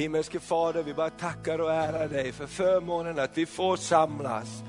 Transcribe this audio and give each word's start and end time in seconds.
Himmelske 0.00 0.40
Fader, 0.40 0.82
vi 0.82 0.94
bara 0.94 1.10
tackar 1.10 1.58
och 1.58 1.72
ärar 1.72 2.08
dig 2.08 2.32
för 2.32 2.46
förmånen 2.46 3.18
att 3.18 3.38
vi 3.38 3.46
får 3.46 3.76
samlas 3.76 4.62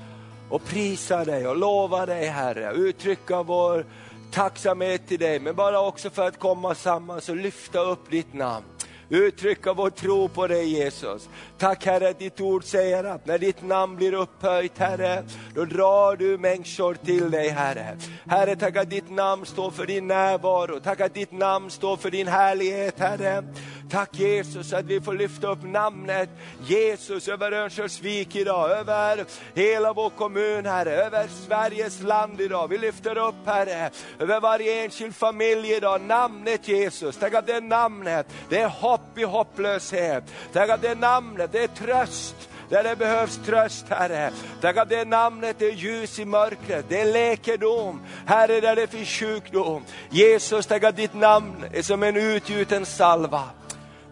och 0.50 0.64
prisa 0.64 1.24
dig 1.24 1.48
och 1.48 1.56
lova 1.56 2.06
dig 2.06 2.26
Herre, 2.26 2.72
uttrycka 2.72 3.42
vår 3.42 3.86
tacksamhet 4.32 5.08
till 5.08 5.18
dig, 5.18 5.40
men 5.40 5.54
bara 5.54 5.80
också 5.80 6.10
för 6.10 6.28
att 6.28 6.38
komma 6.38 6.74
samman 6.74 7.20
och 7.28 7.36
lyfta 7.36 7.80
upp 7.80 8.10
ditt 8.10 8.34
namn 8.34 8.64
uttrycka 9.12 9.72
vår 9.72 9.90
tro 9.90 10.28
på 10.28 10.46
dig 10.46 10.68
Jesus. 10.68 11.28
Tack 11.58 11.86
Herre 11.86 12.08
att 12.08 12.18
ditt 12.18 12.40
ord 12.40 12.64
säger 12.64 13.04
att 13.04 13.26
när 13.26 13.38
ditt 13.38 13.62
namn 13.62 13.96
blir 13.96 14.14
upphöjt 14.14 14.78
Herre, 14.78 15.24
då 15.54 15.64
drar 15.64 16.16
du 16.16 16.38
människor 16.38 16.94
till 16.94 17.30
dig 17.30 17.48
Herre. 17.48 17.96
Herre 18.26 18.56
tack 18.56 18.76
att 18.76 18.90
ditt 18.90 19.10
namn 19.10 19.46
står 19.46 19.70
för 19.70 19.86
din 19.86 20.06
närvaro, 20.06 20.80
tack 20.80 21.00
att 21.00 21.14
ditt 21.14 21.32
namn 21.32 21.70
står 21.70 21.96
för 21.96 22.10
din 22.10 22.28
härlighet 22.28 22.98
Herre. 22.98 23.44
Tack 23.92 24.18
Jesus 24.18 24.72
att 24.72 24.84
vi 24.84 25.00
får 25.00 25.14
lyfta 25.14 25.48
upp 25.48 25.62
namnet 25.62 26.28
Jesus 26.66 27.28
över 27.28 27.52
Örnsköldsvik 27.52 28.36
idag, 28.36 28.70
över 28.70 29.24
hela 29.54 29.92
vår 29.92 30.10
kommun 30.10 30.66
Herre, 30.66 30.90
över 30.90 31.28
Sveriges 31.28 32.02
land 32.02 32.40
idag. 32.40 32.68
Vi 32.68 32.78
lyfter 32.78 33.18
upp 33.18 33.34
Herre, 33.46 33.90
över 34.18 34.40
varje 34.40 34.84
enskild 34.84 35.14
familj 35.14 35.72
idag, 35.72 36.00
namnet 36.00 36.68
Jesus. 36.68 37.16
tänk 37.20 37.34
att 37.34 37.46
det 37.46 37.60
namnet, 37.60 38.26
det 38.48 38.58
är 38.58 38.68
hopp 38.68 39.18
i 39.18 39.22
hopplöshet. 39.22 40.24
Tänk 40.52 40.70
att 40.70 40.82
det 40.82 40.94
namnet, 40.94 41.52
det 41.52 41.62
är 41.62 41.68
tröst 41.68 42.48
där 42.68 42.82
det 42.82 42.96
behövs 42.96 43.40
tröst 43.46 43.86
Herre. 43.88 44.32
Tack 44.60 44.76
att 44.76 44.88
det 44.88 45.04
namnet 45.04 45.62
är 45.62 45.72
ljus 45.72 46.18
i 46.18 46.24
mörkret, 46.24 46.84
det 46.88 47.00
är 47.00 47.12
läkedom. 47.12 48.00
Herre 48.26 48.60
där 48.60 48.76
det 48.76 48.86
finns 48.86 49.08
sjukdom. 49.08 49.82
Jesus, 50.10 50.66
tack 50.66 50.82
att 50.84 50.96
ditt 50.96 51.14
namn 51.14 51.64
är 51.72 51.82
som 51.82 52.02
en 52.02 52.16
utgjuten 52.16 52.86
salva. 52.86 53.42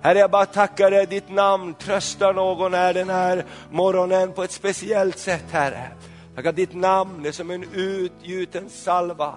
Herre, 0.03 0.19
jag 0.19 0.31
bara 0.31 0.47
tackar 0.47 0.91
dig, 0.91 1.07
ditt 1.07 1.31
namn 1.31 1.75
tröstar 1.75 2.33
någon 2.33 2.75
här 2.75 2.95
den 2.95 3.11
här 3.11 3.45
morgonen 3.71 4.33
på 4.33 4.43
ett 4.43 4.51
speciellt 4.51 5.19
sätt, 5.19 5.45
Herre. 5.51 5.91
Tack 6.35 6.47
att 6.47 6.57
ditt 6.57 6.75
namn 6.75 7.27
är 7.27 7.33
som 7.33 7.51
en 7.51 7.65
utgjuten 7.75 8.71
salva. 8.71 9.35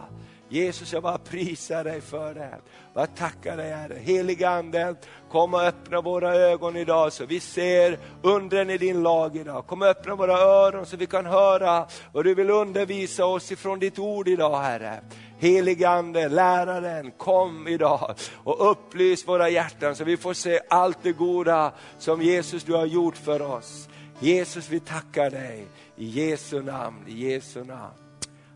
Jesus, 0.49 0.93
jag 0.93 1.03
bara 1.03 1.17
prisar 1.17 1.83
dig 1.83 2.01
för 2.01 2.33
det. 2.33 2.55
Jag 2.93 3.15
tackar 3.15 3.57
dig 3.57 3.71
Herre. 3.71 3.95
Heliga 3.99 4.49
Ande, 4.49 4.95
kom 5.31 5.53
och 5.53 5.61
öppna 5.61 6.01
våra 6.01 6.35
ögon 6.35 6.75
idag 6.75 7.13
så 7.13 7.25
vi 7.25 7.39
ser 7.39 7.97
undren 8.21 8.69
i 8.69 8.77
din 8.77 9.03
lag 9.03 9.35
idag. 9.35 9.67
Kom 9.67 9.81
och 9.81 9.87
öppna 9.87 10.15
våra 10.15 10.37
öron 10.37 10.85
så 10.85 10.97
vi 10.97 11.05
kan 11.05 11.25
höra 11.25 11.87
vad 12.11 12.25
du 12.25 12.35
vill 12.35 12.49
undervisa 12.49 13.25
oss 13.25 13.51
ifrån 13.51 13.79
ditt 13.79 13.99
ord 13.99 14.27
idag 14.27 14.61
Herre. 14.61 15.01
Heligande, 15.43 16.29
läraren, 16.29 17.11
kom 17.11 17.67
idag 17.67 18.15
och 18.43 18.71
upplys 18.71 19.27
våra 19.27 19.49
hjärtan 19.49 19.95
så 19.95 20.03
vi 20.03 20.17
får 20.17 20.33
se 20.33 20.59
allt 20.69 20.97
det 21.01 21.11
goda 21.11 21.73
som 21.97 22.21
Jesus 22.21 22.63
du 22.63 22.73
har 22.73 22.85
gjort 22.85 23.17
för 23.17 23.41
oss. 23.41 23.89
Jesus 24.19 24.69
vi 24.69 24.79
tackar 24.79 25.29
dig 25.29 25.67
i 25.95 26.05
Jesu 26.05 26.61
namn, 26.61 27.07
i 27.07 27.31
Jesu 27.31 27.63
namn. 27.63 27.93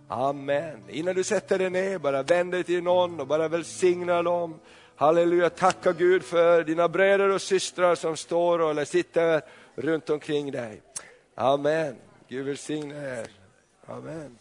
Amen. 0.07 0.83
Innan 0.89 1.15
du 1.15 1.23
sätter 1.23 1.59
dig 1.59 1.69
ner, 1.69 1.97
bara 1.97 2.23
vänd 2.23 2.51
dig 2.51 2.63
till 2.63 2.83
någon 2.83 3.19
och 3.19 3.27
bara 3.27 3.47
välsigna 3.47 4.23
dem. 4.23 4.59
Halleluja, 4.95 5.49
tacka 5.49 5.91
Gud 5.91 6.23
för 6.23 6.63
dina 6.63 6.87
bröder 6.89 7.29
och 7.29 7.41
systrar 7.41 7.95
som 7.95 8.17
står 8.17 8.69
eller 8.69 8.85
sitter 8.85 9.41
runt 9.75 10.09
omkring 10.09 10.51
dig. 10.51 10.81
Amen. 11.35 11.95
Gud 12.27 12.45
välsigne 12.45 13.19
er. 13.19 13.27
Amen. 13.85 14.37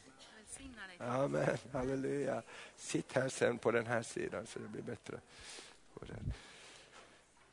Amen, 0.98 1.58
halleluja. 1.72 2.42
Sitt 2.76 3.12
här 3.12 3.28
sen 3.28 3.58
på 3.58 3.70
den 3.70 3.86
här 3.86 4.02
sidan 4.02 4.46
så 4.46 4.58
det 4.58 4.68
blir 4.68 4.82
bättre. 4.82 5.20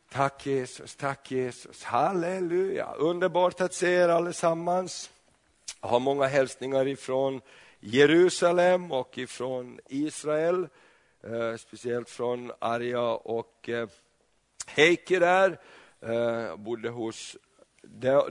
Tack 0.09 0.45
Jesus, 0.45 0.95
tack 0.95 1.31
Jesus, 1.31 1.83
halleluja. 1.83 2.93
Underbart 2.93 3.61
att 3.61 3.73
se 3.73 3.89
er 3.89 4.09
allesammans. 4.09 5.11
Jag 5.81 5.89
har 5.89 5.99
många 5.99 6.25
hälsningar 6.25 6.87
ifrån 6.87 7.41
Jerusalem 7.79 8.91
och 8.91 9.17
ifrån 9.17 9.79
Israel. 9.87 10.67
Eh, 11.23 11.55
speciellt 11.55 12.09
från 12.09 12.51
Arja 12.59 13.01
och 13.09 13.69
eh, 13.69 13.87
Heike 14.67 15.19
där. 15.19 15.59
Eh, 16.01 16.13
jag 16.13 16.59
bodde 16.59 16.89
hos 16.89 17.37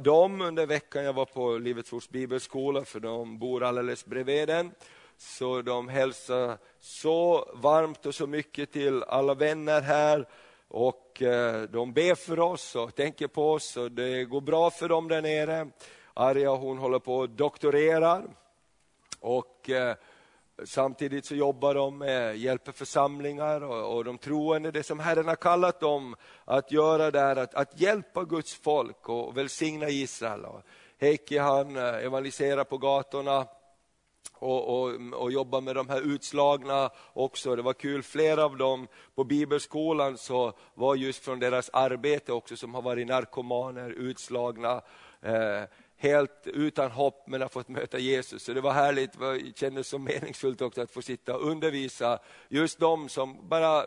dem 0.01 0.41
under 0.41 0.67
veckan. 0.67 1.05
Jag 1.05 1.13
var 1.13 1.25
på 1.25 1.59
Livets 1.59 1.93
Ords 1.93 2.09
bibelskola 2.09 2.85
för 2.85 3.01
de 3.01 3.39
bor 3.39 3.63
alldeles 3.63 4.05
bredvid 4.05 4.49
den. 4.49 4.73
Så 5.25 5.63
de 5.63 5.89
hälsar 5.89 6.59
så 6.81 7.49
varmt 7.55 8.07
och 8.07 8.15
så 8.15 8.27
mycket 8.27 8.73
till 8.73 9.03
alla 9.03 9.35
vänner 9.35 9.81
här 9.81 10.29
och 10.69 11.23
eh, 11.23 11.63
de 11.63 11.93
ber 11.93 12.15
för 12.15 12.41
oss 12.41 12.77
och 12.77 12.95
tänker 12.95 13.27
på 13.27 13.53
oss 13.53 13.77
och 13.77 13.93
det 13.93 14.25
går 14.25 14.41
bra 14.41 14.71
för 14.71 14.89
dem 14.89 15.09
där 15.09 15.23
nere. 15.23 15.69
Arja 16.15 16.51
hon 16.51 16.79
håller 16.79 16.99
på 16.99 17.17
och 17.17 17.31
doktorerar 17.31 18.25
och 19.21 19.71
eh, 19.71 19.97
samtidigt 20.65 21.25
så 21.25 21.35
jobbar 21.35 21.75
de 21.75 21.99
med, 21.99 22.37
hjälper 22.37 22.73
församlingar 22.73 23.61
och, 23.61 23.97
och 23.97 24.05
de 24.05 24.19
troende, 24.19 24.71
det 24.71 24.83
som 24.83 25.01
Herren 25.01 25.29
har 25.29 25.37
kallat 25.37 25.81
dem 25.81 26.17
att 26.45 26.73
göra 26.73 27.11
där, 27.11 27.37
att, 27.37 27.55
att 27.55 27.81
hjälpa 27.81 28.25
Guds 28.25 28.55
folk 28.55 29.09
och 29.09 29.37
välsigna 29.37 29.89
Israel. 29.89 30.47
Heikki 30.99 31.39
han 31.39 31.77
eh, 31.77 31.83
evangeliserar 31.83 32.65
på 32.65 32.79
gatorna 32.79 33.47
och, 34.43 34.83
och, 34.83 34.95
och 35.13 35.33
jobba 35.33 35.61
med 35.61 35.77
de 35.77 35.89
här 35.89 36.01
utslagna 36.01 36.91
också. 37.13 37.57
Det 37.57 37.63
var 37.63 37.73
kul, 37.73 38.03
flera 38.03 38.45
av 38.45 38.57
dem 38.57 38.89
på 39.15 39.25
bibelskolan 39.25 40.19
så 40.19 40.53
var 40.75 40.95
just 40.95 41.25
från 41.25 41.41
deras 41.41 41.71
arbete 41.73 42.33
också 42.33 42.57
som 42.57 42.75
har 42.75 42.83
varit 42.83 43.07
narkomaner, 43.07 43.91
utslagna, 43.91 44.83
eh, 45.23 45.63
helt 45.97 46.47
utan 46.47 46.91
hopp 46.91 47.25
men 47.27 47.41
har 47.41 47.49
fått 47.49 47.69
möta 47.69 47.99
Jesus. 47.99 48.43
Så 48.43 48.53
det 48.53 48.61
var 48.61 48.73
härligt, 48.73 49.21
det 49.21 49.59
kändes 49.59 49.89
så 49.89 49.99
meningsfullt 49.99 50.63
också 50.63 50.83
att 50.83 50.91
få 50.91 51.03
sitta 51.03 51.37
och 51.37 51.47
undervisa 51.51 52.19
just 52.49 52.79
de 52.79 53.09
som 53.09 53.49
bara 53.49 53.87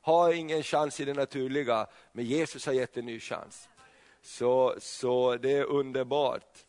har 0.00 0.32
ingen 0.32 0.62
chans 0.62 1.00
i 1.00 1.04
det 1.04 1.14
naturliga, 1.14 1.86
men 2.12 2.24
Jesus 2.24 2.66
har 2.66 2.72
gett 2.72 2.96
en 2.96 3.06
ny 3.06 3.20
chans. 3.20 3.68
Så, 4.22 4.74
så 4.78 5.36
det 5.36 5.52
är 5.52 5.64
underbart. 5.64 6.64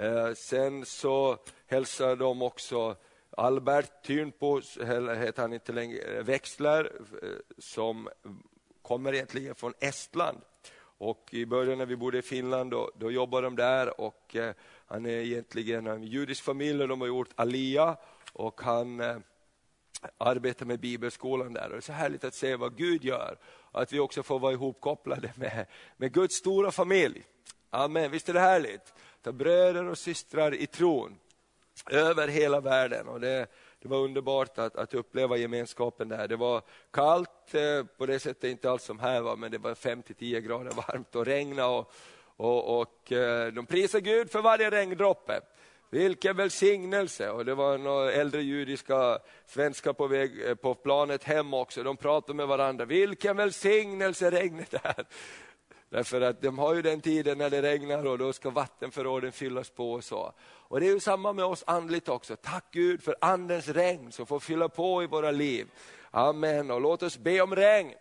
Eh, 0.00 0.34
sen 0.34 0.86
så 0.86 1.38
hälsar 1.66 2.16
de 2.16 2.42
också 2.42 2.96
Albert 3.30 4.02
Tynpo, 4.04 4.60
heter 5.16 5.42
han 5.42 5.52
inte 5.52 5.72
längre, 5.72 5.98
eh, 5.98 6.24
Växler, 6.24 6.92
eh, 7.22 7.28
som 7.58 8.08
kommer 8.82 9.14
egentligen 9.14 9.54
från 9.54 9.72
Estland. 9.80 10.40
Och 10.78 11.28
I 11.30 11.46
början 11.46 11.78
när 11.78 11.86
vi 11.86 11.96
bodde 11.96 12.18
i 12.18 12.22
Finland 12.22 12.70
då, 12.70 12.90
då 12.98 13.10
jobbade 13.10 13.46
de 13.46 13.56
där 13.56 14.00
och 14.00 14.36
eh, 14.36 14.54
han 14.86 15.06
är 15.06 15.10
egentligen 15.10 15.86
en 15.86 16.02
judisk 16.02 16.44
familj 16.44 16.82
och 16.82 16.88
de 16.88 17.00
har 17.00 17.08
gjort 17.08 17.30
Alia 17.34 17.96
och 18.32 18.60
han 18.60 19.00
eh, 19.00 19.16
arbetar 20.18 20.66
med 20.66 20.80
bibelskolan 20.80 21.52
där. 21.52 21.64
Och 21.64 21.70
det 21.70 21.76
är 21.76 21.80
så 21.80 21.92
härligt 21.92 22.24
att 22.24 22.34
se 22.34 22.56
vad 22.56 22.76
Gud 22.76 23.04
gör, 23.04 23.38
att 23.72 23.92
vi 23.92 23.98
också 23.98 24.22
får 24.22 24.38
vara 24.38 24.52
ihopkopplade 24.52 25.32
med, 25.36 25.66
med 25.96 26.12
Guds 26.12 26.34
stora 26.34 26.70
familj. 26.70 27.24
Amen, 27.70 28.10
visst 28.10 28.28
är 28.28 28.32
det 28.32 28.40
härligt? 28.40 28.94
Ta 29.22 29.32
bröder 29.32 29.84
och 29.84 29.98
systrar 29.98 30.54
i 30.54 30.66
tron 30.66 31.18
över 31.90 32.28
hela 32.28 32.60
världen. 32.60 33.08
Och 33.08 33.20
det, 33.20 33.46
det 33.78 33.88
var 33.88 33.98
underbart 33.98 34.58
att, 34.58 34.76
att, 34.76 34.94
uppleva 34.94 35.36
gemenskapen 35.36 36.08
där. 36.08 36.28
Det 36.28 36.36
var 36.36 36.62
kallt 36.90 37.54
eh, 37.54 37.84
på 37.96 38.06
det 38.06 38.18
sättet, 38.18 38.44
inte 38.44 38.70
alls 38.70 38.84
som 38.84 38.98
här 38.98 39.20
var, 39.20 39.36
men 39.36 39.50
det 39.50 39.58
var 39.58 39.74
5-10 39.74 40.40
grader 40.40 40.70
varmt 40.70 41.16
och 41.16 41.26
regna 41.26 41.66
och, 41.66 41.92
och, 42.36 42.80
och 42.80 43.12
eh, 43.12 43.52
de 43.52 43.66
prisade 43.66 44.00
Gud 44.00 44.30
för 44.30 44.42
varje 44.42 44.70
regndroppe. 44.70 45.40
Vilken 45.90 46.36
välsignelse! 46.36 47.30
Och 47.30 47.44
det 47.44 47.54
var 47.54 47.78
några 47.78 48.12
äldre 48.12 48.42
judiska 48.42 49.18
svenskar 49.46 49.92
på 49.92 50.06
väg 50.06 50.48
eh, 50.48 50.54
på 50.54 50.74
planet 50.74 51.24
hem 51.24 51.54
också. 51.54 51.82
De 51.82 51.96
pratade 51.96 52.36
med 52.36 52.48
varandra. 52.48 52.84
Vilken 52.84 53.36
välsignelse 53.36 54.30
regnet 54.30 54.74
är! 54.74 55.06
Därför 55.90 56.20
att 56.20 56.42
de 56.42 56.58
har 56.58 56.74
ju 56.74 56.82
den 56.82 57.00
tiden 57.00 57.38
när 57.38 57.50
det 57.50 57.62
regnar 57.62 58.06
och 58.06 58.18
då 58.18 58.32
ska 58.32 58.50
vattenförråden 58.50 59.32
fyllas 59.32 59.70
på 59.70 59.92
och 59.92 60.04
så. 60.04 60.32
Och 60.42 60.80
det 60.80 60.86
är 60.86 60.92
ju 60.92 61.00
samma 61.00 61.32
med 61.32 61.44
oss 61.44 61.64
andligt 61.66 62.08
också. 62.08 62.36
Tack 62.36 62.64
Gud 62.70 63.02
för 63.02 63.16
andens 63.20 63.68
regn 63.68 64.12
som 64.12 64.26
får 64.26 64.40
fylla 64.40 64.68
på 64.68 65.02
i 65.02 65.06
våra 65.06 65.30
liv. 65.30 65.66
Amen. 66.10 66.70
Och 66.70 66.80
låt 66.80 67.02
oss 67.02 67.18
be 67.18 67.40
om 67.40 67.56
regn. 67.56 67.94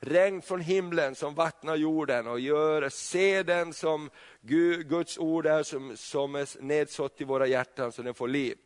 Regn 0.00 0.42
från 0.42 0.60
himlen 0.60 1.14
som 1.14 1.34
vattnar 1.34 1.76
jorden 1.76 2.26
och 2.26 2.40
gör 2.40 2.88
seden 2.88 3.72
som 3.72 4.10
Guds 4.84 5.18
ord 5.18 5.46
är 5.46 5.62
som, 5.62 5.96
som 5.96 6.34
är 6.34 6.62
nedsått 6.62 7.20
i 7.20 7.24
våra 7.24 7.46
hjärtan 7.46 7.92
så 7.92 8.02
den 8.02 8.14
får 8.14 8.28
liv. 8.28 8.58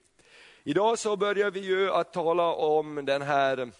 Idag 0.64 0.98
så 0.98 1.16
börjar 1.16 1.50
vi 1.50 1.60
ju 1.60 1.90
att 1.90 2.12
tala 2.12 2.52
om 2.52 3.04
den 3.04 3.22
här 3.22 3.70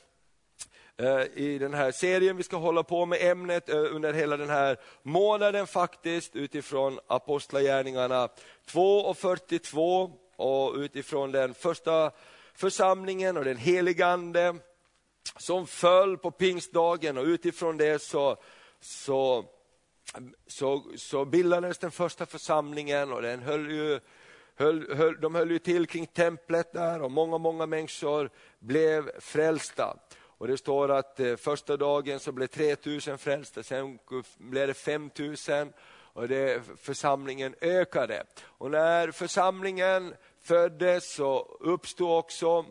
Eh, 1.02 1.24
i 1.34 1.58
den 1.58 1.74
här 1.74 1.92
serien. 1.92 2.36
Vi 2.36 2.42
ska 2.42 2.56
hålla 2.56 2.82
på 2.82 3.06
med 3.06 3.22
ämnet 3.22 3.68
eh, 3.68 3.76
under 3.76 4.12
hela 4.12 4.36
den 4.36 4.50
här 4.50 4.76
månaden 5.02 5.66
faktiskt 5.66 6.36
utifrån 6.36 6.98
Apostlagärningarna 7.06 8.28
2 8.66 8.98
och 8.98 9.18
42 9.18 10.12
och 10.36 10.74
utifrån 10.74 11.32
den 11.32 11.54
första 11.54 12.10
församlingen 12.54 13.36
och 13.36 13.44
den 13.44 13.56
heligande 13.56 14.54
som 15.36 15.66
föll 15.66 16.18
på 16.18 16.30
pingstdagen 16.30 17.18
och 17.18 17.24
utifrån 17.24 17.76
det 17.76 18.02
så, 18.02 18.36
så 18.80 19.44
så, 20.46 20.84
så 20.96 21.24
bildades 21.24 21.78
den 21.78 21.90
första 21.90 22.26
församlingen 22.26 23.12
och 23.12 23.22
den 23.22 23.42
höll 23.42 23.70
ju 23.70 24.00
höll, 24.54 24.96
höll, 24.96 25.20
de 25.20 25.34
höll 25.34 25.50
ju 25.50 25.58
till 25.58 25.86
kring 25.86 26.06
templet 26.06 26.72
där 26.72 27.02
och 27.02 27.10
många, 27.10 27.38
många 27.38 27.66
människor 27.66 28.30
blev 28.58 29.20
frälsta. 29.20 29.96
Och 30.38 30.48
det 30.48 30.58
står 30.58 30.90
att 30.90 31.20
eh, 31.20 31.36
första 31.36 31.76
dagen 31.76 32.20
så 32.20 32.32
blev 32.32 32.46
3000 32.46 33.18
frälsta, 33.18 33.62
sen 33.62 33.98
blev 34.38 34.68
det 34.68 34.74
5000 34.74 35.72
och 36.12 36.28
det, 36.28 36.62
församlingen 36.76 37.54
ökade. 37.60 38.24
Och 38.44 38.70
när 38.70 39.10
församlingen 39.10 40.14
föddes 40.42 41.14
så 41.14 41.56
uppstod 41.60 42.18
också 42.18 42.64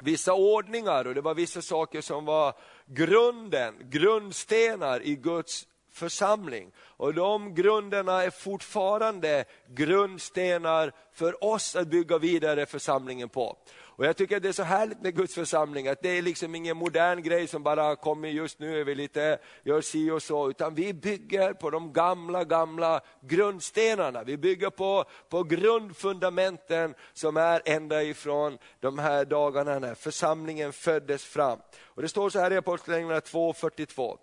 vissa 0.00 0.34
ordningar 0.34 1.06
och 1.06 1.14
det 1.14 1.20
var 1.20 1.34
vissa 1.34 1.62
saker 1.62 2.00
som 2.00 2.24
var 2.24 2.54
grunden, 2.86 3.74
grundstenar 3.80 5.02
i 5.02 5.16
Guds 5.16 5.66
församling. 5.92 6.72
Och 6.78 7.14
de 7.14 7.54
grunderna 7.54 8.22
är 8.22 8.30
fortfarande 8.30 9.44
grundstenar 9.68 10.92
för 11.12 11.44
oss 11.44 11.76
att 11.76 11.88
bygga 11.88 12.18
vidare 12.18 12.66
församlingen 12.66 13.28
på. 13.28 13.56
Och 14.00 14.06
jag 14.06 14.16
tycker 14.16 14.40
det 14.40 14.48
är 14.48 14.52
så 14.52 14.62
härligt 14.62 15.00
med 15.00 15.16
Guds 15.16 15.34
församling, 15.34 15.88
att 15.88 16.02
det 16.02 16.08
är 16.18 16.22
liksom 16.22 16.54
ingen 16.54 16.76
modern 16.76 17.22
grej 17.22 17.46
som 17.46 17.62
bara 17.62 17.96
kommer 17.96 18.28
just 18.28 18.58
nu, 18.58 18.84
vi 18.84 18.94
lite 18.94 19.38
gör 19.62 19.80
si 19.80 20.10
och 20.10 20.22
så, 20.22 20.50
utan 20.50 20.74
vi 20.74 20.94
bygger 20.94 21.52
på 21.52 21.70
de 21.70 21.92
gamla, 21.92 22.44
gamla 22.44 23.00
grundstenarna. 23.20 24.24
Vi 24.24 24.36
bygger 24.36 24.70
på, 24.70 25.04
på 25.28 25.42
grundfundamenten 25.42 26.94
som 27.12 27.36
är 27.36 27.62
ända 27.64 28.02
ifrån 28.02 28.58
de 28.80 28.98
här 28.98 29.24
dagarna 29.24 29.78
när 29.78 29.94
församlingen 29.94 30.72
föddes 30.72 31.24
fram. 31.24 31.58
Och 31.84 32.02
Det 32.02 32.08
står 32.08 32.30
så 32.30 32.38
här 32.38 32.52
i 32.52 32.56
Apostlagärningarna 32.56 33.20
2.42 33.20 34.18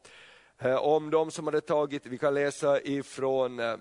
eh, 0.60 0.76
om 0.76 1.10
de 1.10 1.32
som 1.32 1.48
hade 1.48 1.62
tagit, 1.62 2.06
vi 2.06 2.18
kan 2.18 2.34
läsa 2.34 2.82
ifrån 2.82 3.60
eh, 3.60 3.76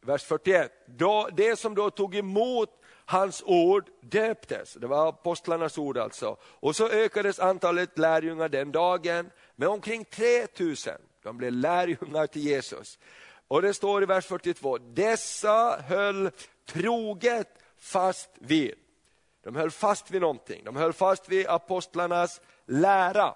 vers 0.00 0.24
41. 0.24 0.72
Då, 0.86 1.28
det 1.32 1.58
som 1.58 1.74
då 1.74 1.90
tog 1.90 2.16
emot 2.16 2.74
hans 3.08 3.42
ord 3.46 3.90
döptes. 4.00 4.74
Det 4.74 4.86
var 4.86 5.08
apostlarnas 5.08 5.78
ord 5.78 5.98
alltså. 5.98 6.36
Och 6.42 6.76
så 6.76 6.88
ökades 6.88 7.38
antalet 7.38 7.98
lärjungar 7.98 8.48
den 8.48 8.72
dagen 8.72 9.30
med 9.56 9.68
omkring 9.68 10.04
3000. 10.04 10.92
De 11.22 11.36
blev 11.36 11.52
lärjungar 11.52 12.26
till 12.26 12.42
Jesus. 12.42 12.98
Och 13.48 13.62
det 13.62 13.74
står 13.74 14.02
i 14.02 14.06
vers 14.06 14.26
42, 14.26 14.78
dessa 14.78 15.82
höll 15.88 16.30
troget 16.66 17.48
fast 17.78 18.30
vid. 18.38 18.74
De 19.44 19.56
höll 19.56 19.70
fast 19.70 20.10
vid 20.10 20.20
någonting, 20.20 20.64
de 20.64 20.76
höll 20.76 20.92
fast 20.92 21.28
vid 21.28 21.46
apostlarnas 21.46 22.40
lära 22.66 23.34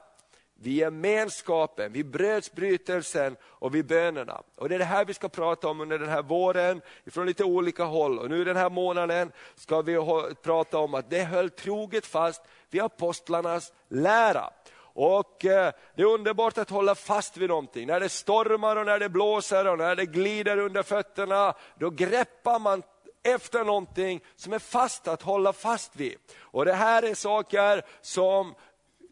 vid 0.62 0.74
gemenskapen, 0.74 1.92
vid 1.92 2.06
brödsbrytelsen 2.06 3.36
och 3.42 3.74
vid 3.74 3.86
bönerna. 3.86 4.42
Och 4.56 4.68
det 4.68 4.74
är 4.74 4.78
det 4.78 4.84
här 4.84 5.04
vi 5.04 5.14
ska 5.14 5.28
prata 5.28 5.68
om 5.68 5.80
under 5.80 5.98
den 5.98 6.08
här 6.08 6.22
våren, 6.22 6.80
från 7.06 7.26
lite 7.26 7.44
olika 7.44 7.84
håll. 7.84 8.18
Och 8.18 8.30
nu 8.30 8.44
den 8.44 8.56
här 8.56 8.70
månaden 8.70 9.32
ska 9.54 9.82
vi 9.82 9.96
prata 10.42 10.78
om 10.78 10.94
att 10.94 11.10
det 11.10 11.22
höll 11.22 11.50
troget 11.50 12.06
fast 12.06 12.42
vid 12.70 12.82
apostlarnas 12.82 13.72
lära. 13.88 14.50
Och 14.94 15.44
eh, 15.44 15.72
Det 15.94 16.02
är 16.02 16.06
underbart 16.06 16.58
att 16.58 16.70
hålla 16.70 16.94
fast 16.94 17.36
vid 17.36 17.48
någonting. 17.48 17.86
När 17.86 18.00
det 18.00 18.08
stormar 18.08 18.76
och 18.76 18.86
när 18.86 18.98
det 18.98 19.08
blåser 19.08 19.66
och 19.66 19.78
när 19.78 19.96
det 19.96 20.06
glider 20.06 20.58
under 20.58 20.82
fötterna, 20.82 21.54
då 21.78 21.90
greppar 21.90 22.58
man 22.58 22.82
efter 23.22 23.64
någonting 23.64 24.20
som 24.36 24.52
är 24.52 24.58
fast 24.58 25.08
att 25.08 25.22
hålla 25.22 25.52
fast 25.52 25.96
vid. 25.96 26.16
Och 26.40 26.64
Det 26.64 26.72
här 26.72 27.02
är 27.02 27.14
saker 27.14 27.82
som 28.00 28.54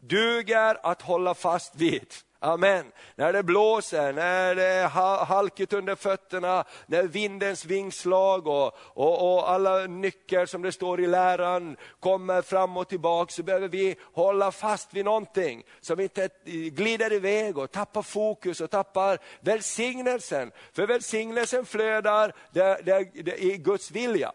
duger 0.01 0.77
att 0.83 1.01
hålla 1.01 1.33
fast 1.33 1.75
vid. 1.75 2.13
Amen. 2.43 2.85
När 3.15 3.33
det 3.33 3.43
blåser, 3.43 4.13
när 4.13 4.55
det 4.55 4.63
är 4.63 4.87
halkigt 5.25 5.73
under 5.73 5.95
fötterna, 5.95 6.63
när 6.85 7.03
vindens 7.03 7.65
vingslag 7.65 8.47
och, 8.47 8.73
och, 8.77 9.33
och, 9.33 9.51
alla 9.51 9.87
nycker 9.87 10.45
som 10.45 10.61
det 10.61 10.71
står 10.71 11.01
i 11.01 11.07
läran 11.07 11.77
kommer 11.99 12.41
fram 12.41 12.77
och 12.77 12.87
tillbaka, 12.87 13.31
så 13.31 13.43
behöver 13.43 13.67
vi 13.67 13.95
hålla 14.13 14.51
fast 14.51 14.93
vid 14.93 15.05
någonting. 15.05 15.63
Så 15.81 15.95
vi 15.95 16.03
inte 16.03 16.29
glider 16.71 17.13
iväg 17.13 17.57
och 17.57 17.71
tappar 17.71 18.01
fokus 18.01 18.61
och 18.61 18.69
tappar 18.69 19.19
välsignelsen. 19.41 20.51
För 20.73 20.87
välsignelsen 20.87 21.65
flödar 21.65 22.33
där, 22.51 22.83
där, 22.83 23.23
där, 23.23 23.41
i 23.43 23.57
Guds 23.57 23.91
vilja. 23.91 24.31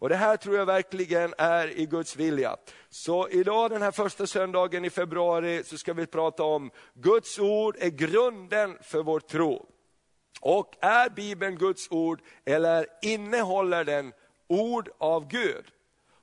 Och 0.00 0.08
Det 0.08 0.16
här 0.16 0.36
tror 0.36 0.56
jag 0.56 0.66
verkligen 0.66 1.34
är 1.38 1.78
i 1.78 1.86
Guds 1.86 2.16
vilja. 2.16 2.56
Så 2.88 3.28
idag 3.28 3.70
den 3.70 3.82
här 3.82 3.90
första 3.90 4.26
söndagen 4.26 4.84
i 4.84 4.90
februari 4.90 5.64
så 5.64 5.78
ska 5.78 5.92
vi 5.92 6.06
prata 6.06 6.42
om 6.42 6.70
Guds 6.94 7.38
ord 7.38 7.76
är 7.78 7.90
grunden 7.90 8.78
för 8.82 9.02
vår 9.02 9.20
tro. 9.20 9.66
Och 10.40 10.76
är 10.80 11.10
Bibeln 11.10 11.56
Guds 11.56 11.90
ord 11.90 12.20
eller 12.44 12.86
innehåller 13.02 13.84
den 13.84 14.12
ord 14.48 14.88
av 14.98 15.28
Gud? 15.28 15.64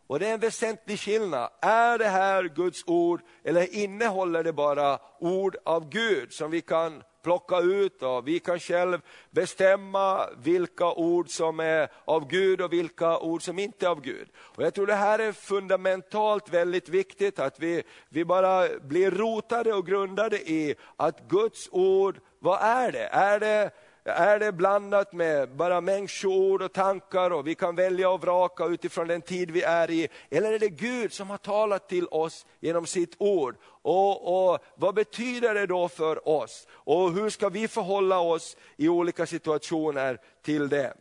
Och 0.08 0.20
det 0.20 0.28
är 0.28 0.34
en 0.34 0.40
väsentlig 0.40 1.00
skillnad. 1.00 1.50
Är 1.62 1.98
det 1.98 2.10
här 2.10 2.44
Guds 2.44 2.84
ord 2.88 3.22
eller 3.44 3.76
innehåller 3.76 4.44
det 4.44 4.54
bara 4.54 5.00
ord 5.20 5.56
av 5.66 5.90
Gud 5.90 6.34
som 6.34 6.52
vi 6.52 6.62
kan 6.62 7.04
plocka 7.24 7.60
ut 7.60 8.04
och 8.04 8.28
vi 8.28 8.40
kan 8.40 8.60
själv 8.60 9.02
bestämma 9.32 10.30
vilka 10.38 10.92
ord 10.92 11.30
som 11.30 11.60
är 11.60 11.90
av 12.06 12.28
Gud 12.28 12.62
och 12.62 12.74
vilka 12.74 13.20
ord 13.20 13.42
som 13.42 13.60
inte 13.60 13.86
är 13.86 13.90
av 13.90 14.02
Gud. 14.02 14.28
Och 14.38 14.64
Jag 14.64 14.74
tror 14.74 14.88
det 14.88 14.96
här 14.96 15.20
är 15.20 15.32
fundamentalt 15.32 16.50
väldigt 16.50 16.90
viktigt 16.90 17.40
att 17.40 17.60
vi, 17.60 17.84
vi 18.10 18.26
bara 18.26 18.80
blir 18.80 19.12
rotade 19.12 19.74
och 19.74 19.88
grundade 19.88 20.38
i 20.38 20.76
att 20.96 21.28
Guds 21.30 21.70
ord, 21.72 22.20
vad 22.40 22.62
är 22.62 22.92
det? 22.92 23.06
Är 23.06 23.40
det 23.40 23.72
är 24.08 24.40
det 24.40 24.52
blandat 24.52 25.14
med 25.14 25.50
bara 25.50 25.82
människoord 25.82 26.62
och 26.62 26.74
tankar 26.74 27.32
och 27.32 27.48
vi 27.48 27.56
kan 27.56 27.76
välja 27.76 28.10
och 28.10 28.22
vraka 28.22 28.66
utifrån 28.66 29.08
den 29.08 29.22
tid 29.22 29.52
vi 29.52 29.62
är 29.62 29.92
i? 29.92 30.08
Eller 30.30 30.54
är 30.54 30.60
det 30.60 30.70
Gud 30.70 31.14
som 31.14 31.30
har 31.30 31.38
talat 31.38 31.90
till 31.90 32.08
oss 32.08 32.46
genom 32.60 32.86
sitt 32.86 33.16
ord? 33.18 33.56
Och, 33.82 34.52
och 34.52 34.60
Vad 34.76 34.96
betyder 34.96 35.54
det 35.54 35.66
då 35.66 35.90
för 35.90 36.28
oss? 36.30 36.68
Och 36.72 37.12
hur 37.12 37.30
ska 37.30 37.50
vi 37.50 37.68
förhålla 37.68 38.20
oss 38.20 38.58
i 38.76 38.90
olika 38.90 39.26
situationer 39.26 40.20
till 40.42 40.70
det? 40.70 40.94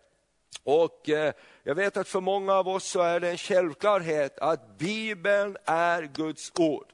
Och 0.65 1.09
eh, 1.09 1.33
Jag 1.63 1.75
vet 1.75 1.97
att 1.97 2.09
för 2.09 2.21
många 2.21 2.55
av 2.55 2.69
oss 2.69 2.85
så 2.85 3.01
är 3.01 3.21
det 3.21 3.31
en 3.31 3.39
självklarhet 3.39 4.39
att 4.39 4.79
Bibeln 4.79 5.57
är 5.65 6.03
Guds 6.03 6.53
ord. 6.59 6.87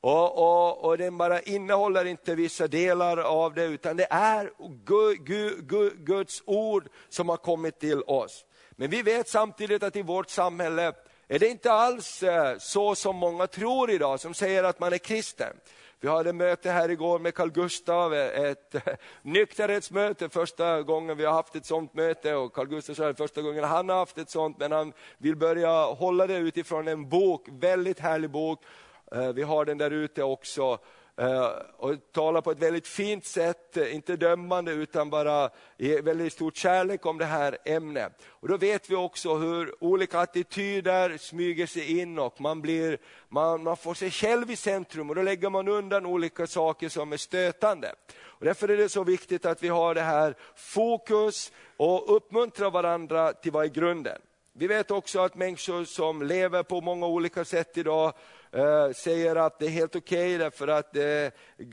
Och, 0.00 0.38
och, 0.38 0.84
och 0.84 0.98
den 0.98 1.18
bara 1.18 1.40
innehåller 1.40 2.04
inte 2.04 2.34
vissa 2.34 2.68
delar 2.68 3.16
av 3.16 3.54
det, 3.54 3.64
utan 3.64 3.96
det 3.96 4.06
är 4.10 4.50
Guds 6.04 6.42
ord 6.46 6.88
som 7.08 7.28
har 7.28 7.36
kommit 7.36 7.80
till 7.80 8.02
oss. 8.02 8.44
Men 8.70 8.90
vi 8.90 9.02
vet 9.02 9.28
samtidigt 9.28 9.82
att 9.82 9.96
i 9.96 10.02
vårt 10.02 10.30
samhälle 10.30 10.92
är 11.28 11.38
det 11.38 11.48
inte 11.48 11.72
alls 11.72 12.22
eh, 12.22 12.58
så 12.58 12.94
som 12.94 13.16
många 13.16 13.46
tror 13.46 13.90
idag, 13.90 14.20
som 14.20 14.34
säger 14.34 14.64
att 14.64 14.80
man 14.80 14.92
är 14.92 14.98
kristen. 14.98 15.56
Vi 16.00 16.08
hade 16.08 16.32
möte 16.32 16.70
här 16.70 16.88
igår 16.88 17.18
med 17.18 17.34
Carl 17.34 17.50
Gustav, 17.50 18.14
eh, 18.14 18.50
ett 18.50 18.74
eh, 18.74 18.82
nykterhetsmöte, 19.22 20.28
första 20.28 20.82
gången 20.82 21.16
vi 21.16 21.24
har 21.24 21.32
haft 21.32 21.56
ett 21.56 21.66
sånt 21.66 21.94
möte. 21.94 22.34
och 22.34 22.52
Carl 22.52 22.66
Gustav 22.66 22.94
sa 22.94 23.14
första 23.14 23.42
gången 23.42 23.64
han 23.64 23.88
har 23.88 23.96
haft 23.96 24.18
ett 24.18 24.30
sånt, 24.30 24.58
men 24.58 24.72
han 24.72 24.92
vill 25.18 25.36
börja 25.36 25.84
hålla 25.84 26.26
det 26.26 26.36
utifrån 26.36 26.88
en 26.88 27.08
bok, 27.08 27.46
väldigt 27.50 28.00
härlig 28.00 28.30
bok, 28.30 28.62
Eh, 29.12 29.32
vi 29.32 29.42
har 29.42 29.64
den 29.64 29.78
där 29.78 29.90
ute 29.90 30.22
också 30.22 30.78
eh, 31.16 31.46
och 31.76 31.94
talar 32.12 32.40
på 32.40 32.50
ett 32.50 32.58
väldigt 32.58 32.86
fint 32.86 33.26
sätt, 33.26 33.76
eh, 33.76 33.94
inte 33.94 34.16
dömande 34.16 34.72
utan 34.72 35.10
bara 35.10 35.50
i 35.76 36.00
väldigt 36.00 36.32
stor 36.32 36.50
kärlek 36.50 37.06
om 37.06 37.18
det 37.18 37.24
här 37.24 37.58
ämnet. 37.64 38.12
Och 38.26 38.48
då 38.48 38.56
vet 38.56 38.90
vi 38.90 38.96
också 38.96 39.34
hur 39.34 39.84
olika 39.84 40.20
attityder 40.20 41.16
smyger 41.18 41.66
sig 41.66 42.00
in 42.00 42.18
och 42.18 42.40
man, 42.40 42.62
blir, 42.62 42.98
man, 43.28 43.62
man 43.62 43.76
får 43.76 43.94
sig 43.94 44.10
själv 44.10 44.50
i 44.50 44.56
centrum 44.56 45.10
och 45.10 45.16
då 45.16 45.22
lägger 45.22 45.50
man 45.50 45.68
undan 45.68 46.06
olika 46.06 46.46
saker 46.46 46.88
som 46.88 47.12
är 47.12 47.16
stötande. 47.16 47.92
Och 48.20 48.44
därför 48.44 48.68
är 48.68 48.76
det 48.76 48.88
så 48.88 49.04
viktigt 49.04 49.46
att 49.46 49.62
vi 49.62 49.68
har 49.68 49.94
det 49.94 50.00
här 50.00 50.34
fokus 50.56 51.52
och 51.76 52.16
uppmuntrar 52.16 52.70
varandra 52.70 53.32
till 53.32 53.52
vad 53.52 53.64
är 53.64 53.68
grunden. 53.68 54.20
Vi 54.52 54.66
vet 54.66 54.90
också 54.90 55.20
att 55.20 55.34
människor 55.34 55.84
som 55.84 56.22
lever 56.22 56.62
på 56.62 56.80
många 56.80 57.06
olika 57.06 57.44
sätt 57.44 57.78
idag 57.78 58.12
Eh, 58.52 58.90
säger 58.92 59.36
att 59.36 59.58
det 59.58 59.66
är 59.66 59.70
helt 59.70 59.96
okej 59.96 60.26
okay 60.26 60.38
därför 60.38 60.68
att 60.68 60.96
eh, 60.96 61.00
det, 61.00 61.32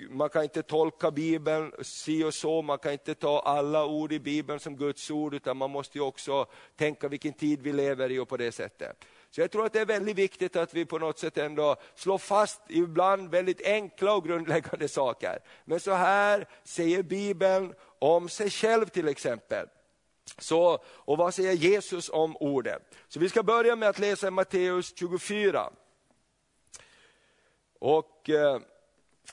man 0.09 0.29
kan 0.29 0.43
inte 0.43 0.63
tolka 0.63 1.11
Bibeln 1.11 1.71
si 1.81 2.23
och 2.23 2.33
så, 2.33 2.61
man 2.61 2.77
kan 2.77 2.91
inte 2.91 3.15
ta 3.15 3.39
alla 3.39 3.85
ord 3.85 4.11
i 4.11 4.19
Bibeln 4.19 4.59
som 4.59 4.77
Guds 4.77 5.11
ord, 5.11 5.33
utan 5.33 5.57
man 5.57 5.71
måste 5.71 5.99
också 5.99 6.45
tänka 6.75 7.07
vilken 7.07 7.33
tid 7.33 7.61
vi 7.61 7.73
lever 7.73 8.11
i 8.11 8.19
och 8.19 8.29
på 8.29 8.37
det 8.37 8.51
sättet. 8.51 9.05
Så 9.29 9.41
jag 9.41 9.51
tror 9.51 9.65
att 9.65 9.73
det 9.73 9.79
är 9.79 9.85
väldigt 9.85 10.15
viktigt 10.15 10.55
att 10.55 10.73
vi 10.73 10.85
på 10.85 10.99
något 10.99 11.19
sätt 11.19 11.37
ändå 11.37 11.75
slår 11.95 12.17
fast 12.17 12.61
ibland 12.69 13.31
väldigt 13.31 13.61
enkla 13.65 14.13
och 14.13 14.25
grundläggande 14.27 14.87
saker. 14.87 15.39
Men 15.65 15.79
så 15.79 15.91
här 15.91 16.47
säger 16.63 17.03
Bibeln 17.03 17.73
om 17.99 18.29
sig 18.29 18.49
själv 18.49 18.85
till 18.85 19.07
exempel. 19.07 19.67
Så, 20.37 20.79
och 20.85 21.17
vad 21.17 21.33
säger 21.33 21.53
Jesus 21.53 22.09
om 22.09 22.37
orden? 22.37 22.79
Så 23.07 23.19
vi 23.19 23.29
ska 23.29 23.43
börja 23.43 23.75
med 23.75 23.89
att 23.89 23.99
läsa 23.99 24.31
Matteus 24.31 24.93
24. 24.95 25.69
Och 27.85 28.29
eh, 28.29 28.59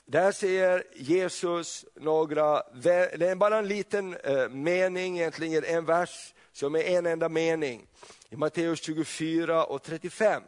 där 0.05 0.31
säger 0.31 0.83
Jesus 0.95 1.85
några, 1.95 2.63
det 2.73 3.21
är 3.21 3.35
bara 3.35 3.57
en 3.57 3.67
liten 3.67 4.17
eh, 4.17 4.49
mening, 4.49 5.17
egentligen 5.17 5.63
en 5.63 5.85
vers 5.85 6.33
som 6.51 6.75
är 6.75 6.79
en 6.79 7.05
enda 7.05 7.29
mening 7.29 7.87
i 8.29 8.35
Matteus 8.35 8.81
24 8.81 9.65
och 9.65 9.83
35. 9.83 10.43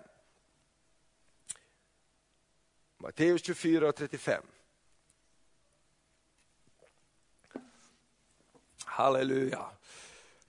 Matteus 2.98 3.46
24 3.46 3.90
och 3.90 3.96
35. 3.96 4.44
Halleluja. 8.86 9.75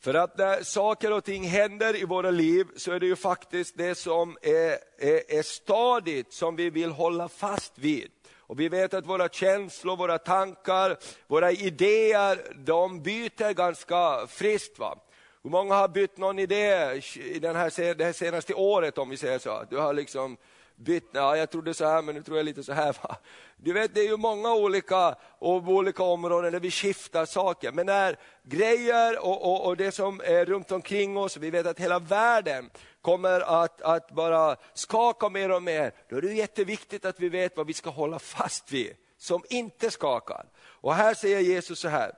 För 0.07 0.15
att 0.15 0.39
när 0.39 0.63
saker 0.63 1.13
och 1.13 1.25
ting 1.25 1.45
händer 1.45 1.97
i 1.97 2.05
våra 2.05 2.31
liv 2.31 2.67
så 2.77 2.93
är 2.93 3.01
det 3.01 3.07
ju 3.07 3.17
faktiskt 3.17 3.77
det 3.77 3.95
som 3.95 4.37
är, 4.43 4.79
är, 4.99 5.39
är 5.39 5.43
stadigt 5.43 6.33
som 6.33 6.57
vi 6.57 6.71
vill 6.71 6.91
hålla 6.91 7.29
fast 7.29 7.79
vid. 7.79 8.11
Och 8.37 8.61
vi 8.61 8.69
vet 8.69 8.95
att 8.95 9.07
våra 9.07 9.29
känslor, 9.29 9.97
våra 9.97 10.19
tankar, 10.19 10.97
våra 11.27 11.53
idéer, 11.53 12.39
de 12.57 13.03
byter 13.03 13.53
ganska 13.53 14.27
friskt. 14.27 14.79
Va? 14.79 14.99
Hur 15.43 15.51
många 15.51 15.75
har 15.75 15.89
bytt 15.89 16.17
någon 16.17 16.39
idé 16.39 17.01
i 17.15 17.39
den 17.39 17.57
här, 17.57 17.95
det 17.95 18.05
här 18.05 18.13
senaste 18.13 18.55
året 18.55 18.99
om 18.99 19.11
vi 19.11 19.17
säger 19.17 19.39
så? 19.39 19.65
Du 19.71 19.77
har 19.77 19.95
liksom 19.95 20.37
bytt, 20.77 21.09
ja, 21.13 21.37
jag 21.37 21.51
trodde 21.51 21.75
så 21.75 21.85
här 21.85 22.03
men 22.03 22.15
nu 22.15 22.23
tror 22.23 22.37
jag 22.37 22.45
lite 22.45 22.63
så 22.63 22.73
här. 22.73 22.97
Va? 23.03 23.17
Du 23.57 23.73
vet 23.73 23.95
det 23.95 24.01
är 24.01 24.09
ju 24.09 24.17
många 24.17 24.55
olika, 24.55 25.15
och 25.39 25.69
olika 25.69 26.03
områden 26.03 26.53
där 26.53 26.61
vi 26.61 26.71
skiftar 26.71 27.27
saker. 27.27 27.73
Men 27.73 27.87
när 27.87 28.17
grejer 28.43 29.25
och, 29.25 29.45
och, 29.53 29.67
och, 29.67 29.77
det 29.77 29.93
som 29.93 30.21
är 30.25 30.45
runt 30.45 30.73
omkring 30.73 31.17
oss, 31.17 31.37
vi 31.37 31.51
vet 31.51 31.67
att 31.67 31.81
hela 31.81 31.99
världen 31.99 32.71
kommer 33.01 33.41
att, 33.41 33.83
att 33.83 34.11
bara 34.11 34.57
skaka 34.75 35.29
mer 35.29 35.51
och 35.51 35.63
mer, 35.63 35.93
då 36.09 36.17
är 36.17 36.23
det 36.23 36.33
jätteviktigt 36.33 37.05
att 37.05 37.21
vi 37.21 37.29
vet 37.29 37.57
vad 37.57 37.67
vi 37.67 37.73
ska 37.73 37.91
hålla 37.91 38.19
fast 38.19 38.73
vid, 38.73 38.95
som 39.19 39.45
inte 39.51 39.91
skakar. 39.91 40.47
Och 40.67 40.95
här 40.95 41.15
säger 41.15 41.41
Jesus 41.41 41.79
så 41.79 41.89
här, 41.89 42.13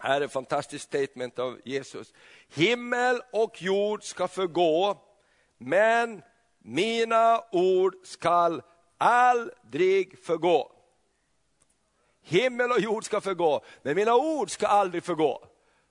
här 0.00 0.20
är 0.20 0.24
ett 0.24 0.32
fantastiskt 0.32 0.84
statement 0.84 1.38
av 1.38 1.60
Jesus. 1.64 2.12
Himmel 2.54 3.22
och 3.32 3.62
jord 3.62 4.04
ska 4.04 4.28
förgå, 4.28 4.98
men 5.58 6.22
mina 6.68 7.42
ord 7.52 7.94
skall 8.04 8.62
aldrig 8.98 10.24
förgå. 10.24 10.72
Himmel 12.22 12.72
och 12.72 12.80
jord 12.80 13.04
ska 13.04 13.20
förgå, 13.20 13.60
men 13.82 13.96
mina 13.96 14.14
ord 14.14 14.50
ska 14.50 14.66
aldrig 14.66 15.04
förgå. 15.04 15.44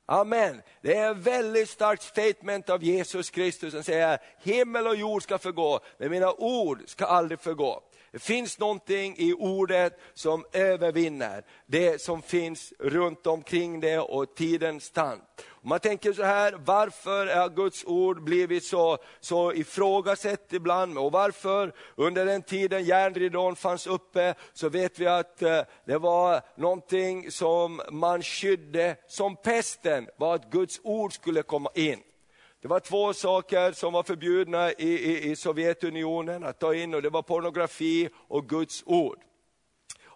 Amen. 0.06 0.62
Det 0.82 0.96
är 0.96 1.12
ett 1.12 1.18
väldigt 1.18 1.70
starkt 1.70 2.04
statement 2.04 2.70
av 2.70 2.84
Jesus 2.84 3.30
Kristus 3.30 3.74
som 3.74 3.84
säger 3.84 4.20
himmel 4.44 4.88
och 4.88 4.96
jord 4.96 5.24
ska 5.24 5.38
förgå, 5.38 5.80
men 5.98 6.12
mina 6.12 6.34
ord 6.34 6.84
ska 6.86 7.06
aldrig 7.06 7.40
förgå. 7.40 7.84
Det 8.12 8.20
finns 8.20 8.60
någonting 8.60 9.16
i 9.18 9.34
ordet 9.34 10.00
som 10.14 10.46
övervinner 10.54 11.44
det 11.66 12.02
som 12.02 12.22
finns 12.22 12.74
runt 12.80 13.28
omkring 13.28 13.80
det 13.80 14.00
och 14.00 14.36
tidens 14.36 14.92
tand. 14.92 15.22
Man 15.62 15.80
tänker 15.80 16.14
så 16.14 16.24
här, 16.24 16.54
varför 16.66 17.36
har 17.36 17.50
Guds 17.50 17.86
ord 17.86 18.24
blivit 18.24 18.64
så, 18.64 18.98
så 19.20 19.54
ifrågasatt 19.54 20.54
ibland? 20.54 20.98
Och 20.98 21.12
varför 21.12 21.74
under 21.96 22.26
den 22.26 22.42
tiden 22.42 22.84
järnridån 22.84 23.56
fanns 23.56 23.88
uppe, 23.88 24.36
så 24.54 24.70
vet 24.70 25.00
vi 25.00 25.08
att 25.08 25.42
eh, 25.42 25.62
det 25.86 25.98
var 25.98 26.42
någonting 26.56 27.32
som 27.32 27.82
man 27.92 28.24
skydde 28.24 28.96
som 29.08 29.36
pesten, 29.36 30.08
var 30.18 30.36
att 30.36 30.52
Guds 30.52 30.80
ord 30.84 31.14
skulle 31.14 31.42
komma 31.42 31.70
in. 31.76 32.00
Det 32.62 32.68
var 32.68 32.80
två 32.80 33.14
saker 33.14 33.72
som 33.72 33.94
var 33.94 34.04
förbjudna 34.04 34.72
i, 34.72 34.88
i, 34.88 35.32
i 35.32 35.36
Sovjetunionen 35.36 36.44
att 36.44 36.60
ta 36.60 36.76
in 36.76 36.94
och 36.94 37.02
det 37.02 37.10
var 37.10 37.22
pornografi 37.22 38.10
och 38.28 38.50
Guds 38.50 38.84
ord. 38.86 39.20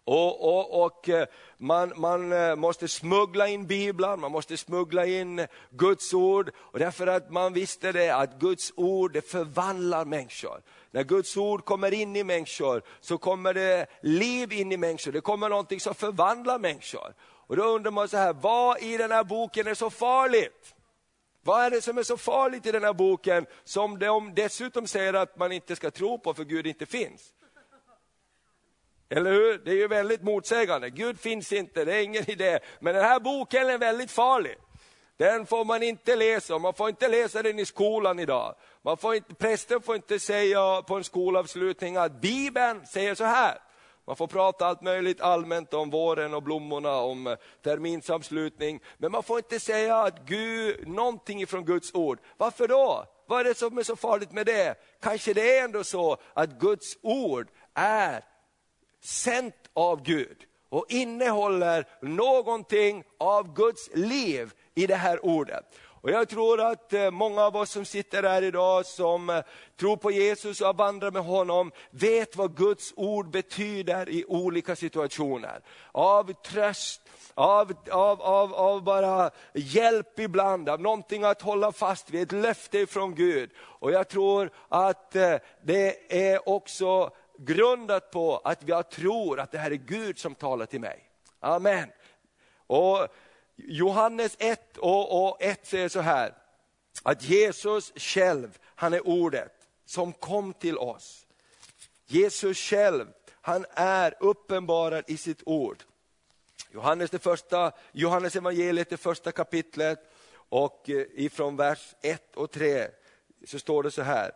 Och, 0.03 0.57
och, 0.57 0.85
och, 0.85 1.09
eh, 1.09 1.27
man, 1.57 1.93
man 1.95 2.31
eh, 2.31 2.55
måste 2.55 2.87
smuggla 2.87 3.47
in 3.47 3.67
biblar, 3.67 4.17
man 4.17 4.31
måste 4.31 4.57
smuggla 4.57 5.05
in 5.05 5.47
Guds 5.69 6.13
ord. 6.13 6.51
Och 6.57 6.79
därför 6.79 7.07
att 7.07 7.31
man 7.31 7.53
visste 7.53 7.91
det 7.91 8.09
att 8.09 8.39
Guds 8.39 8.73
ord 8.75 9.13
det 9.13 9.31
förvandlar 9.31 10.05
människor. 10.05 10.61
När 10.91 11.03
Guds 11.03 11.37
ord 11.37 11.65
kommer 11.65 11.93
in 11.93 12.15
i 12.15 12.23
människor 12.23 12.81
så 13.01 13.17
kommer 13.17 13.53
det 13.53 13.85
liv 14.01 14.53
in 14.53 14.71
i 14.71 14.77
människor, 14.77 15.11
det 15.11 15.21
kommer 15.21 15.49
någonting 15.49 15.79
som 15.79 15.95
förvandlar 15.95 16.59
människor. 16.59 17.13
Och 17.21 17.55
då 17.55 17.63
undrar 17.63 17.91
man 17.91 18.07
så 18.07 18.17
här, 18.17 18.33
vad 18.33 18.81
i 18.81 18.97
den 18.97 19.11
här 19.11 19.23
boken 19.23 19.67
är 19.67 19.73
så 19.73 19.89
farligt? 19.89 20.75
Vad 21.43 21.65
är 21.65 21.71
det 21.71 21.81
som 21.81 21.97
är 21.97 22.03
så 22.03 22.17
farligt 22.17 22.65
i 22.65 22.71
den 22.71 22.83
här 22.83 22.93
boken 22.93 23.45
som 23.63 23.99
de 23.99 24.35
dessutom 24.35 24.87
säger 24.87 25.13
att 25.13 25.37
man 25.37 25.51
inte 25.51 25.75
ska 25.75 25.91
tro 25.91 26.19
på 26.19 26.33
för 26.33 26.43
Gud 26.43 26.67
inte 26.67 26.85
finns? 26.85 27.33
Eller 29.09 29.31
hur? 29.31 29.57
Det 29.57 29.71
är 29.71 29.75
ju 29.75 29.87
väldigt 29.87 30.23
motsägande. 30.23 30.89
Gud 30.89 31.19
finns 31.19 31.51
inte, 31.51 31.85
det 31.85 31.95
är 31.95 32.03
ingen 32.03 32.29
idé. 32.29 32.59
Men 32.79 32.95
den 32.95 33.03
här 33.03 33.19
boken 33.19 33.69
är 33.69 33.77
väldigt 33.77 34.11
farlig. 34.11 34.55
Den 35.17 35.45
får 35.45 35.65
man 35.65 35.83
inte 35.83 36.15
läsa, 36.15 36.57
man 36.57 36.73
får 36.73 36.89
inte 36.89 37.07
läsa 37.07 37.43
den 37.43 37.59
i 37.59 37.65
skolan 37.65 38.19
idag. 38.19 38.55
Man 38.81 38.97
får 38.97 39.15
inte, 39.15 39.33
prästen 39.33 39.81
får 39.81 39.95
inte 39.95 40.19
säga 40.19 40.81
på 40.81 40.95
en 40.95 41.03
skolavslutning 41.03 41.97
att 41.97 42.21
Bibeln 42.21 42.85
säger 42.85 43.15
så 43.15 43.23
här. 43.23 43.57
Man 44.07 44.15
får 44.15 44.27
prata 44.27 44.65
allt 44.65 44.81
möjligt 44.81 45.21
allmänt 45.21 45.73
om 45.73 45.89
våren 45.89 46.33
och 46.33 46.43
blommorna, 46.43 46.95
om 46.95 47.27
eh, 47.27 47.35
terminsavslutning. 47.63 48.79
Men 48.97 49.11
man 49.11 49.23
får 49.23 49.37
inte 49.37 49.59
säga 49.59 49.97
att 49.97 50.25
Gud, 50.25 50.87
någonting 50.87 51.41
ifrån 51.41 51.65
Guds 51.65 51.93
ord. 51.93 52.19
Varför 52.37 52.67
då? 52.67 53.05
Vad 53.27 53.39
är 53.39 53.43
det 53.43 53.57
som 53.57 53.77
är 53.77 53.83
så 53.83 53.95
farligt 53.95 54.31
med 54.31 54.45
det? 54.45 54.75
Kanske 55.01 55.33
det 55.33 55.57
är 55.57 55.63
ändå 55.63 55.83
så 55.83 56.17
att 56.33 56.59
Guds 56.59 56.97
ord 57.01 57.47
är 57.73 58.25
sänt 59.03 59.55
av 59.73 60.03
Gud 60.03 60.37
och 60.69 60.85
innehåller 60.89 61.85
någonting 62.01 63.03
av 63.19 63.53
Guds 63.53 63.89
liv 63.93 64.53
i 64.75 64.87
det 64.87 64.95
här 64.95 65.25
ordet. 65.25 65.65
Och 66.01 66.11
Jag 66.11 66.29
tror 66.29 66.61
att 66.61 66.93
eh, 66.93 67.11
många 67.11 67.41
av 67.41 67.55
oss 67.55 67.71
som 67.71 67.85
sitter 67.85 68.23
här 68.23 68.41
idag 68.41 68.85
som 68.85 69.29
eh, 69.29 69.41
tror 69.79 69.97
på 69.97 70.11
Jesus 70.11 70.61
och 70.61 70.77
vandrar 70.77 71.11
med 71.11 71.23
honom, 71.23 71.71
vet 71.91 72.35
vad 72.35 72.57
Guds 72.57 72.93
ord 72.95 73.29
betyder 73.29 74.09
i 74.09 74.25
olika 74.27 74.75
situationer. 74.75 75.61
Av 75.91 76.33
tröst, 76.33 77.01
av, 77.33 77.73
av, 77.91 78.21
av, 78.21 78.53
av 78.53 78.83
bara 78.83 79.31
hjälp 79.53 80.19
ibland, 80.19 80.69
av 80.69 80.81
någonting 80.81 81.23
att 81.23 81.41
hålla 81.41 81.71
fast 81.71 82.09
vid, 82.09 82.21
ett 82.21 82.31
löfte 82.31 82.87
från 82.87 83.15
Gud. 83.15 83.49
Och 83.57 83.91
jag 83.91 84.07
tror 84.07 84.49
att 84.69 85.15
eh, 85.15 85.35
det 85.63 86.13
är 86.29 86.49
också 86.49 87.11
grundat 87.37 88.11
på 88.11 88.41
att 88.43 88.67
jag 88.67 88.89
tror 88.89 89.39
att 89.39 89.51
det 89.51 89.57
här 89.57 89.71
är 89.71 89.75
Gud 89.75 90.19
som 90.19 90.35
talar 90.35 90.65
till 90.65 90.81
mig. 90.81 90.99
Amen. 91.39 91.89
Och 92.67 93.07
Johannes 93.67 94.35
1 94.39 94.77
och, 94.77 95.27
och 95.27 95.43
1 95.43 95.67
säger 95.67 95.89
så 95.89 95.99
här, 95.99 96.33
att 97.03 97.23
Jesus 97.23 97.91
själv, 97.95 98.59
han 98.63 98.93
är 98.93 99.07
ordet 99.07 99.67
som 99.85 100.13
kom 100.13 100.53
till 100.53 100.77
oss. 100.77 101.25
Jesus 102.05 102.57
själv, 102.57 103.07
han 103.41 103.65
är 103.73 104.15
uppenbarad 104.19 105.03
i 105.07 105.17
sitt 105.17 105.41
ord. 105.45 105.83
Johannes, 106.71 107.09
det 107.09 107.19
första, 107.19 107.71
Johannes 107.91 108.35
evangeliet, 108.35 108.89
det 108.89 108.97
första 108.97 109.31
kapitlet 109.31 110.11
och 110.33 110.89
eh, 110.89 111.05
ifrån 111.11 111.55
vers 111.55 111.95
1 112.01 112.35
och 112.35 112.51
3 112.51 112.87
så 113.47 113.59
står 113.59 113.83
det 113.83 113.91
så 113.91 114.01
här. 114.01 114.31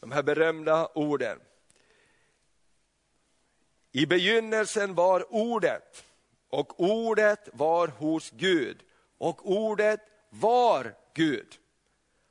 De 0.00 0.12
här 0.12 0.22
berömda 0.22 0.88
orden. 0.94 1.40
I 3.92 4.06
begynnelsen 4.06 4.94
var 4.94 5.34
ordet 5.34 6.04
och 6.54 6.80
ordet 6.80 7.48
var 7.52 7.88
hos 7.88 8.30
Gud 8.30 8.82
och 9.18 9.50
ordet 9.50 10.00
var 10.30 10.94
Gud. 11.14 11.46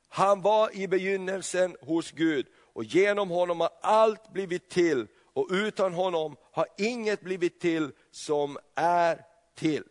Han 0.08 0.42
var 0.42 0.76
i 0.76 0.88
begynnelsen 0.88 1.76
hos 1.80 2.10
Gud 2.10 2.46
och 2.56 2.84
genom 2.84 3.30
honom 3.30 3.60
har 3.60 3.70
allt 3.82 4.32
blivit 4.32 4.70
till 4.70 5.06
och 5.32 5.48
utan 5.50 5.94
honom 5.94 6.36
har 6.52 6.66
inget 6.78 7.20
blivit 7.20 7.60
till 7.60 7.92
som 8.10 8.58
är 8.74 9.20
till. 9.54 9.84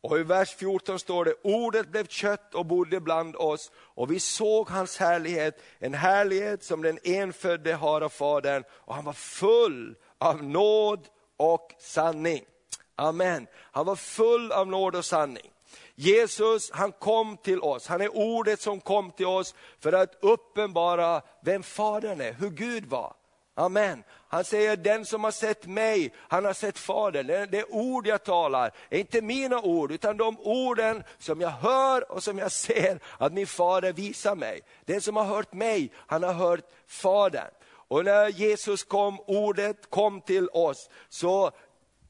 Och 0.00 0.18
i 0.18 0.22
vers 0.22 0.54
14 0.54 0.98
står 0.98 1.24
det, 1.24 1.34
ordet 1.42 1.88
blev 1.88 2.06
kött 2.06 2.54
och 2.54 2.66
bodde 2.66 3.00
bland 3.00 3.36
oss 3.36 3.72
och 3.74 4.10
vi 4.10 4.20
såg 4.20 4.68
hans 4.68 4.96
härlighet, 4.96 5.62
en 5.78 5.94
härlighet 5.94 6.64
som 6.64 6.82
den 6.82 6.98
enfödde 7.04 7.74
har 7.74 8.00
av 8.00 8.08
Fadern 8.08 8.64
och 8.70 8.94
han 8.94 9.04
var 9.04 9.12
full 9.12 9.96
av 10.18 10.44
nåd 10.44 11.08
och 11.36 11.74
sanning. 11.78 12.44
Amen. 13.00 13.46
Han 13.72 13.86
var 13.86 13.96
full 13.96 14.52
av 14.52 14.66
nåd 14.66 14.96
och 14.96 15.04
sanning. 15.04 15.50
Jesus 15.94 16.70
han 16.70 16.92
kom 16.92 17.36
till 17.36 17.60
oss, 17.60 17.86
han 17.86 18.00
är 18.00 18.16
ordet 18.16 18.60
som 18.60 18.80
kom 18.80 19.10
till 19.10 19.26
oss 19.26 19.54
för 19.80 19.92
att 19.92 20.18
uppenbara 20.20 21.22
vem 21.42 21.62
Fadern 21.62 22.20
är, 22.20 22.32
hur 22.32 22.50
Gud 22.50 22.86
var. 22.86 23.14
Amen. 23.54 24.02
Han 24.28 24.44
säger, 24.44 24.76
den 24.76 25.04
som 25.04 25.24
har 25.24 25.30
sett 25.30 25.66
mig, 25.66 26.12
han 26.16 26.44
har 26.44 26.52
sett 26.52 26.78
Fadern. 26.78 27.26
Det, 27.26 27.46
det 27.46 27.64
ord 27.64 28.06
jag 28.06 28.24
talar 28.24 28.72
är 28.90 28.98
inte 28.98 29.20
mina 29.20 29.60
ord, 29.60 29.92
utan 29.92 30.16
de 30.16 30.40
orden 30.40 31.02
som 31.18 31.40
jag 31.40 31.50
hör 31.50 32.12
och 32.12 32.22
som 32.22 32.38
jag 32.38 32.52
ser 32.52 33.00
att 33.18 33.32
min 33.32 33.46
fader 33.46 33.92
visar 33.92 34.34
mig. 34.34 34.60
Den 34.84 35.00
som 35.00 35.16
har 35.16 35.24
hört 35.24 35.52
mig, 35.52 35.92
han 35.96 36.22
har 36.22 36.32
hört 36.32 36.64
Fadern. 36.86 37.50
Och 37.90 38.04
när 38.04 38.28
Jesus 38.28 38.84
kom, 38.84 39.20
ordet 39.26 39.90
kom 39.90 40.20
till 40.20 40.48
oss, 40.48 40.90
så 41.08 41.50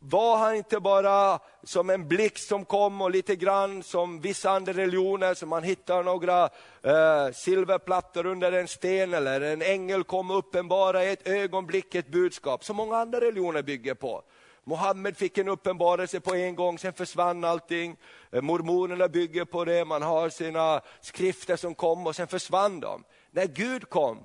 var 0.03 0.37
han 0.37 0.57
inte 0.57 0.81
bara 0.81 1.39
som 1.63 1.91
en 1.91 2.09
blixt 2.09 2.49
som 2.49 2.65
kom 2.65 3.01
och 3.01 3.11
lite 3.11 3.37
grann 3.37 3.83
som 3.83 4.21
vissa 4.21 4.51
andra 4.51 4.73
religioner, 4.73 5.35
som 5.35 5.49
man 5.49 5.63
hittar 5.63 6.03
några 6.03 6.45
eh, 6.83 7.33
silverplattor 7.33 8.27
under 8.27 8.53
en 8.53 8.69
sten 8.69 9.15
eller 9.15 9.41
en 9.41 9.63
ängel 9.63 10.05
kom 10.05 10.31
uppenbara 10.31 11.05
i 11.05 11.13
ett 11.13 11.29
ögonblick 11.29 11.95
ett 11.95 12.09
budskap, 12.09 12.65
som 12.65 12.77
många 12.77 12.97
andra 12.97 13.21
religioner 13.21 13.63
bygger 13.63 13.95
på. 13.95 14.23
Mohammed 14.65 15.17
fick 15.17 15.39
en 15.39 15.49
uppenbarelse 15.49 16.21
på 16.21 16.35
en 16.35 16.55
gång, 16.55 16.79
sen 16.79 16.93
försvann 16.93 17.45
allting. 17.45 17.97
Eh, 18.33 18.43
mormonerna 18.43 19.09
bygger 19.09 19.45
på 19.45 19.65
det, 19.65 19.85
man 19.85 20.03
har 20.03 20.29
sina 20.29 20.81
skrifter 21.01 21.57
som 21.57 21.75
kom 21.75 22.07
och 22.07 22.17
sen 22.17 22.29
försvann 22.29 22.81
de. 22.81 23.05
När 23.31 23.47
Gud 23.47 23.89
kom 23.89 24.25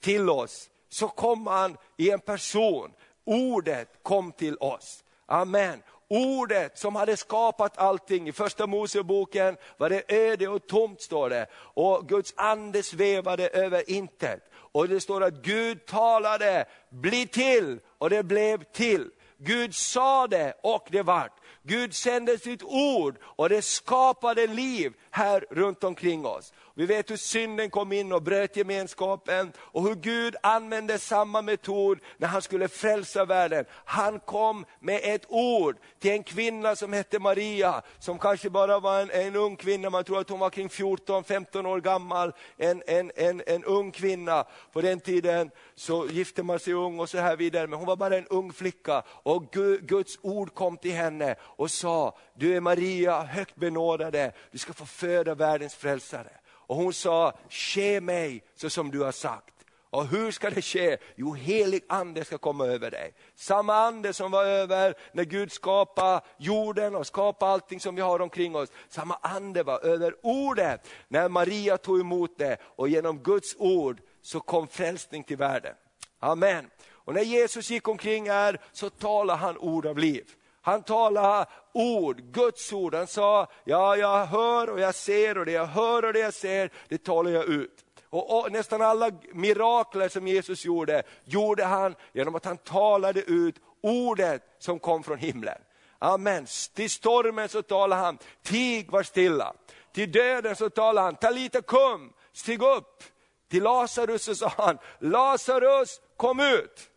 till 0.00 0.30
oss 0.30 0.70
så 0.88 1.08
kom 1.08 1.46
han 1.46 1.76
i 1.96 2.10
en 2.10 2.20
person. 2.20 2.92
Ordet 3.30 3.88
kom 4.02 4.32
till 4.32 4.56
oss. 4.56 5.04
Amen. 5.26 5.82
Ordet 6.08 6.78
som 6.78 6.96
hade 6.96 7.16
skapat 7.16 7.78
allting. 7.78 8.28
I 8.28 8.32
första 8.32 8.66
Moseboken 8.66 9.56
var 9.76 9.90
det 9.90 10.12
öde 10.12 10.48
och 10.48 10.66
tomt 10.66 11.00
står 11.00 11.30
det. 11.30 11.46
Och 11.54 12.08
Guds 12.08 12.34
ande 12.36 12.82
svävade 12.82 13.48
över 13.48 13.90
intet. 13.90 14.40
Och 14.52 14.88
det 14.88 15.00
står 15.00 15.24
att 15.24 15.42
Gud 15.42 15.86
talade, 15.86 16.64
bli 16.88 17.26
till 17.26 17.80
och 17.98 18.10
det 18.10 18.22
blev 18.22 18.64
till. 18.64 19.10
Gud 19.38 19.74
sa 19.74 20.26
det 20.26 20.54
och 20.62 20.88
det 20.90 21.02
vart. 21.02 21.40
Gud 21.62 21.94
sände 21.94 22.38
sitt 22.38 22.62
ord 22.62 23.16
och 23.22 23.48
det 23.48 23.62
skapade 23.62 24.46
liv 24.46 24.92
här 25.10 25.46
runt 25.50 25.84
omkring 25.84 26.26
oss. 26.26 26.52
Vi 26.80 26.86
vet 26.86 27.10
hur 27.10 27.16
synden 27.16 27.70
kom 27.70 27.92
in 27.92 28.12
och 28.12 28.22
bröt 28.22 28.56
gemenskapen 28.56 29.52
och 29.58 29.82
hur 29.82 29.94
Gud 29.94 30.36
använde 30.42 30.98
samma 30.98 31.42
metod 31.42 31.98
när 32.16 32.28
han 32.28 32.42
skulle 32.42 32.68
frälsa 32.68 33.24
världen. 33.24 33.64
Han 33.84 34.20
kom 34.20 34.64
med 34.78 35.00
ett 35.02 35.24
ord 35.28 35.76
till 35.98 36.10
en 36.10 36.22
kvinna 36.22 36.76
som 36.76 36.92
hette 36.92 37.18
Maria, 37.18 37.82
som 37.98 38.18
kanske 38.18 38.50
bara 38.50 38.80
var 38.80 39.00
en, 39.00 39.10
en 39.10 39.36
ung 39.36 39.56
kvinna, 39.56 39.90
man 39.90 40.04
tror 40.04 40.20
att 40.20 40.28
hon 40.28 40.38
var 40.38 40.50
kring 40.50 40.68
14-15 40.68 41.66
år 41.66 41.80
gammal, 41.80 42.32
en, 42.56 42.82
en, 42.86 43.12
en, 43.16 43.42
en 43.46 43.64
ung 43.64 43.90
kvinna. 43.92 44.44
På 44.72 44.80
den 44.80 45.00
tiden 45.00 45.50
så 45.74 46.06
gifte 46.06 46.42
man 46.42 46.58
sig 46.58 46.74
ung 46.74 47.00
och 47.00 47.08
så 47.08 47.18
här 47.18 47.36
vidare, 47.36 47.66
men 47.66 47.78
hon 47.78 47.88
var 47.88 47.96
bara 47.96 48.16
en 48.16 48.26
ung 48.26 48.52
flicka 48.52 49.02
och 49.06 49.52
Guds 49.80 50.18
ord 50.22 50.54
kom 50.54 50.76
till 50.76 50.94
henne 50.94 51.34
och 51.40 51.70
sa, 51.70 52.18
du 52.34 52.56
är 52.56 52.60
Maria, 52.60 53.22
högt 53.22 53.56
benådade, 53.56 54.32
du 54.50 54.58
ska 54.58 54.72
få 54.72 54.86
föda 54.86 55.34
världens 55.34 55.74
frälsare. 55.74 56.39
Och 56.70 56.76
hon 56.76 56.92
sa, 56.92 57.32
ske 57.48 58.00
mig 58.00 58.44
så 58.54 58.70
som 58.70 58.90
du 58.90 59.00
har 59.00 59.12
sagt. 59.12 59.54
Och 59.90 60.06
hur 60.06 60.30
ska 60.30 60.50
det 60.50 60.62
ske? 60.62 60.96
Jo, 61.16 61.34
helig 61.34 61.84
ande 61.88 62.24
ska 62.24 62.38
komma 62.38 62.66
över 62.66 62.90
dig. 62.90 63.14
Samma 63.34 63.74
ande 63.74 64.12
som 64.12 64.30
var 64.30 64.44
över 64.44 64.94
när 65.12 65.24
Gud 65.24 65.52
skapade 65.52 66.20
jorden 66.38 66.94
och 66.94 67.06
skapade 67.06 67.52
allting 67.52 67.80
som 67.80 67.94
vi 67.94 68.00
har 68.00 68.20
omkring 68.20 68.56
oss. 68.56 68.68
Samma 68.88 69.18
ande 69.20 69.62
var 69.62 69.84
över 69.84 70.14
ordet 70.22 70.88
när 71.08 71.28
Maria 71.28 71.78
tog 71.78 72.00
emot 72.00 72.38
det 72.38 72.56
och 72.62 72.88
genom 72.88 73.18
Guds 73.18 73.56
ord 73.58 74.00
så 74.22 74.40
kom 74.40 74.68
frälsning 74.68 75.24
till 75.24 75.36
världen. 75.36 75.74
Amen. 76.18 76.70
Och 76.88 77.14
när 77.14 77.22
Jesus 77.22 77.70
gick 77.70 77.88
omkring 77.88 78.30
här 78.30 78.60
så 78.72 78.90
talade 78.90 79.38
han 79.38 79.58
ord 79.58 79.86
av 79.86 79.98
liv. 79.98 80.34
Han 80.62 80.82
talade 80.82 81.46
ord, 81.72 82.20
Guds 82.32 82.72
ord. 82.72 82.94
Han 82.94 83.06
sa, 83.06 83.46
ja 83.64 83.96
jag 83.96 84.26
hör 84.26 84.70
och 84.70 84.80
jag 84.80 84.94
ser 84.94 85.38
och 85.38 85.46
det 85.46 85.52
jag 85.52 85.66
hör 85.66 86.04
och 86.04 86.12
det 86.12 86.18
jag 86.18 86.34
ser, 86.34 86.70
det 86.88 87.04
talar 87.04 87.30
jag 87.30 87.44
ut. 87.44 87.84
Och, 88.10 88.38
och, 88.38 88.52
nästan 88.52 88.82
alla 88.82 89.10
mirakler 89.32 90.08
som 90.08 90.26
Jesus 90.26 90.64
gjorde, 90.64 91.02
gjorde 91.24 91.64
han 91.64 91.94
genom 92.12 92.34
att 92.34 92.44
han 92.44 92.56
talade 92.56 93.20
ut 93.20 93.54
ordet 93.82 94.42
som 94.58 94.78
kom 94.78 95.02
från 95.02 95.18
himlen. 95.18 95.58
Amen. 95.98 96.46
Till 96.74 96.90
stormen 96.90 97.48
så 97.48 97.62
talade 97.62 98.02
han, 98.02 98.18
tig 98.42 98.90
var 98.90 99.02
stilla. 99.02 99.54
Till 99.92 100.12
döden 100.12 100.56
så 100.56 100.70
talade 100.70 101.04
han, 101.04 101.16
talita 101.16 101.62
kum, 101.62 102.12
stig 102.32 102.62
upp. 102.62 103.02
Till 103.50 103.62
Lazarus 103.62 104.22
så 104.22 104.34
sa 104.34 104.52
han, 104.56 104.78
Lazarus 104.98 106.00
kom 106.16 106.40
ut. 106.40 106.89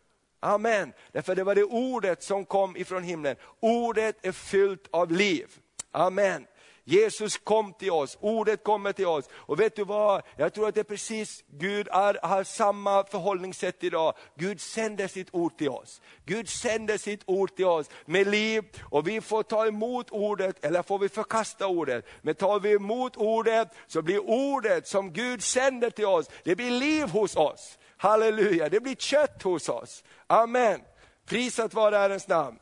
Amen. 0.44 0.92
Därför 1.12 1.34
det 1.34 1.44
var 1.44 1.54
det 1.54 1.64
ordet 1.64 2.22
som 2.22 2.44
kom 2.44 2.76
ifrån 2.76 3.02
himlen. 3.02 3.36
Ordet 3.60 4.26
är 4.26 4.32
fyllt 4.32 4.88
av 4.90 5.12
liv. 5.12 5.46
Amen. 5.90 6.46
Jesus 6.86 7.38
kom 7.38 7.72
till 7.72 7.90
oss, 7.90 8.18
ordet 8.20 8.64
kommer 8.64 8.92
till 8.92 9.06
oss. 9.06 9.28
Och 9.32 9.60
vet 9.60 9.76
du 9.76 9.84
vad, 9.84 10.22
jag 10.36 10.54
tror 10.54 10.68
att 10.68 10.74
det 10.74 10.80
är 10.80 10.84
precis, 10.84 11.44
Gud 11.48 11.88
är, 11.88 12.18
har 12.22 12.44
samma 12.44 13.04
förhållningssätt 13.04 13.84
idag. 13.84 14.14
Gud 14.36 14.60
sänder 14.60 15.08
sitt 15.08 15.28
ord 15.32 15.58
till 15.58 15.68
oss. 15.68 16.00
Gud 16.24 16.48
sänder 16.48 16.98
sitt 16.98 17.22
ord 17.26 17.56
till 17.56 17.66
oss 17.66 17.90
med 18.06 18.26
liv 18.26 18.64
och 18.82 19.08
vi 19.08 19.20
får 19.20 19.42
ta 19.42 19.66
emot 19.66 20.10
ordet 20.10 20.64
eller 20.64 20.82
får 20.82 20.98
vi 20.98 21.08
förkasta 21.08 21.66
ordet. 21.66 22.06
Men 22.22 22.34
tar 22.34 22.60
vi 22.60 22.72
emot 22.72 23.16
ordet 23.16 23.68
så 23.86 24.02
blir 24.02 24.30
ordet 24.30 24.88
som 24.88 25.12
Gud 25.12 25.42
sänder 25.42 25.90
till 25.90 26.06
oss, 26.06 26.30
det 26.42 26.56
blir 26.56 26.70
liv 26.70 27.08
hos 27.08 27.36
oss. 27.36 27.78
Halleluja, 27.96 28.68
det 28.68 28.80
blir 28.80 28.94
kött 28.94 29.42
hos 29.42 29.68
oss. 29.68 30.04
Amen. 30.26 30.80
Prisat 31.26 31.74
vare 31.74 31.96
Herrens 31.96 32.28
namn. 32.28 32.58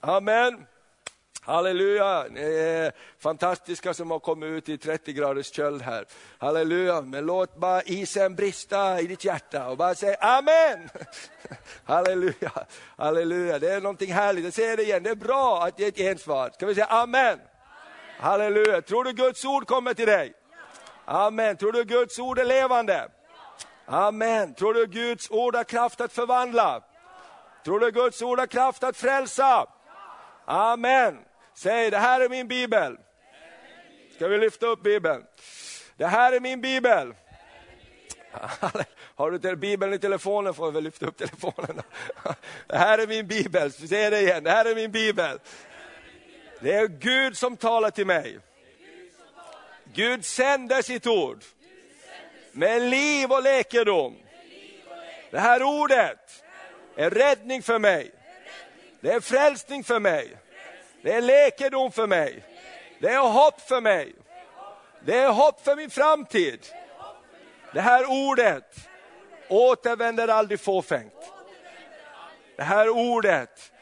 Amen. 0.00 0.66
Halleluja, 1.44 2.26
ni 2.30 2.40
är 2.40 2.92
fantastiska 3.18 3.94
som 3.94 4.10
har 4.10 4.18
kommit 4.18 4.48
ut 4.48 4.68
i 4.68 4.78
30 4.78 5.12
graders 5.12 5.52
köld 5.52 5.82
här. 5.82 6.04
Halleluja, 6.38 7.00
men 7.00 7.26
låt 7.26 7.56
bara 7.56 7.82
isen 7.82 8.34
brista 8.34 9.00
i 9.00 9.06
ditt 9.06 9.24
hjärta 9.24 9.68
och 9.68 9.76
bara 9.76 9.94
säg 9.94 10.16
Amen. 10.20 10.88
Halleluja, 11.84 12.52
halleluja, 12.96 13.58
det 13.58 13.72
är 13.72 13.80
någonting 13.80 14.12
härligt. 14.12 14.44
Jag 14.44 14.52
säger 14.52 14.76
det 14.76 14.82
igen, 14.82 15.02
det 15.02 15.10
är 15.10 15.14
bra 15.14 15.62
att 15.62 15.78
ge 15.78 15.86
ett 15.86 15.96
gensvar. 15.96 16.50
Ska 16.50 16.66
vi 16.66 16.74
säga 16.74 16.86
Amen? 16.86 17.24
Amen. 17.24 17.40
Halleluja, 18.18 18.82
tror 18.82 19.04
du 19.04 19.12
Guds 19.12 19.44
ord 19.44 19.66
kommer 19.66 19.94
till 19.94 20.06
dig? 20.06 20.32
Amen, 21.04 21.56
tror 21.56 21.72
du 21.72 21.84
Guds 21.84 22.18
ord 22.18 22.38
är 22.38 22.44
levande? 22.44 23.08
Amen. 23.86 24.54
Tror 24.54 24.74
du 24.74 24.86
Guds 24.86 25.30
ord 25.30 25.56
har 25.56 25.64
kraft 25.64 26.00
att 26.00 26.12
förvandla? 26.12 26.82
Tror 27.64 27.80
du 27.80 27.90
Guds 27.90 28.22
ord 28.22 28.38
har 28.38 28.46
kraft 28.46 28.84
att 28.84 28.96
frälsa? 28.96 29.66
Amen. 30.44 31.18
Säg, 31.54 31.90
det 31.90 31.98
här 31.98 32.20
är 32.20 32.28
min 32.28 32.48
bibel. 32.48 32.96
Ska 34.14 34.28
vi 34.28 34.38
lyfta 34.38 34.66
upp 34.66 34.82
bibeln? 34.82 35.24
Det 35.96 36.06
här 36.06 36.32
är 36.32 36.40
min 36.40 36.60
bibel. 36.60 37.14
Har 39.14 39.30
du 39.30 39.56
bibeln 39.56 39.92
i 39.94 39.98
telefonen 39.98 40.54
får 40.54 40.66
vi 40.66 40.72
väl 40.72 40.84
lyfta 40.84 41.06
upp 41.06 41.16
telefonen. 41.16 41.82
Det 42.66 42.76
här 42.76 42.98
är 42.98 43.06
min 43.06 43.26
bibel, 43.26 43.72
säg 43.72 44.10
det 44.10 44.20
igen, 44.20 44.44
det 44.44 44.50
här 44.50 44.64
är 44.64 44.74
min 44.74 44.90
bibel. 44.90 45.38
Det 46.60 46.72
är 46.72 46.86
Gud 46.86 47.36
som 47.36 47.56
talar 47.56 47.90
till 47.90 48.06
mig. 48.06 48.38
Gud 49.84 50.24
sänder 50.24 50.82
sitt 50.82 51.06
ord 51.06 51.44
med 52.52 52.82
liv 52.82 53.32
och 53.32 53.42
läkedom. 53.42 54.16
Det 55.30 55.38
här 55.38 55.62
ordet 55.62 56.44
är 56.96 57.10
räddning 57.10 57.62
för 57.62 57.78
mig. 57.78 58.10
Det 59.00 59.12
är 59.12 59.20
frälsning 59.20 59.84
för 59.84 60.00
mig. 60.00 60.36
Det 61.02 61.12
är 61.12 61.20
läkedom 61.20 61.92
för 61.92 62.06
mig. 62.06 62.44
Det 62.98 63.08
är 63.08 63.18
hopp 63.18 63.60
för 63.60 63.80
mig. 63.80 64.14
Det 65.04 65.18
är 65.18 65.32
hopp 65.32 65.64
för 65.64 65.76
min 65.76 65.90
framtid. 65.90 66.66
Det 67.72 67.80
här 67.80 68.04
ordet 68.10 68.88
återvänder 69.48 70.28
aldrig 70.28 70.60
fåfängt. 70.60 71.32
Det 72.56 72.62
här 72.62 72.88
ordet 72.88 73.72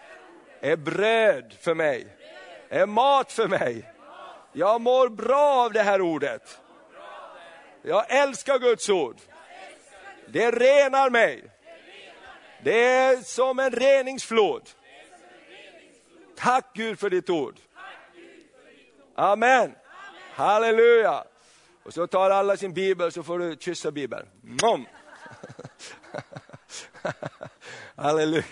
är 0.61 0.77
bröd 0.77 1.57
för 1.61 1.75
mig, 1.75 2.07
är 2.69 2.87
mat 2.87 3.33
för 3.33 3.49
mig. 3.49 3.85
Jag 4.53 4.81
mår 4.81 5.09
bra 5.09 5.65
av 5.65 5.73
det 5.73 5.83
här 5.83 6.01
ordet. 6.01 6.60
Jag 7.83 8.05
älskar 8.09 8.59
Guds 8.59 8.88
ord. 8.88 9.16
Det 10.27 10.51
renar 10.51 11.11
mig. 11.11 11.45
Det 12.62 12.85
är 12.85 13.16
som 13.16 13.59
en 13.59 13.71
reningsflod. 13.71 14.62
Tack 16.37 16.71
Gud 16.75 16.99
för 16.99 17.11
ditt 17.11 17.31
ord. 17.31 17.55
Amen. 19.14 19.75
Halleluja. 20.33 21.25
Och 21.83 21.95
så 21.95 22.07
tar 22.07 22.31
alla 22.31 22.57
sin 22.57 22.75
bibel 22.75 23.12
så 23.12 23.23
får 23.23 23.38
du 23.38 23.57
kyssa 23.61 23.90
bibeln. 23.90 24.27
Mom. 24.43 24.87
Halleluja. 27.97 28.45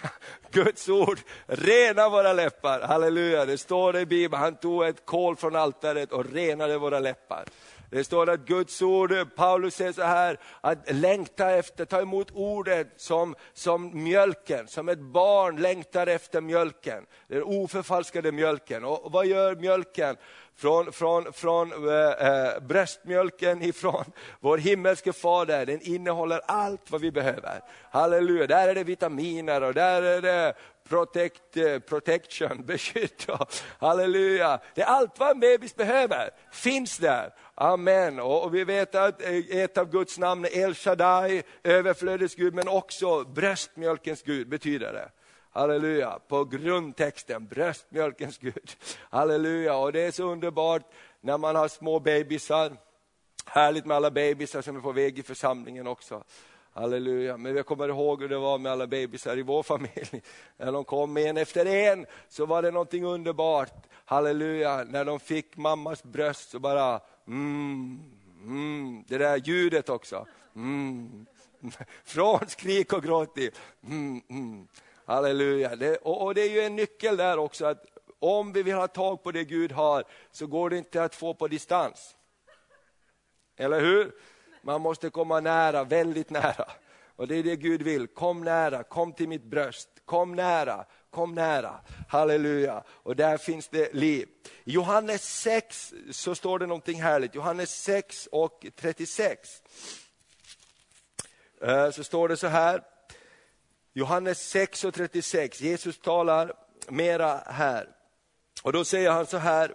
Guds 0.50 0.88
ord 0.88 1.18
renar 1.46 2.10
våra 2.10 2.32
läppar. 2.32 2.80
Halleluja, 2.80 3.44
det 3.44 3.58
står 3.58 3.96
i 3.96 4.06
Bibeln, 4.06 4.42
han 4.42 4.56
tog 4.56 4.84
ett 4.84 5.06
kol 5.06 5.36
från 5.36 5.56
altaret 5.56 6.12
och 6.12 6.32
renade 6.32 6.78
våra 6.78 7.00
läppar. 7.00 7.44
Det 7.90 8.04
står 8.04 8.30
att 8.30 8.40
Guds 8.40 8.82
ord, 8.82 9.14
Paulus 9.36 9.74
säger 9.74 9.92
så 9.92 10.02
här, 10.02 10.38
att 10.60 10.92
längta 10.94 11.50
efter, 11.50 11.84
ta 11.84 12.00
emot 12.00 12.30
ordet 12.32 12.88
som, 12.96 13.34
som 13.52 14.02
mjölken, 14.02 14.68
som 14.68 14.88
ett 14.88 14.98
barn 14.98 15.56
längtar 15.56 16.06
efter 16.06 16.40
mjölken. 16.40 17.06
Den 17.28 17.42
oförfalskade 17.42 18.32
mjölken. 18.32 18.84
Och 18.84 19.12
vad 19.12 19.26
gör 19.26 19.56
mjölken? 19.56 20.16
Från, 20.56 20.92
från, 20.92 21.32
från 21.32 21.72
äh, 21.72 22.60
bröstmjölken 22.60 23.62
ifrån 23.62 24.04
vår 24.40 24.58
himmelske 24.58 25.12
fader, 25.12 25.66
den 25.66 25.80
innehåller 25.82 26.40
allt 26.46 26.90
vad 26.90 27.00
vi 27.00 27.10
behöver. 27.10 27.60
Halleluja, 27.90 28.46
där 28.46 28.68
är 28.68 28.74
det 28.74 28.84
vitaminer 28.84 29.62
och 29.62 29.74
där 29.74 30.02
är 30.02 30.22
det 30.22 30.54
protect, 30.88 31.56
eh, 31.56 31.78
protection, 31.78 32.62
beskydd. 32.66 33.10
Halleluja. 33.78 34.60
Det 34.74 34.82
är 34.82 34.86
allt 34.86 35.18
vad 35.18 35.30
en 35.30 35.40
bebis 35.40 35.76
behöver, 35.76 36.30
finns 36.52 36.98
där. 36.98 37.34
Amen. 37.54 38.20
Och, 38.20 38.54
vi 38.54 38.64
vet 38.64 38.94
att 38.94 39.22
eh, 39.22 39.58
ett 39.58 39.78
av 39.78 39.90
Guds 39.90 40.18
namn 40.18 40.44
är 40.44 40.58
El 40.58 40.74
Shaddai, 40.74 41.42
överflödets 41.62 42.34
Gud, 42.34 42.54
men 42.54 42.68
också 42.68 43.24
bröstmjölkens 43.24 44.22
Gud 44.22 44.48
betyder 44.48 44.92
det. 44.92 45.10
Halleluja, 45.50 46.18
på 46.28 46.44
grundtexten, 46.44 47.46
bröstmjölkens 47.46 48.38
Gud. 48.38 48.70
Halleluja, 49.10 49.76
och 49.76 49.92
det 49.92 50.00
är 50.00 50.10
så 50.10 50.24
underbart 50.24 50.82
när 51.20 51.38
man 51.38 51.56
har 51.56 51.68
små 51.68 52.00
bebisar. 52.00 52.76
Härligt 53.44 53.86
med 53.86 53.96
alla 53.96 54.10
bebisar 54.10 54.62
som 54.62 54.76
är 54.76 54.80
på 54.80 54.92
väg 54.92 55.18
i 55.18 55.22
församlingen 55.22 55.86
också. 55.86 56.24
Halleluja. 56.78 57.36
Men 57.36 57.56
jag 57.56 57.66
kommer 57.66 57.88
ihåg 57.88 58.22
hur 58.22 58.28
det 58.28 58.38
var 58.38 58.58
med 58.58 58.72
alla 58.72 58.86
bebisar 58.86 59.36
i 59.36 59.42
vår 59.42 59.62
familj. 59.62 60.22
När 60.56 60.72
de 60.72 60.84
kom 60.84 61.16
en 61.16 61.36
efter 61.36 61.66
en 61.66 62.06
så 62.28 62.46
var 62.46 62.62
det 62.62 62.70
någonting 62.70 63.04
underbart. 63.04 63.86
Halleluja. 64.04 64.84
När 64.88 65.04
de 65.04 65.20
fick 65.20 65.56
mammas 65.56 66.02
bröst 66.02 66.50
så 66.50 66.58
bara, 66.58 67.00
mm, 67.26 68.00
mm, 68.42 69.04
det 69.08 69.18
där 69.18 69.36
ljudet 69.36 69.88
också. 69.88 70.26
Mm. 70.56 71.26
Från 72.04 72.48
skrik 72.48 72.92
och 72.92 73.02
gråt 73.02 73.34
till, 73.34 73.50
mm, 73.86 74.22
mm. 74.28 74.68
Halleluja. 75.04 75.76
Det, 75.76 75.96
och, 75.96 76.22
och 76.22 76.34
det 76.34 76.42
är 76.42 76.50
ju 76.50 76.60
en 76.60 76.76
nyckel 76.76 77.16
där 77.16 77.38
också 77.38 77.66
att 77.66 77.84
om 78.18 78.52
vi 78.52 78.62
vill 78.62 78.74
ha 78.74 78.88
tag 78.88 79.22
på 79.22 79.32
det 79.32 79.44
Gud 79.44 79.72
har 79.72 80.04
så 80.32 80.46
går 80.46 80.70
det 80.70 80.78
inte 80.78 81.02
att 81.02 81.14
få 81.14 81.34
på 81.34 81.48
distans. 81.48 82.16
Eller 83.56 83.80
hur? 83.80 84.12
Man 84.62 84.80
måste 84.80 85.10
komma 85.10 85.40
nära, 85.40 85.84
väldigt 85.84 86.30
nära. 86.30 86.68
Och 87.16 87.28
det 87.28 87.36
är 87.36 87.42
det 87.42 87.56
Gud 87.56 87.82
vill. 87.82 88.06
Kom 88.06 88.44
nära, 88.44 88.82
kom 88.82 89.12
till 89.12 89.28
mitt 89.28 89.44
bröst. 89.44 89.88
Kom 90.04 90.34
nära, 90.34 90.84
kom 91.10 91.34
nära. 91.34 91.80
Halleluja. 92.08 92.82
Och 92.88 93.16
där 93.16 93.36
finns 93.36 93.68
det 93.68 93.94
liv. 93.94 94.28
I 94.64 94.72
Johannes 94.72 95.40
6 95.40 95.94
så 96.10 96.34
står 96.34 96.58
det 96.58 96.66
någonting 96.66 97.02
härligt. 97.02 97.34
Johannes 97.34 97.82
6 97.82 98.28
och 98.32 98.66
36. 98.76 99.62
Eh, 101.60 101.90
så 101.90 102.04
står 102.04 102.28
det 102.28 102.36
så 102.36 102.46
här. 102.46 102.82
Johannes 103.92 104.48
6 104.48 104.84
och 104.84 104.94
36. 104.94 105.60
Jesus 105.60 105.98
talar 105.98 106.54
mera 106.88 107.36
här. 107.36 107.88
Och 108.62 108.72
då 108.72 108.84
säger 108.84 109.10
han 109.10 109.26
så 109.26 109.36
här. 109.36 109.74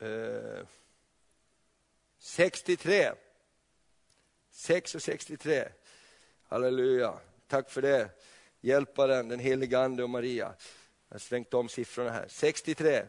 Eh, 0.00 0.66
63. 2.30 3.12
6 4.50 4.94
och 4.94 5.02
63. 5.02 5.68
Halleluja. 6.48 7.14
Tack 7.48 7.70
för 7.70 7.82
det. 7.82 8.08
Hjälparen, 8.60 9.28
den 9.28 9.38
Helige 9.38 9.78
Ande 9.78 10.02
och 10.02 10.10
Maria. 10.10 10.52
Jag 11.08 11.14
har 11.14 11.18
svängt 11.18 11.54
om 11.54 11.68
siffrorna 11.68 12.10
här. 12.10 12.26
63. 12.28 13.02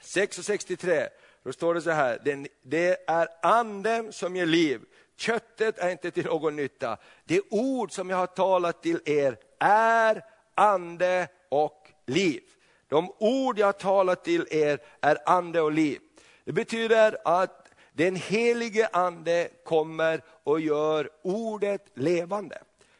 6 0.00 0.38
och 0.38 0.44
63. 0.44 1.08
Då 1.42 1.52
står 1.52 1.74
det 1.74 1.82
så 1.82 1.90
här. 1.90 2.46
det 2.62 3.10
är 3.10 3.28
anden 3.42 4.12
som 4.12 4.36
ger 4.36 4.46
liv. 4.46 4.80
Köttet 5.16 5.78
är 5.78 5.90
inte 5.90 6.10
till 6.10 6.24
någon 6.24 6.56
nytta. 6.56 6.98
Det 7.24 7.40
ord 7.50 7.92
som 7.92 8.10
jag 8.10 8.16
har 8.16 8.26
talat 8.26 8.82
till 8.82 9.00
er 9.04 9.38
är 9.58 10.24
ande 10.54 11.28
och 11.48 11.90
liv. 12.06 12.42
De 12.88 13.12
ord 13.18 13.58
jag 13.58 13.66
har 13.66 13.72
talat 13.72 14.24
till 14.24 14.46
er 14.50 14.78
är 15.00 15.18
ande 15.26 15.60
och 15.60 15.72
liv. 15.72 16.00
Det 16.44 16.52
betyder 16.52 17.18
att 17.24 17.61
den 17.92 18.16
helige 18.16 18.88
ande 18.92 19.48
kommer 19.64 20.22
och 20.44 20.60
gör 20.60 21.10
ordet 21.22 21.86
levande. 21.94 22.58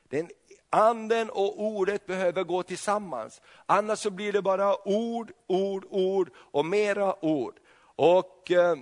Den 0.09 0.29
anden 0.71 1.31
och 1.31 1.63
ordet 1.63 2.07
behöver 2.07 2.45
gå 2.45 2.63
tillsammans. 2.63 3.41
Annars 3.67 3.99
så 3.99 4.11
blir 4.11 4.33
det 4.33 4.43
bara 4.43 4.89
ord, 4.89 5.33
ord, 5.47 5.85
ord 5.91 6.31
och 6.37 6.67
mera 6.67 7.25
ord. 7.25 7.55
Och 7.97 8.51
eh, 8.51 8.77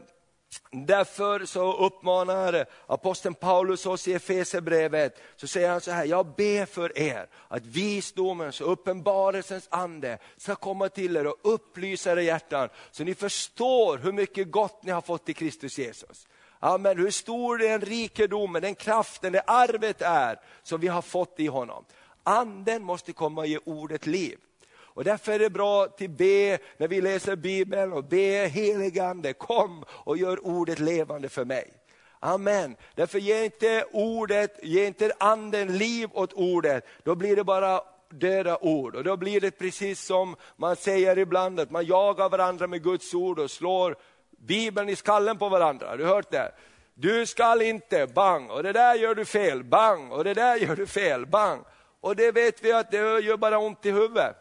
Därför 0.70 1.44
så 1.44 1.72
uppmanar 1.72 2.66
aposteln 2.86 3.34
Paulus 3.34 3.86
oss 3.86 4.08
i 4.08 4.14
Efesierbrevet, 4.14 5.22
så 5.36 5.46
säger 5.46 5.70
han 5.70 5.80
så 5.80 5.90
här, 5.90 6.04
jag 6.04 6.26
ber 6.26 6.66
för 6.66 6.98
er 6.98 7.28
att 7.48 7.66
visdomens 7.66 8.60
och 8.60 8.72
uppenbarelsens 8.72 9.68
ande 9.70 10.18
ska 10.36 10.54
komma 10.54 10.88
till 10.88 11.16
er 11.16 11.26
och 11.26 11.36
upplysa 11.42 12.12
era 12.12 12.22
hjärtan, 12.22 12.68
så 12.90 13.04
ni 13.04 13.14
förstår 13.14 13.98
hur 13.98 14.12
mycket 14.12 14.50
gott 14.50 14.82
ni 14.82 14.92
har 14.92 15.00
fått 15.00 15.28
i 15.28 15.34
Kristus 15.34 15.78
Jesus. 15.78 16.26
Amen. 16.58 16.98
Hur 16.98 17.10
stor 17.10 17.58
den 17.58 17.80
rikedomen, 17.80 18.62
den 18.62 18.74
kraften, 18.74 19.32
det 19.32 19.42
arvet 19.46 20.02
är 20.02 20.40
som 20.62 20.80
vi 20.80 20.88
har 20.88 21.02
fått 21.02 21.40
i 21.40 21.46
honom. 21.46 21.84
Anden 22.22 22.82
måste 22.82 23.12
komma 23.12 23.40
och 23.40 23.46
ge 23.46 23.58
ordet 23.64 24.06
liv. 24.06 24.38
Och 25.00 25.04
därför 25.04 25.32
är 25.32 25.38
det 25.38 25.50
bra 25.50 25.84
att 25.84 25.96
be 25.98 26.58
när 26.76 26.88
vi 26.88 27.00
läser 27.00 27.36
Bibeln 27.36 27.92
och 27.92 28.04
be 28.04 28.46
heligande, 28.46 29.32
kom 29.32 29.84
och 29.90 30.16
gör 30.18 30.46
ordet 30.46 30.78
levande 30.78 31.28
för 31.28 31.44
mig. 31.44 31.72
Amen. 32.18 32.76
Därför 32.94 33.18
ge 33.18 33.44
inte 33.44 33.84
ordet, 33.92 34.58
ge 34.62 34.86
inte 34.86 35.12
anden 35.18 35.78
liv 35.78 36.08
åt 36.12 36.32
ordet, 36.32 36.86
då 37.02 37.14
blir 37.14 37.36
det 37.36 37.44
bara 37.44 37.80
döda 38.10 38.58
ord. 38.58 38.96
Och 38.96 39.04
då 39.04 39.16
blir 39.16 39.40
det 39.40 39.50
precis 39.50 40.04
som 40.04 40.36
man 40.56 40.76
säger 40.76 41.18
ibland, 41.18 41.60
att 41.60 41.70
man 41.70 41.86
jagar 41.86 42.28
varandra 42.28 42.66
med 42.66 42.82
Guds 42.82 43.14
ord 43.14 43.38
och 43.38 43.50
slår 43.50 43.96
Bibeln 44.38 44.88
i 44.88 44.96
skallen 44.96 45.38
på 45.38 45.48
varandra. 45.48 45.88
Har 45.88 45.96
du 45.96 46.04
hört 46.04 46.30
det? 46.30 46.52
Du 46.94 47.26
skall 47.26 47.62
inte, 47.62 48.06
bang, 48.06 48.50
och 48.50 48.62
det 48.62 48.72
där 48.72 48.94
gör 48.94 49.14
du 49.14 49.24
fel, 49.24 49.64
bang, 49.64 50.12
och 50.12 50.24
det 50.24 50.34
där 50.34 50.56
gör 50.56 50.76
du 50.76 50.86
fel, 50.86 51.26
bang. 51.26 51.60
Och 52.00 52.16
det 52.16 52.32
vet 52.32 52.64
vi 52.64 52.72
att 52.72 52.90
det 52.90 53.20
gör 53.20 53.36
bara 53.36 53.58
ont 53.58 53.86
i 53.86 53.90
huvudet. 53.90 54.36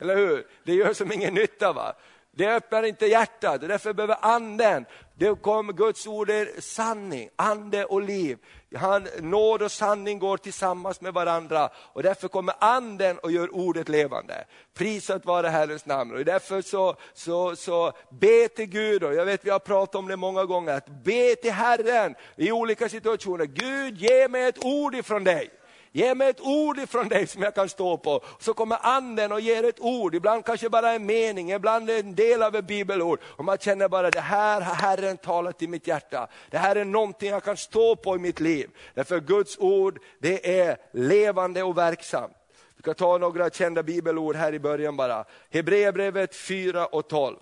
Eller 0.00 0.16
hur? 0.16 0.46
Det 0.64 0.74
gör 0.74 0.92
som 0.92 1.12
ingen 1.12 1.34
nytta. 1.34 1.72
va? 1.72 1.94
Det 2.36 2.56
öppnar 2.56 2.82
inte 2.82 3.06
hjärtat, 3.06 3.60
därför 3.60 3.92
behöver 3.92 4.16
anden, 4.20 4.86
det 5.18 5.42
kommer 5.42 5.72
Guds 5.72 6.06
ord 6.06 6.30
är 6.30 6.60
sanning, 6.60 7.28
ande 7.36 7.84
och 7.84 8.02
liv. 8.02 8.38
Han, 8.76 9.08
nåd 9.20 9.62
och 9.62 9.72
sanning 9.72 10.18
går 10.18 10.36
tillsammans 10.36 11.00
med 11.00 11.14
varandra 11.14 11.70
och 11.76 12.02
därför 12.02 12.28
kommer 12.28 12.54
anden 12.58 13.18
och 13.18 13.32
gör 13.32 13.54
ordet 13.54 13.88
levande. 13.88 14.44
Prisat 14.74 15.24
vare 15.24 15.48
Herrens 15.48 15.86
namn. 15.86 16.14
Och 16.14 16.24
därför 16.24 16.62
så, 16.62 16.96
så, 17.12 17.56
så 17.56 17.92
be 18.10 18.48
till 18.48 18.66
Gud, 18.66 19.04
och 19.04 19.14
jag 19.14 19.24
vet 19.24 19.44
vi 19.44 19.50
har 19.50 19.58
pratat 19.58 19.94
om 19.94 20.08
det 20.08 20.16
många 20.16 20.44
gånger, 20.44 20.72
att 20.72 21.04
be 21.04 21.34
till 21.36 21.52
Herren 21.52 22.14
i 22.36 22.52
olika 22.52 22.88
situationer. 22.88 23.44
Gud 23.44 23.98
ge 23.98 24.28
mig 24.28 24.44
ett 24.44 24.64
ord 24.64 24.94
ifrån 24.94 25.24
dig. 25.24 25.50
Ge 25.96 26.14
mig 26.14 26.28
ett 26.28 26.40
ord 26.40 26.78
ifrån 26.78 27.08
dig 27.08 27.26
som 27.26 27.42
jag 27.42 27.54
kan 27.54 27.68
stå 27.68 27.96
på. 27.96 28.20
Så 28.38 28.54
kommer 28.54 28.78
anden 28.82 29.32
och 29.32 29.40
ger 29.40 29.64
ett 29.64 29.80
ord, 29.80 30.14
ibland 30.14 30.44
kanske 30.44 30.68
bara 30.68 30.92
en 30.92 31.06
mening, 31.06 31.52
ibland 31.52 31.90
en 31.90 32.14
del 32.14 32.42
av 32.42 32.56
ett 32.56 32.64
bibelord. 32.64 33.20
Och 33.24 33.44
man 33.44 33.58
känner 33.58 33.88
bara, 33.88 34.10
det 34.10 34.20
här 34.20 34.60
har 34.60 34.74
Herren 34.74 35.16
talat 35.16 35.62
i 35.62 35.66
mitt 35.66 35.86
hjärta. 35.86 36.28
Det 36.50 36.58
här 36.58 36.76
är 36.76 36.84
någonting 36.84 37.30
jag 37.30 37.44
kan 37.44 37.56
stå 37.56 37.96
på 37.96 38.16
i 38.16 38.18
mitt 38.18 38.40
liv. 38.40 38.70
Därför 38.94 39.20
Guds 39.20 39.58
ord, 39.58 39.98
det 40.18 40.60
är 40.60 40.76
levande 40.92 41.62
och 41.62 41.78
verksamt. 41.78 42.36
Vi 42.76 42.82
ska 42.82 42.94
ta 42.94 43.18
några 43.18 43.50
kända 43.50 43.82
bibelord 43.82 44.36
här 44.36 44.54
i 44.54 44.58
början 44.58 44.96
bara. 44.96 45.24
Hebreerbrevet 45.50 46.36
4 46.36 46.86
och 46.86 47.08
12. 47.08 47.36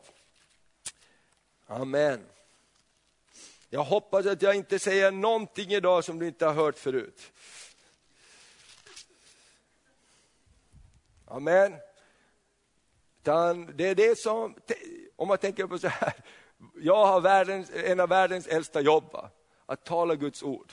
Amen. 1.67 2.21
Jag 3.71 3.85
hoppas 3.85 4.27
att 4.27 4.43
jag 4.43 4.55
inte 4.55 4.79
säger 4.79 5.11
någonting 5.11 5.73
idag 5.73 6.05
som 6.05 6.19
du 6.19 6.27
inte 6.27 6.47
har 6.47 6.53
hört 6.55 6.79
förut. 6.79 7.33
Amen. 11.33 11.73
det 13.75 13.89
är 13.89 13.95
det 13.95 14.19
som, 14.19 14.55
om 15.17 15.29
man 15.29 15.39
tänker 15.39 15.67
på 15.67 15.79
så 15.79 15.89
här, 15.89 16.13
jag 16.81 17.07
har 17.07 17.21
världens, 17.21 17.71
en 17.75 18.01
av 18.01 18.09
världens 18.09 18.47
äldsta 18.47 18.81
jobb, 18.81 19.17
att 19.67 19.85
tala 19.85 20.15
Guds 20.15 20.43
ord. 20.43 20.73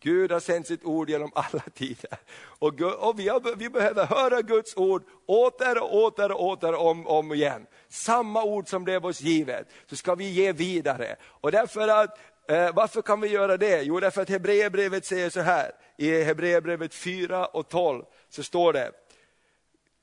Gud 0.00 0.32
har 0.32 0.40
sänt 0.40 0.66
sitt 0.66 0.84
ord 0.84 1.10
genom 1.10 1.30
alla 1.34 1.62
tider. 1.74 2.18
Och, 2.38 2.80
och 2.80 3.18
vi, 3.18 3.28
har, 3.28 3.56
vi, 3.56 3.68
behöver 3.68 4.06
höra 4.06 4.42
Guds 4.42 4.76
ord 4.76 5.02
åter 5.26 5.82
och 5.82 5.94
åter 5.94 6.32
och 6.32 6.44
åter 6.44 6.74
om, 6.74 7.06
om 7.06 7.32
igen. 7.32 7.66
Samma 7.88 8.44
ord 8.44 8.68
som 8.68 8.84
blev 8.84 9.06
oss 9.06 9.20
givet, 9.20 9.68
så 9.86 9.96
ska 9.96 10.14
vi 10.14 10.30
ge 10.30 10.52
vidare. 10.52 11.16
Och 11.22 11.52
därför 11.52 11.88
att, 11.88 12.18
eh, 12.48 12.74
varför 12.74 13.02
kan 13.02 13.20
vi 13.20 13.28
göra 13.28 13.56
det? 13.56 13.82
Jo, 13.82 14.00
därför 14.00 14.22
att 14.22 14.28
Hebreerbrevet 14.28 15.04
säger 15.04 15.30
så 15.30 15.40
här, 15.40 15.72
i 15.96 16.22
Hebreerbrevet 16.22 16.94
4 16.94 17.46
och 17.46 17.68
12 17.68 18.04
så 18.28 18.42
står 18.42 18.72
det, 18.72 18.92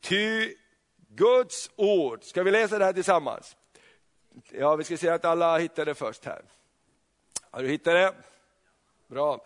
Ty 0.06 0.54
Guds 1.10 1.70
ord, 1.76 2.24
ska 2.24 2.44
vi 2.44 2.52
läsa 2.52 2.80
det 2.80 2.86
här 2.86 2.94
tillsammans? 2.94 3.56
ja, 4.52 4.76
vi 4.76 4.84
ska 4.84 4.98
se 4.98 5.10
att 5.10 5.26
alla 5.26 5.58
hittar 5.58 5.86
det 5.86 5.96
först 5.96 6.26
här. 6.26 6.42
Har 7.52 7.64
du 7.64 7.70
hittat 7.70 7.94
det? 7.94 8.14
Bra. 9.08 9.46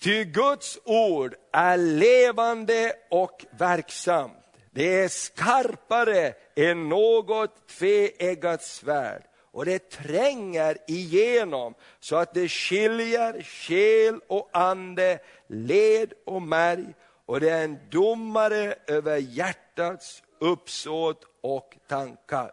Ty 0.00 0.24
Guds 0.24 0.78
ord 0.84 1.34
är 1.52 1.76
levande 1.76 2.92
och 3.10 3.44
verksamt. 3.50 4.32
Det 4.70 5.00
är 5.00 5.08
skarpare 5.08 6.34
än 6.54 6.88
något 6.88 7.68
tveeggat 7.68 8.62
svärd 8.62 9.22
och 9.56 9.64
det 9.64 9.90
tränger 9.90 10.78
igenom 10.86 11.74
så 12.00 12.16
att 12.16 12.34
det 12.34 12.48
skiljer 12.48 13.42
själ 13.42 14.20
och 14.26 14.50
ande, 14.52 15.18
led 15.46 16.12
och 16.24 16.42
märg 16.42 16.94
och 17.26 17.40
det 17.40 17.50
är 17.50 17.64
en 17.64 17.78
domare 17.90 18.74
över 18.86 19.16
hjärtats 19.16 20.22
uppsåt 20.38 21.24
och 21.40 21.76
tankar. 21.88 22.50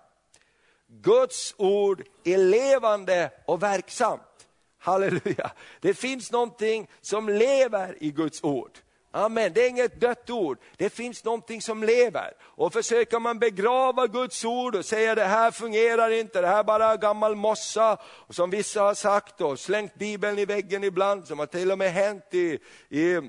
Guds 0.87 1.55
ord 1.57 2.03
är 2.23 2.37
levande 2.37 3.31
och 3.45 3.63
verksamt. 3.63 4.47
Halleluja. 4.79 5.51
Det 5.81 5.93
finns 5.93 6.31
någonting 6.31 6.89
som 7.01 7.29
lever 7.29 7.97
i 7.99 8.11
Guds 8.11 8.43
ord. 8.43 8.71
Amen, 9.15 9.53
det 9.53 9.65
är 9.65 9.69
inget 9.69 10.01
dött 10.01 10.29
ord, 10.29 10.57
det 10.77 10.89
finns 10.89 11.23
någonting 11.23 11.61
som 11.61 11.83
lever. 11.83 12.33
Och 12.41 12.73
försöker 12.73 13.19
man 13.19 13.39
begrava 13.39 14.07
Guds 14.07 14.45
ord 14.45 14.75
och 14.75 14.85
säga 14.85 15.15
det 15.15 15.23
här 15.23 15.51
fungerar 15.51 16.11
inte, 16.11 16.41
det 16.41 16.47
här 16.47 16.59
är 16.59 16.63
bara 16.63 16.97
gammal 16.97 17.35
mossa, 17.35 17.97
och 18.03 18.35
som 18.35 18.49
vissa 18.49 18.81
har 18.81 18.93
sagt 18.93 19.41
och 19.41 19.59
slängt 19.59 19.95
bibeln 19.95 20.39
i 20.39 20.45
väggen 20.45 20.83
ibland, 20.83 21.27
som 21.27 21.39
har 21.39 21.45
till 21.45 21.71
och 21.71 21.77
med 21.77 21.91
hänt 21.91 22.23
i, 22.31 22.59
i 22.89 23.21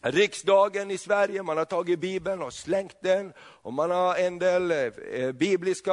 riksdagen 0.00 0.90
i 0.90 0.98
Sverige, 0.98 1.42
man 1.42 1.56
har 1.56 1.64
tagit 1.64 1.98
bibeln 1.98 2.42
och 2.42 2.52
slängt 2.52 2.96
den 3.00 3.32
och 3.38 3.72
man 3.72 3.90
har 3.90 4.16
en 4.16 4.38
del 4.38 4.70
eh, 4.70 5.32
bibliska 5.32 5.92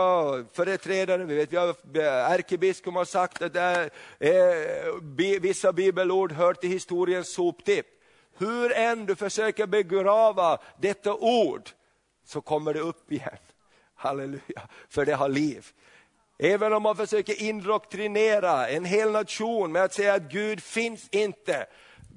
företrädare, 0.53 1.23
vi 1.23 1.35
vet 1.35 1.53
vi 1.53 1.57
har 1.57 1.69
eh, 1.69 2.31
ärkebiskop 2.31 2.93
har 2.93 3.05
sagt 3.05 3.41
att 3.41 3.55
är, 3.55 3.89
eh, 4.19 5.39
vissa 5.41 5.73
bibelord 5.73 6.31
hör 6.31 6.53
till 6.53 6.69
historiens 6.69 7.33
soptipp. 7.33 7.85
Hur 8.37 8.71
än 8.71 9.05
du 9.05 9.15
försöker 9.15 9.67
begrava 9.67 10.57
detta 10.81 11.13
ord 11.13 11.69
så 12.25 12.41
kommer 12.41 12.73
det 12.73 12.79
upp 12.79 13.11
igen. 13.11 13.37
Halleluja, 13.95 14.67
för 14.89 15.05
det 15.05 15.13
har 15.13 15.29
liv. 15.29 15.67
Även 16.37 16.73
om 16.73 16.83
man 16.83 16.95
försöker 16.95 17.41
indoktrinera 17.41 18.67
en 18.67 18.85
hel 18.85 19.11
nation 19.11 19.71
med 19.71 19.83
att 19.83 19.93
säga 19.93 20.13
att 20.13 20.31
Gud 20.31 20.63
finns 20.63 21.09
inte, 21.09 21.67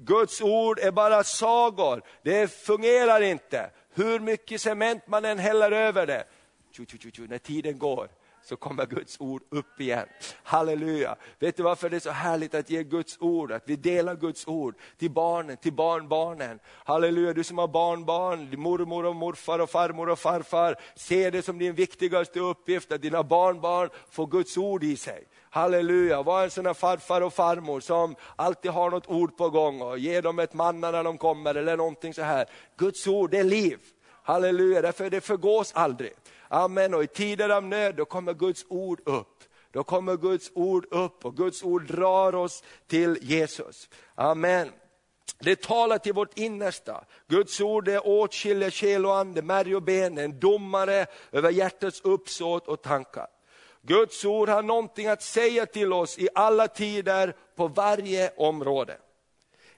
Guds 0.01 0.41
ord 0.41 0.79
är 0.79 0.91
bara 0.91 1.23
sagor, 1.23 2.01
det 2.23 2.51
fungerar 2.51 3.21
inte. 3.21 3.69
Hur 3.93 4.19
mycket 4.19 4.61
cement 4.61 5.07
man 5.07 5.25
än 5.25 5.39
häller 5.39 5.71
över 5.71 6.07
det, 6.07 6.23
tju, 6.71 6.85
tju, 6.85 7.11
tju, 7.11 7.27
när 7.27 7.37
tiden 7.37 7.79
går 7.79 8.09
så 8.43 8.55
kommer 8.55 8.85
Guds 8.85 9.19
ord 9.19 9.43
upp 9.49 9.81
igen. 9.81 10.07
Halleluja! 10.43 11.15
Vet 11.39 11.57
du 11.57 11.63
varför 11.63 11.89
det 11.89 11.95
är 11.95 11.99
så 11.99 12.09
härligt 12.09 12.55
att 12.55 12.69
ge 12.69 12.83
Guds 12.83 13.17
ord, 13.19 13.51
att 13.51 13.63
vi 13.65 13.75
delar 13.75 14.15
Guds 14.15 14.47
ord 14.47 14.75
till 14.97 15.11
barnen, 15.11 15.57
till 15.57 15.73
barnbarnen. 15.73 16.59
Halleluja, 16.65 17.33
du 17.33 17.43
som 17.43 17.57
har 17.57 17.67
barnbarn, 17.67 18.59
mormor 18.59 19.05
och 19.05 19.15
morfar 19.15 19.59
och 19.59 19.69
farmor 19.69 20.09
och 20.09 20.19
farfar, 20.19 20.75
se 20.95 21.29
det 21.29 21.41
som 21.41 21.57
din 21.59 21.75
viktigaste 21.75 22.39
uppgift 22.39 22.91
att 22.91 23.01
dina 23.01 23.23
barnbarn 23.23 23.89
får 24.09 24.27
Guds 24.27 24.57
ord 24.57 24.83
i 24.83 24.97
sig. 24.97 25.27
Halleluja, 25.49 26.23
var 26.23 26.43
en 26.43 26.51
sån 26.51 26.65
här 26.65 26.73
farfar 26.73 27.21
och 27.21 27.33
farmor 27.33 27.79
som 27.79 28.15
alltid 28.35 28.71
har 28.71 28.89
något 28.89 29.09
ord 29.09 29.37
på 29.37 29.49
gång 29.49 29.81
och 29.81 29.99
ger 29.99 30.21
dem 30.21 30.39
ett 30.39 30.53
manna 30.53 30.91
när 30.91 31.03
de 31.03 31.17
kommer 31.17 31.55
eller 31.55 31.77
någonting 31.77 32.13
så 32.13 32.21
här. 32.21 32.45
Guds 32.77 33.07
ord, 33.07 33.31
det 33.31 33.37
är 33.37 33.43
liv. 33.43 33.79
Halleluja, 34.23 34.81
därför 34.81 35.09
det 35.09 35.21
förgås 35.21 35.71
aldrig. 35.73 36.13
Amen, 36.47 36.93
och 36.93 37.03
i 37.03 37.07
tider 37.07 37.49
av 37.49 37.63
nöd 37.63 37.95
då 37.95 38.05
kommer 38.05 38.33
Guds 38.33 38.65
ord 38.69 39.01
upp. 39.05 39.43
Då 39.71 39.83
kommer 39.83 40.17
Guds 40.17 40.51
ord 40.55 40.85
upp 40.91 41.25
och 41.25 41.37
Guds 41.37 41.63
ord 41.63 41.87
drar 41.87 42.35
oss 42.35 42.63
till 42.87 43.17
Jesus. 43.21 43.89
Amen. 44.15 44.69
Det 45.39 45.61
talar 45.61 45.97
till 45.97 46.13
vårt 46.13 46.37
innersta. 46.37 47.03
Guds 47.27 47.61
ord 47.61 47.87
är 47.87 48.07
åtskiljer 48.07 48.71
själ 48.71 49.05
och 49.05 49.17
ande, 49.17 49.41
märg 49.41 49.75
och 49.75 49.83
ben, 49.83 50.17
en 50.17 50.39
domare 50.39 51.05
över 51.31 51.49
hjärtats 51.49 52.01
uppsåt 52.01 52.67
och 52.67 52.81
tankar. 52.81 53.27
Guds 53.81 54.25
ord 54.25 54.49
har 54.49 54.63
någonting 54.63 55.07
att 55.07 55.21
säga 55.21 55.65
till 55.65 55.93
oss 55.93 56.19
i 56.19 56.29
alla 56.35 56.67
tider, 56.67 57.35
på 57.55 57.67
varje 57.67 58.31
område. 58.37 58.97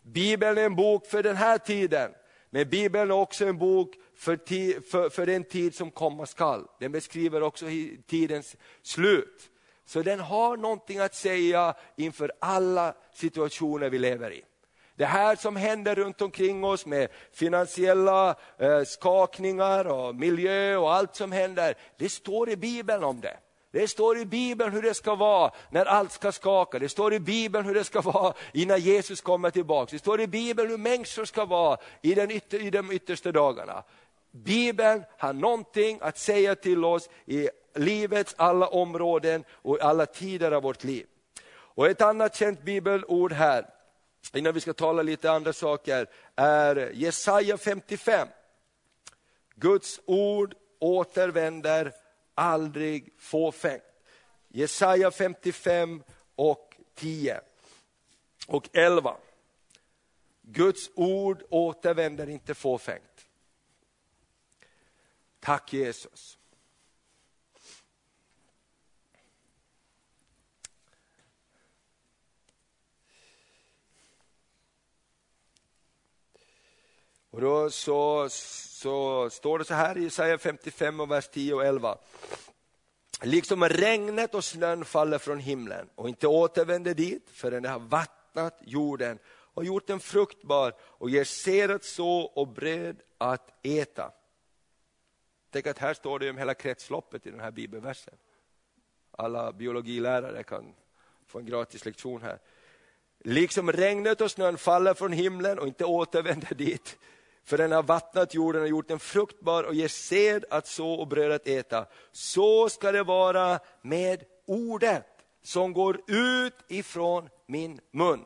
Bibeln 0.01 0.57
är 0.57 0.65
en 0.65 0.75
bok 0.75 1.05
för 1.05 1.23
den 1.23 1.35
här 1.35 1.57
tiden, 1.57 2.11
men 2.49 2.69
Bibeln 2.69 3.11
är 3.11 3.15
också 3.15 3.45
en 3.45 3.57
bok 3.57 3.95
för, 4.15 4.37
för, 4.81 5.09
för 5.09 5.25
den 5.25 5.43
tid 5.43 5.75
som 5.75 5.91
komma 5.91 6.25
skall. 6.25 6.67
Den 6.79 6.91
beskriver 6.91 7.43
också 7.43 7.65
tidens 8.07 8.55
slut. 8.81 9.49
Så 9.85 10.01
den 10.01 10.19
har 10.19 10.57
någonting 10.57 10.99
att 10.99 11.15
säga 11.15 11.75
inför 11.95 12.31
alla 12.39 12.93
situationer 13.13 13.89
vi 13.89 13.99
lever 13.99 14.33
i. 14.33 14.41
Det 14.95 15.05
här 15.05 15.35
som 15.35 15.55
händer 15.55 15.95
runt 15.95 16.21
omkring 16.21 16.63
oss 16.63 16.85
med 16.85 17.09
finansiella 17.31 18.35
eh, 18.57 18.83
skakningar 18.83 19.87
och 19.87 20.15
miljö 20.15 20.75
och 20.75 20.93
allt 20.93 21.15
som 21.15 21.31
händer, 21.31 21.75
det 21.97 22.09
står 22.09 22.49
i 22.49 22.55
Bibeln 22.57 23.03
om 23.03 23.21
det. 23.21 23.37
Det 23.71 23.87
står 23.87 24.17
i 24.17 24.25
Bibeln 24.25 24.73
hur 24.73 24.81
det 24.81 24.93
ska 24.93 25.15
vara 25.15 25.51
när 25.69 25.85
allt 25.85 26.11
ska 26.11 26.31
skaka. 26.31 26.79
Det 26.79 26.89
står 26.89 27.13
i 27.13 27.19
Bibeln 27.19 27.65
hur 27.65 27.73
det 27.73 27.83
ska 27.83 28.01
vara 28.01 28.33
innan 28.53 28.79
Jesus 28.79 29.21
kommer 29.21 29.49
tillbaka. 29.49 29.89
Det 29.91 29.99
står 29.99 30.21
i 30.21 30.27
Bibeln 30.27 30.69
hur 30.69 30.77
människor 30.77 31.25
ska 31.25 31.45
vara 31.45 31.77
i, 32.01 32.15
den 32.15 32.31
ytter, 32.31 32.61
i 32.61 32.69
de 32.69 32.91
yttersta 32.91 33.31
dagarna. 33.31 33.83
Bibeln 34.31 35.03
har 35.17 35.33
någonting 35.33 35.99
att 36.01 36.17
säga 36.17 36.55
till 36.55 36.85
oss 36.85 37.09
i 37.25 37.49
livets 37.75 38.35
alla 38.37 38.67
områden 38.67 39.43
och 39.51 39.81
alla 39.81 40.05
tider 40.05 40.51
av 40.51 40.63
vårt 40.63 40.83
liv. 40.83 41.05
Och 41.53 41.87
ett 41.87 42.01
annat 42.01 42.35
känt 42.35 42.61
bibelord 42.61 43.33
här, 43.33 43.65
innan 44.33 44.53
vi 44.53 44.59
ska 44.59 44.73
tala 44.73 45.01
lite 45.01 45.31
andra 45.31 45.53
saker, 45.53 46.07
är 46.35 46.91
Jesaja 46.93 47.57
55. 47.57 48.27
Guds 49.55 49.99
ord 50.05 50.55
återvänder 50.79 51.91
aldrig 52.35 53.13
fåfängt. 53.17 53.83
Jesaja 54.47 55.11
55 55.11 56.03
och 56.35 56.75
10 56.95 57.41
och 58.47 58.69
11. 58.73 59.17
Guds 60.41 60.89
ord 60.95 61.43
återvänder 61.49 62.29
inte 62.29 62.53
fåfängt. 62.53 63.27
Tack 65.39 65.73
Jesus. 65.73 66.37
Och 77.31 77.41
då 77.41 77.69
så, 77.69 78.29
så 78.29 79.29
står 79.29 79.59
det 79.59 79.65
så 79.65 79.73
här 79.73 79.97
i 79.97 80.03
Jesaja 80.03 80.37
55 80.37 80.99
och 80.99 81.11
vers 81.11 81.27
10 81.27 81.53
och 81.53 81.65
11. 81.65 81.97
Liksom 83.21 83.63
regnet 83.63 84.35
och 84.35 84.43
snön 84.43 84.85
faller 84.85 85.17
från 85.17 85.39
himlen 85.39 85.89
och 85.95 86.09
inte 86.09 86.27
återvänder 86.27 86.93
dit 86.93 87.29
förrän 87.31 87.63
det 87.63 87.69
har 87.69 87.79
vattnat 87.79 88.59
jorden 88.65 89.19
och 89.53 89.65
gjort 89.65 89.87
den 89.87 89.99
fruktbar 89.99 90.73
och 90.81 91.09
ger 91.09 91.23
säd 91.23 91.71
att 91.71 91.83
så 91.83 92.21
och 92.21 92.47
bröd 92.47 93.01
att 93.17 93.65
äta. 93.65 94.11
Tänk 95.49 95.67
att 95.67 95.77
här 95.77 95.93
står 95.93 96.19
det 96.19 96.29
om 96.29 96.37
hela 96.37 96.53
kretsloppet 96.53 97.27
i 97.27 97.31
den 97.31 97.39
här 97.39 97.51
bibelversen. 97.51 98.13
Alla 99.11 99.51
biologilärare 99.51 100.43
kan 100.43 100.73
få 101.25 101.39
en 101.39 101.45
gratis 101.45 101.85
lektion 101.85 102.21
här. 102.21 102.39
Liksom 103.19 103.71
regnet 103.71 104.21
och 104.21 104.31
snön 104.31 104.57
faller 104.57 104.93
från 104.93 105.11
himlen 105.11 105.59
och 105.59 105.67
inte 105.67 105.85
återvänder 105.85 106.55
dit, 106.55 106.97
för 107.43 107.57
den 107.57 107.71
har 107.71 107.83
vattnat 107.83 108.33
jorden 108.33 108.61
och 108.61 108.67
gjort 108.67 108.87
den 108.87 108.99
fruktbar 108.99 109.63
och 109.63 109.73
ger 109.73 109.87
sed 109.87 110.45
att 110.49 110.67
så 110.67 110.93
och 110.93 111.07
bröd 111.07 111.31
att 111.31 111.47
äta. 111.47 111.85
Så 112.11 112.69
ska 112.69 112.91
det 112.91 113.03
vara 113.03 113.59
med 113.81 114.23
ordet 114.45 115.05
som 115.43 115.73
går 115.73 116.01
ut 116.07 116.55
ifrån 116.67 117.29
min 117.45 117.79
mun. 117.91 118.25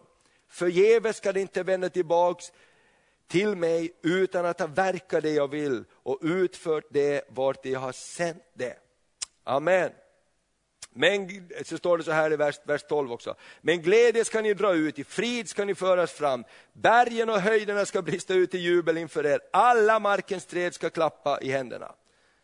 Förgäves 0.50 1.18
ska 1.18 1.32
det 1.32 1.42
inte 1.42 1.64
vända 1.64 1.90
tillbaks 1.90 2.52
till 3.28 3.56
mig 3.56 3.94
utan 4.04 4.46
att 4.46 4.60
ha 4.60 4.68
verkat 4.68 5.24
det 5.24 5.32
jag 5.32 5.48
vill 5.48 5.84
och 5.92 6.20
utfört 6.22 6.86
det 6.90 7.26
vart 7.30 7.66
jag 7.66 7.80
har 7.80 7.92
sänt 7.92 8.44
det. 8.54 8.78
Amen. 9.44 9.92
Men, 10.98 11.50
så 11.64 11.78
står 11.78 11.98
det 11.98 12.04
så 12.04 12.12
här 12.12 12.34
i 12.34 12.36
vers, 12.36 12.60
vers 12.64 12.84
12 12.84 13.12
också. 13.12 13.36
Men 13.62 13.82
glädje 13.82 14.26
ska 14.26 14.42
ni 14.42 14.54
dra 14.54 14.74
ut, 14.74 15.00
i 15.00 15.04
frid 15.04 15.50
ska 15.50 15.66
ni 15.66 15.76
föras 15.76 16.12
fram. 16.12 16.44
Bergen 16.74 17.30
och 17.30 17.42
höjderna 17.42 17.86
ska 17.86 18.02
brista 18.02 18.34
ut 18.34 18.56
i 18.56 18.58
jubel 18.58 18.98
inför 18.98 19.26
er. 19.26 19.40
Alla 19.54 20.00
markens 20.00 20.46
träd 20.46 20.74
ska 20.74 20.90
klappa 20.90 21.40
i 21.42 21.52
händerna. 21.52 21.92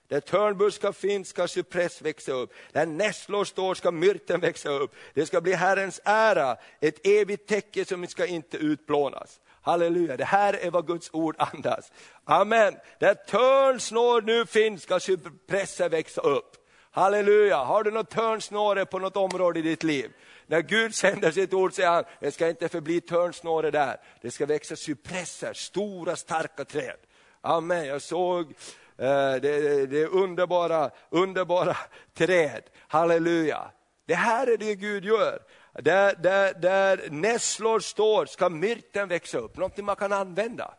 Där 0.07 0.19
törnbuskar 0.19 0.91
finns 0.91 1.27
ska 1.27 1.47
cypress 1.47 2.01
växa 2.01 2.31
upp. 2.31 2.53
Där 2.71 2.85
nässlor 2.85 3.45
står 3.45 3.75
ska 3.75 3.91
myrten 3.91 4.39
växa 4.39 4.69
upp. 4.69 4.95
Det 5.13 5.25
ska 5.25 5.41
bli 5.41 5.53
Herrens 5.53 6.01
ära, 6.03 6.57
ett 6.79 7.07
evigt 7.07 7.47
täcke 7.47 7.85
som 7.85 8.07
ska 8.07 8.25
inte 8.25 8.57
utplånas. 8.57 9.39
Halleluja, 9.61 10.17
det 10.17 10.25
här 10.25 10.53
är 10.53 10.71
vad 10.71 10.87
Guds 10.87 11.09
ord 11.13 11.35
andas. 11.37 11.91
Amen. 12.23 12.75
Där 12.99 13.13
törnsnår 13.13 14.21
nu 14.21 14.45
finns 14.45 14.83
ska 14.83 14.99
cypresser 14.99 15.89
växa 15.89 16.21
upp. 16.21 16.60
Halleluja, 16.93 17.57
har 17.57 17.83
du 17.83 17.91
något 17.91 18.09
törnsnåre 18.09 18.85
på 18.85 18.99
något 18.99 19.17
område 19.17 19.59
i 19.59 19.61
ditt 19.61 19.83
liv? 19.83 20.11
När 20.47 20.61
Gud 20.61 20.95
sänder 20.95 21.31
sitt 21.31 21.53
ord 21.53 21.73
säger 21.73 21.89
han, 21.89 22.03
det 22.19 22.31
ska 22.31 22.49
inte 22.49 22.69
förbli 22.69 23.01
törnsnåre 23.01 23.71
där, 23.71 23.97
det 24.21 24.31
ska 24.31 24.45
växa 24.45 24.75
cypresser, 24.75 25.53
stora 25.53 26.15
starka 26.15 26.65
träd. 26.65 26.97
Amen, 27.41 27.85
jag 27.85 28.01
såg 28.01 28.53
eh, 28.97 29.33
det, 29.41 29.85
det 29.85 30.05
underbara, 30.05 30.91
underbara 31.09 31.77
träd, 32.13 32.63
halleluja. 32.87 33.71
Det 34.05 34.15
här 34.15 34.47
är 34.47 34.57
det 34.57 34.75
Gud 34.75 35.05
gör. 35.05 35.39
Där, 35.73 36.15
där, 36.15 36.53
där 36.53 37.07
nässlor 37.09 37.79
står 37.79 38.25
ska 38.25 38.49
myrten 38.49 39.07
växa 39.07 39.37
upp, 39.37 39.57
någonting 39.57 39.85
man 39.85 39.95
kan 39.95 40.13
använda. 40.13 40.73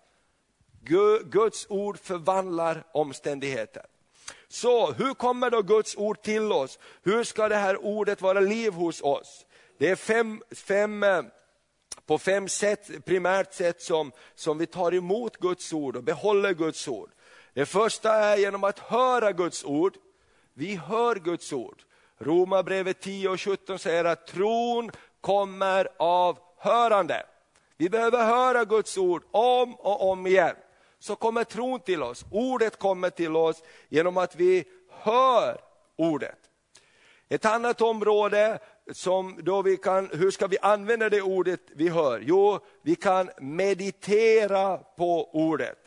Guds 1.24 1.66
ord 1.68 1.98
förvandlar 1.98 2.84
omständigheter. 2.92 3.82
Så 4.52 4.92
hur 4.92 5.14
kommer 5.14 5.50
då 5.50 5.62
Guds 5.62 5.96
ord 5.96 6.22
till 6.22 6.52
oss? 6.52 6.78
Hur 7.02 7.24
ska 7.24 7.48
det 7.48 7.56
här 7.56 7.84
ordet 7.84 8.22
vara 8.22 8.40
liv 8.40 8.72
hos 8.72 9.02
oss? 9.02 9.46
Det 9.78 9.88
är 9.88 9.96
fem, 9.96 10.42
fem, 10.50 11.02
eh, 11.02 11.22
på 12.06 12.18
fem 12.18 12.48
sätt, 12.48 13.04
primärt 13.04 13.54
sätt 13.54 13.82
som, 13.82 14.12
som 14.34 14.58
vi 14.58 14.66
tar 14.66 14.94
emot 14.94 15.36
Guds 15.36 15.72
ord 15.72 15.96
och 15.96 16.04
behåller 16.04 16.54
Guds 16.54 16.88
ord. 16.88 17.10
Det 17.54 17.66
första 17.66 18.14
är 18.14 18.36
genom 18.36 18.64
att 18.64 18.78
höra 18.78 19.32
Guds 19.32 19.64
ord. 19.64 19.96
Vi 20.54 20.74
hör 20.76 21.14
Guds 21.16 21.52
ord. 21.52 21.82
Romarbrevet 22.18 23.00
10 23.00 23.28
och 23.28 23.40
17 23.40 23.78
säger 23.78 24.04
att 24.04 24.26
tron 24.26 24.90
kommer 25.20 25.88
av 25.98 26.38
hörande. 26.58 27.26
Vi 27.76 27.90
behöver 27.90 28.24
höra 28.24 28.64
Guds 28.64 28.98
ord 28.98 29.22
om 29.30 29.74
och 29.74 30.10
om 30.10 30.26
igen. 30.26 30.56
Så 31.02 31.16
kommer 31.16 31.44
tron 31.44 31.80
till 31.80 32.02
oss, 32.02 32.24
ordet 32.30 32.78
kommer 32.78 33.10
till 33.10 33.36
oss 33.36 33.62
genom 33.88 34.16
att 34.16 34.36
vi 34.36 34.64
hör 34.90 35.60
ordet. 35.96 36.38
Ett 37.28 37.44
annat 37.44 37.80
område 37.80 38.58
som 38.92 39.38
då 39.42 39.62
vi 39.62 39.76
kan, 39.76 40.10
hur 40.12 40.30
ska 40.30 40.46
vi 40.46 40.58
använda 40.58 41.08
det 41.08 41.22
ordet 41.22 41.60
vi 41.74 41.88
hör? 41.88 42.22
Jo, 42.26 42.58
vi 42.82 42.94
kan 42.94 43.30
meditera 43.40 44.78
på 44.78 45.30
ordet. 45.34 45.78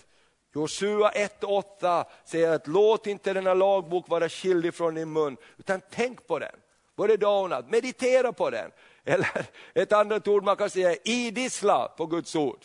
Josua 0.56 1.12
1.8 1.12 2.06
säger 2.25 2.51
att 2.51 2.67
låt 2.67 3.08
inte 3.08 3.34
denna 3.34 3.54
lagbok 3.54 4.10
vara 4.10 4.30
skild 4.30 4.75
från 4.75 4.95
din 4.95 5.13
mun, 5.13 5.38
utan 5.58 5.82
tänk 5.89 6.28
på 6.28 6.39
den. 6.39 6.56
Både 6.95 7.17
dag 7.17 7.43
och 7.43 7.49
natt, 7.49 7.69
meditera 7.69 8.34
på 8.34 8.49
den. 8.49 8.71
Eller 9.06 9.45
ett 9.73 9.93
annat 9.93 10.28
ord 10.28 10.43
man 10.43 10.56
kan 10.56 10.69
säga, 10.69 10.95
idissla 11.04 11.88
på 11.97 12.06
Guds 12.06 12.36
ord. 12.36 12.60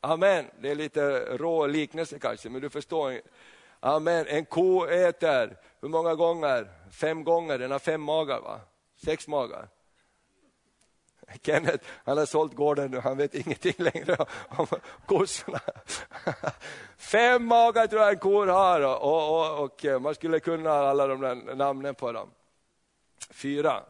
Amen, 0.00 0.46
det 0.60 0.70
är 0.70 0.74
lite 0.74 1.20
rå 1.36 1.66
liknelse 1.66 2.18
kanske, 2.18 2.48
men 2.48 2.60
du 2.60 2.70
förstår. 2.70 3.20
Amen, 3.80 4.26
en 4.28 4.44
ko 4.44 4.86
äter, 4.86 5.56
hur 5.80 5.88
många 5.88 6.14
gånger? 6.14 6.70
Fem 6.90 7.24
gånger, 7.24 7.58
den 7.58 7.70
har 7.70 7.78
fem 7.78 8.02
magar 8.02 8.40
va? 8.40 8.60
Sex 8.96 9.28
magar. 9.28 9.68
Kenneth, 11.42 11.84
han 12.04 12.18
har 12.18 12.26
sålt 12.26 12.54
gården 12.54 12.90
nu, 12.90 13.00
han 13.00 13.16
vet 13.16 13.34
ingenting 13.34 13.74
längre 13.76 14.16
om 14.48 14.66
kossorna. 15.06 15.60
Fem 16.96 17.44
magar 17.44 17.86
tror 17.86 18.02
jag 18.02 18.10
en 18.10 18.18
kor 18.18 18.46
har 18.46 18.80
och, 18.80 19.02
och, 19.02 19.58
och, 19.58 19.64
och, 19.64 20.02
man 20.02 20.14
skulle 20.14 20.40
kunna 20.40 20.70
alla 20.70 21.06
de 21.06 21.20
där 21.20 21.54
namnen 21.54 21.94
på 21.94 22.12
dem. 22.12 22.30
Fyra. 23.30 23.82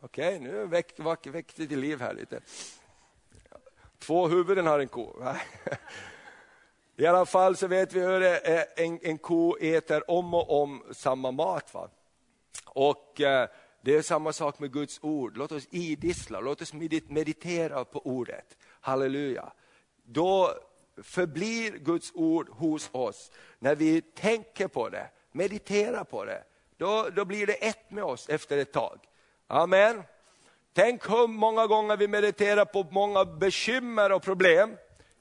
Okej, 0.00 0.36
okay, 0.36 0.48
nu 0.48 0.66
väckte 0.66 1.02
väck, 1.02 1.26
väck 1.26 1.56
det 1.56 1.66
till 1.66 1.80
liv 1.80 2.00
här 2.00 2.14
lite. 2.14 2.40
Två 4.00 4.28
huvuden 4.28 4.66
har 4.66 4.78
en 4.78 4.88
ko. 4.88 5.24
I 6.96 7.06
alla 7.06 7.26
fall 7.26 7.56
så 7.56 7.66
vet 7.66 7.92
vi 7.92 8.00
hur 8.00 8.22
en, 8.76 8.98
en 9.02 9.18
ko 9.18 9.56
äter 9.60 10.10
om 10.10 10.34
och 10.34 10.62
om 10.62 10.82
samma 10.90 11.30
mat. 11.30 11.74
Va? 11.74 11.88
Och 12.64 13.20
eh, 13.20 13.48
det 13.82 13.96
är 13.96 14.02
samma 14.02 14.32
sak 14.32 14.58
med 14.58 14.72
Guds 14.72 14.98
ord. 15.02 15.36
Låt 15.36 15.52
oss 15.52 15.68
idissla, 15.70 16.40
låt 16.40 16.62
oss 16.62 16.72
meditera 17.08 17.84
på 17.84 18.06
ordet. 18.06 18.56
Halleluja. 18.80 19.52
Då 20.04 20.54
förblir 21.02 21.72
Guds 21.72 22.12
ord 22.14 22.48
hos 22.48 22.90
oss. 22.92 23.30
När 23.58 23.74
vi 23.74 24.00
tänker 24.00 24.68
på 24.68 24.88
det, 24.88 25.08
mediterar 25.32 26.04
på 26.04 26.24
det, 26.24 26.44
då, 26.76 27.08
då 27.16 27.24
blir 27.24 27.46
det 27.46 27.52
ett 27.52 27.90
med 27.90 28.04
oss 28.04 28.28
efter 28.28 28.58
ett 28.58 28.72
tag. 28.72 28.98
Amen. 29.46 30.02
Tänk 30.74 31.10
hur 31.10 31.26
många 31.26 31.66
gånger 31.66 31.96
vi 31.96 32.08
mediterar 32.08 32.64
på 32.64 32.86
många 32.90 33.24
bekymmer 33.24 34.12
och 34.12 34.22
problem. 34.22 34.76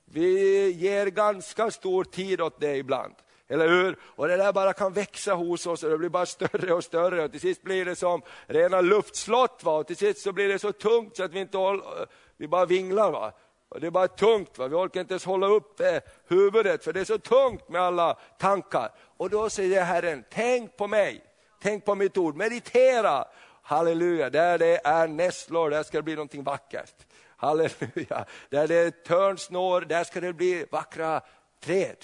Vi 0.05 0.69
ger 0.71 1.07
ganska 1.07 1.71
stor 1.71 2.03
tid 2.03 2.41
åt 2.41 2.59
det 2.59 2.75
ibland. 2.75 3.13
Eller 3.47 3.67
hur? 3.67 3.97
Och 4.01 4.27
det 4.27 4.37
där 4.37 4.53
bara 4.53 4.73
kan 4.73 4.93
växa 4.93 5.33
hos 5.33 5.67
oss 5.67 5.83
och 5.83 5.89
det 5.89 5.97
blir 5.97 6.09
bara 6.09 6.25
större 6.25 6.73
och 6.73 6.83
större 6.83 7.23
och 7.23 7.31
till 7.31 7.39
sist 7.39 7.61
blir 7.61 7.85
det 7.85 7.95
som 7.95 8.21
rena 8.47 8.81
luftslott. 8.81 9.63
Va? 9.63 9.77
Och 9.77 9.87
till 9.87 9.97
sist 9.97 10.21
så 10.21 10.31
blir 10.31 10.47
det 10.47 10.59
så 10.59 10.71
tungt 10.71 11.17
så 11.17 11.23
att 11.23 11.33
vi 11.33 11.39
inte 11.39 11.57
håller, 11.57 12.07
vi 12.37 12.47
bara 12.47 12.65
vinglar. 12.65 13.11
Va? 13.11 13.31
Och 13.69 13.79
det 13.79 13.87
är 13.87 13.91
bara 13.91 14.07
tungt, 14.07 14.57
va? 14.57 14.67
vi 14.67 14.75
orkar 14.75 15.01
inte 15.01 15.13
ens 15.13 15.25
hålla 15.25 15.47
upp 15.47 15.79
eh, 15.79 15.97
huvudet 16.27 16.83
för 16.83 16.93
det 16.93 16.99
är 16.99 17.05
så 17.05 17.17
tungt 17.17 17.69
med 17.69 17.81
alla 17.81 18.17
tankar. 18.39 18.91
Och 19.17 19.29
då 19.29 19.49
säger 19.49 19.83
Herren, 19.83 20.23
tänk 20.29 20.77
på 20.77 20.87
mig, 20.87 21.23
tänk 21.61 21.85
på 21.85 21.95
mitt 21.95 22.17
ord, 22.17 22.35
meditera. 22.35 23.25
Halleluja, 23.69 24.29
där 24.29 24.57
det 24.57 24.81
är 24.83 25.07
nässlor, 25.07 25.69
där 25.69 25.83
ska 25.83 25.97
det 25.97 26.03
bli 26.03 26.15
någonting 26.15 26.43
vackert. 26.43 26.93
Halleluja, 27.37 28.25
där 28.49 28.67
det 28.67 28.75
är 28.75 28.91
törnsnår, 28.91 29.81
där 29.81 30.03
ska 30.03 30.21
det 30.21 30.33
bli 30.33 30.65
vackra 30.71 31.21
träd. 31.63 31.95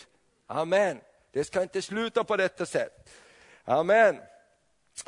Amen. 0.48 1.00
Det 1.32 1.44
ska 1.44 1.62
inte 1.62 1.82
sluta 1.82 2.24
på 2.24 2.38
detta 2.38 2.66
sätt. 2.66 3.10
Amen. 3.64 4.18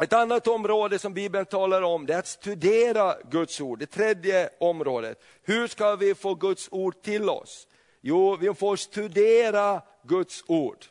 Ett 0.01 0.13
annat 0.13 0.47
område 0.47 0.99
som 0.99 1.13
Bibeln 1.13 1.45
talar 1.45 1.81
om 1.81 2.05
det 2.05 2.13
är 2.13 2.19
att 2.19 2.27
studera 2.27 3.15
Guds 3.29 3.61
ord. 3.61 3.79
Det 3.79 3.85
tredje 3.85 4.49
området. 4.59 5.23
Hur 5.43 5.67
ska 5.67 5.95
vi 5.95 6.15
få 6.15 6.35
Guds 6.35 6.67
ord 6.71 7.01
till 7.01 7.29
oss? 7.29 7.67
Jo, 8.01 8.35
vi 8.35 8.53
får 8.53 8.75
studera 8.75 9.81
Guds 10.03 10.43
ord. 10.47 10.85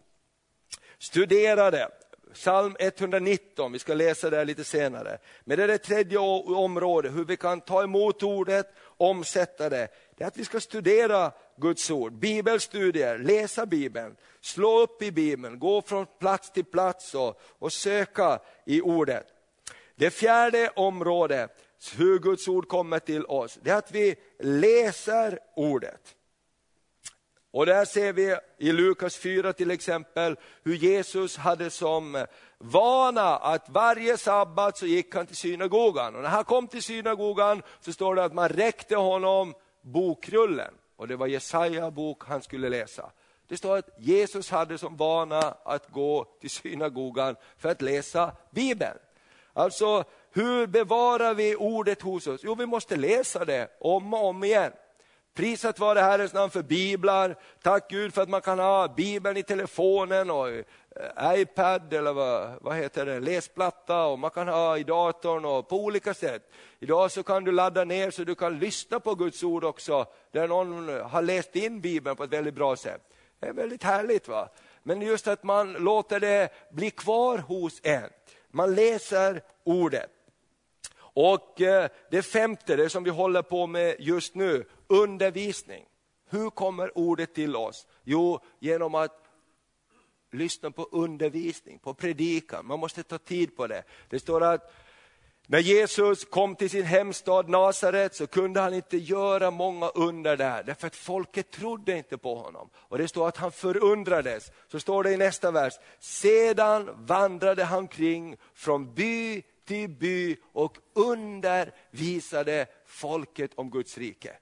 Studera 0.98 1.70
det. 1.70 1.88
Psalm 2.36 2.76
119, 2.78 3.72
vi 3.72 3.78
ska 3.78 3.94
läsa 3.94 4.30
det 4.30 4.44
lite 4.44 4.64
senare. 4.64 5.18
Men 5.44 5.58
det 5.58 5.64
är 5.64 5.68
det 5.68 5.78
tredje 5.78 6.18
området, 6.18 7.14
hur 7.14 7.24
vi 7.24 7.36
kan 7.36 7.60
ta 7.60 7.82
emot 7.82 8.22
ordet, 8.22 8.66
omsätta 8.96 9.68
det. 9.68 9.88
Det 10.16 10.24
är 10.24 10.28
att 10.28 10.36
vi 10.36 10.44
ska 10.44 10.60
studera 10.60 11.32
Guds 11.56 11.90
ord, 11.90 12.12
bibelstudier, 12.12 13.18
läsa 13.18 13.66
Bibeln, 13.66 14.16
slå 14.40 14.80
upp 14.80 15.02
i 15.02 15.12
Bibeln, 15.12 15.58
gå 15.58 15.82
från 15.82 16.06
plats 16.18 16.52
till 16.52 16.64
plats 16.64 17.14
och, 17.14 17.40
och 17.58 17.72
söka 17.72 18.38
i 18.66 18.80
ordet. 18.80 19.26
Det 19.94 20.10
fjärde 20.10 20.70
området, 20.76 21.50
hur 21.96 22.18
Guds 22.18 22.48
ord 22.48 22.68
kommer 22.68 22.98
till 22.98 23.24
oss, 23.24 23.58
det 23.62 23.70
är 23.70 23.76
att 23.76 23.92
vi 23.92 24.14
läser 24.38 25.38
ordet. 25.56 26.16
Och 27.56 27.66
där 27.66 27.84
ser 27.84 28.12
vi 28.12 28.36
i 28.58 28.72
Lukas 28.72 29.16
4 29.16 29.52
till 29.52 29.70
exempel 29.70 30.36
hur 30.62 30.74
Jesus 30.74 31.36
hade 31.36 31.70
som 31.70 32.26
vana 32.58 33.36
att 33.36 33.68
varje 33.68 34.18
sabbat 34.18 34.78
så 34.78 34.86
gick 34.86 35.14
han 35.14 35.26
till 35.26 35.36
synagogan. 35.36 36.14
Och 36.14 36.22
när 36.22 36.28
han 36.28 36.44
kom 36.44 36.68
till 36.68 36.82
synagogan 36.82 37.62
så 37.80 37.92
står 37.92 38.14
det 38.14 38.24
att 38.24 38.34
man 38.34 38.48
räckte 38.48 38.96
honom 38.96 39.54
bokrullen. 39.80 40.74
Och 40.96 41.08
det 41.08 41.16
var 41.16 41.26
Jesaja 41.26 41.90
bok 41.90 42.24
han 42.26 42.42
skulle 42.42 42.68
läsa. 42.68 43.10
Det 43.48 43.56
står 43.56 43.76
att 43.76 43.88
Jesus 43.98 44.50
hade 44.50 44.78
som 44.78 44.96
vana 44.96 45.54
att 45.64 45.90
gå 45.90 46.26
till 46.40 46.50
synagogan 46.50 47.36
för 47.58 47.68
att 47.68 47.82
läsa 47.82 48.32
Bibeln. 48.50 48.98
Alltså, 49.52 50.04
hur 50.32 50.66
bevarar 50.66 51.34
vi 51.34 51.56
ordet 51.56 52.02
hos 52.02 52.26
oss? 52.26 52.40
Jo, 52.44 52.54
vi 52.54 52.66
måste 52.66 52.96
läsa 52.96 53.44
det 53.44 53.68
om 53.80 54.14
och 54.14 54.24
om 54.24 54.44
igen. 54.44 54.72
Prisat 55.36 55.78
vare 55.78 56.00
Herrens 56.00 56.32
namn 56.32 56.50
för 56.50 56.62
biblar. 56.62 57.36
Tack 57.62 57.90
Gud 57.90 58.14
för 58.14 58.22
att 58.22 58.28
man 58.28 58.40
kan 58.40 58.58
ha 58.58 58.88
bibeln 58.88 59.36
i 59.36 59.42
telefonen 59.42 60.30
och 60.30 60.48
eh, 60.48 61.40
iPad 61.40 61.92
eller 61.92 62.12
vad, 62.12 62.50
vad 62.60 62.76
heter 62.76 63.06
det, 63.06 63.20
läsplatta 63.20 64.04
och 64.06 64.18
man 64.18 64.30
kan 64.30 64.48
ha 64.48 64.78
i 64.78 64.84
datorn 64.84 65.44
och 65.44 65.68
på 65.68 65.84
olika 65.84 66.14
sätt. 66.14 66.50
Idag 66.78 67.10
så 67.10 67.22
kan 67.22 67.44
du 67.44 67.52
ladda 67.52 67.84
ner 67.84 68.10
så 68.10 68.24
du 68.24 68.34
kan 68.34 68.58
lyssna 68.58 69.00
på 69.00 69.14
Guds 69.14 69.42
ord 69.42 69.64
också, 69.64 70.06
där 70.32 70.48
någon 70.48 70.88
har 70.88 71.22
läst 71.22 71.56
in 71.56 71.80
bibeln 71.80 72.16
på 72.16 72.24
ett 72.24 72.32
väldigt 72.32 72.54
bra 72.54 72.76
sätt. 72.76 73.02
Det 73.40 73.46
är 73.46 73.52
väldigt 73.52 73.82
härligt. 73.82 74.28
va. 74.28 74.48
Men 74.82 75.02
just 75.02 75.28
att 75.28 75.42
man 75.42 75.72
låter 75.72 76.20
det 76.20 76.48
bli 76.72 76.90
kvar 76.90 77.38
hos 77.38 77.80
en. 77.82 78.10
Man 78.50 78.74
läser 78.74 79.42
ordet. 79.64 80.15
Och 81.16 81.60
eh, 81.60 81.88
det 82.10 82.22
femte, 82.22 82.76
det 82.76 82.90
som 82.90 83.04
vi 83.04 83.10
håller 83.10 83.42
på 83.42 83.66
med 83.66 83.96
just 83.98 84.34
nu, 84.34 84.64
undervisning. 84.86 85.84
Hur 86.30 86.50
kommer 86.50 86.98
ordet 86.98 87.34
till 87.34 87.56
oss? 87.56 87.86
Jo, 88.04 88.40
genom 88.58 88.94
att 88.94 89.26
lyssna 90.32 90.70
på 90.70 90.88
undervisning, 90.92 91.78
på 91.78 91.94
predikan. 91.94 92.66
Man 92.66 92.78
måste 92.78 93.02
ta 93.02 93.18
tid 93.18 93.56
på 93.56 93.66
det. 93.66 93.82
Det 94.08 94.18
står 94.18 94.42
att 94.42 94.72
När 95.48 95.58
Jesus 95.58 96.24
kom 96.24 96.56
till 96.56 96.70
sin 96.70 96.84
hemstad 96.84 97.48
Nasaret 97.48 98.14
så 98.14 98.26
kunde 98.26 98.60
han 98.60 98.74
inte 98.74 98.96
göra 98.96 99.50
många 99.50 99.88
under 99.88 100.36
där, 100.36 100.62
därför 100.62 100.86
att 100.86 100.96
folket 100.96 101.50
trodde 101.50 101.96
inte 101.96 102.18
på 102.18 102.34
honom. 102.34 102.70
Och 102.74 102.98
det 102.98 103.08
står 103.08 103.28
att 103.28 103.36
han 103.36 103.52
förundrades, 103.52 104.50
så 104.68 104.80
står 104.80 105.04
det 105.04 105.12
i 105.12 105.16
nästa 105.16 105.50
vers, 105.50 105.74
sedan 105.98 106.90
vandrade 107.06 107.64
han 107.64 107.88
kring 107.88 108.36
från 108.54 108.94
by 108.94 109.42
till 109.66 109.88
by 109.88 110.36
och 110.52 110.78
undervisade 110.94 112.66
folket 112.86 113.50
om 113.54 113.70
Guds 113.70 113.98
rike. 113.98 114.32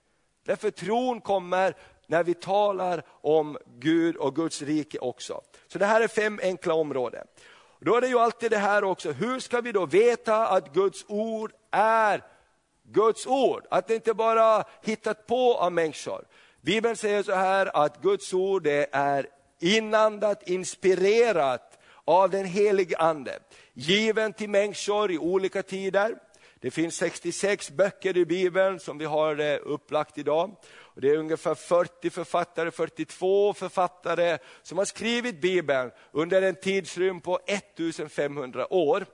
Därför 0.47 0.70
tron 0.70 1.20
kommer 1.20 1.77
när 2.07 2.25
vi 2.25 2.35
talar 2.35 3.03
om 3.09 3.59
Gud 3.79 4.16
och 4.16 4.37
Guds 4.37 4.62
rike 4.62 4.99
också. 4.99 5.41
Så 5.66 5.79
det 5.79 5.87
här 5.87 6.01
är 6.01 6.09
fem 6.09 6.41
enkla 6.43 6.75
områden. 6.75 7.27
Då 7.81 7.97
är 7.97 8.01
det 8.01 8.09
ju 8.09 8.18
alltid 8.18 8.51
det 8.51 8.59
här 8.59 8.85
också, 8.85 9.12
hur 9.12 9.41
ska 9.41 9.61
vi 9.61 9.72
då 9.72 9.87
veta 9.87 10.49
att 10.49 10.75
Guds 10.75 11.05
ord 11.09 11.53
är 11.70 12.22
Guds 12.83 13.27
ord? 13.27 13.66
Att 13.70 13.87
det 13.89 13.95
inte 13.95 14.14
bara 14.14 14.64
hittat 14.83 15.27
på 15.27 15.55
av 15.55 15.72
människor. 15.72 16.25
Bibeln 16.61 16.97
säger 16.97 17.22
så 17.22 17.33
här 17.33 17.77
att 17.77 18.03
Guds 18.03 18.35
ord 18.35 18.62
det 18.62 18.89
är 18.93 19.27
inandat, 19.61 20.49
inspirerat 20.49 21.74
av 22.05 22.31
den 22.31 22.45
helige 22.45 22.97
Ande. 22.99 23.39
Given 23.75 24.33
till 24.33 24.51
människor 24.51 25.11
i 25.11 25.19
olika 25.19 25.63
tider. 25.63 26.15
Det 26.61 26.71
finns 26.71 26.97
66 26.97 27.71
böcker 27.71 28.17
i 28.17 28.25
Bibeln 28.25 28.81
som 28.81 28.99
vi 28.99 29.05
har 29.05 29.41
eh, 29.41 29.59
upplagt 29.63 30.19
idag. 30.19 30.57
Och 30.75 31.01
det 31.01 31.11
är 31.11 31.17
ungefär 31.17 31.55
40 31.55 32.11
författare, 32.11 32.71
42 32.71 33.55
författare 33.55 34.39
som 34.63 34.79
har 34.79 34.85
skrivit 34.85 35.41
Bibeln 35.41 35.91
under 36.13 36.43
en 36.43 36.55
tidsrymd 36.55 37.23
på 37.23 37.41
1500 37.47 38.75
år. 38.75 39.07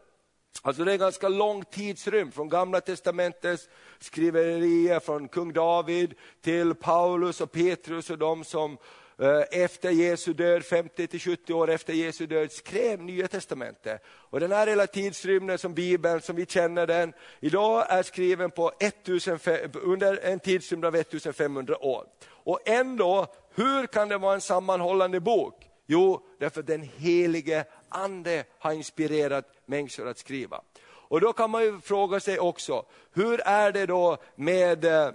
Alltså 0.62 0.84
det 0.84 0.91
är 0.91 0.93
en 0.93 0.99
ganska 0.99 1.28
lång 1.28 1.64
tidsrymd 1.64 2.34
från 2.34 2.49
gamla 2.49 2.80
testamentets 2.80 3.68
skriverier 3.99 5.01
från 5.01 5.28
kung 5.28 5.53
David 5.53 6.14
till 6.41 6.74
Paulus 6.74 7.41
och 7.41 7.53
Petrus 7.53 8.11
och 8.11 8.18
de 8.18 8.45
som 8.45 8.78
Eh, 9.20 9.42
efter 9.50 9.90
Jesu 9.90 10.32
död, 10.32 10.62
50-70 10.62 11.52
år 11.52 11.70
efter 11.70 11.92
Jesu 11.92 12.26
död, 12.26 12.52
skrev 12.52 13.02
Nya 13.02 13.28
Testamentet. 13.28 14.02
Och 14.06 14.40
den 14.40 14.52
här 14.52 14.66
hela 14.66 14.86
tidsrymden 14.86 15.58
som 15.58 15.74
Bibeln, 15.74 16.20
som 16.20 16.36
vi 16.36 16.46
känner 16.46 16.86
den, 16.86 17.12
idag 17.40 17.86
är 17.88 18.02
skriven 18.02 18.50
på 18.50 18.72
1500, 18.80 19.80
under 19.82 20.24
en 20.24 20.40
tidsrymd 20.40 20.84
av 20.84 20.96
1500 20.96 21.84
år. 21.84 22.06
Och 22.28 22.60
ändå, 22.64 23.26
hur 23.54 23.86
kan 23.86 24.08
det 24.08 24.18
vara 24.18 24.34
en 24.34 24.40
sammanhållande 24.40 25.20
bok? 25.20 25.54
Jo, 25.86 26.26
därför 26.38 26.60
att 26.60 26.66
den 26.66 26.88
helige 26.96 27.64
Ande 27.88 28.44
har 28.58 28.72
inspirerat 28.72 29.44
människor 29.66 30.08
att 30.08 30.18
skriva. 30.18 30.60
Och 30.82 31.20
då 31.20 31.32
kan 31.32 31.50
man 31.50 31.62
ju 31.62 31.80
fråga 31.80 32.20
sig 32.20 32.38
också, 32.38 32.84
hur 33.12 33.40
är 33.40 33.72
det 33.72 33.86
då 33.86 34.16
med 34.34 34.84
eh, 34.84 35.10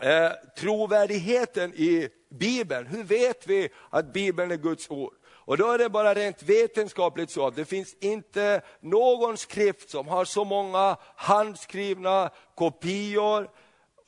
eh, 0.00 0.30
trovärdigheten 0.58 1.74
i 1.74 2.08
Bibeln. 2.30 2.86
Hur 2.86 3.04
vet 3.04 3.46
vi 3.46 3.68
att 3.90 4.12
Bibeln 4.12 4.50
är 4.50 4.56
Guds 4.56 4.90
ord? 4.90 5.14
Och 5.46 5.56
då 5.56 5.70
är 5.70 5.78
det 5.78 5.88
bara 5.88 6.14
rent 6.14 6.42
vetenskapligt 6.42 7.30
så 7.30 7.46
att 7.46 7.56
det 7.56 7.64
finns 7.64 7.94
inte 8.00 8.62
någon 8.80 9.36
skrift 9.36 9.90
som 9.90 10.08
har 10.08 10.24
så 10.24 10.44
många 10.44 10.96
handskrivna 11.16 12.30
kopior 12.54 13.50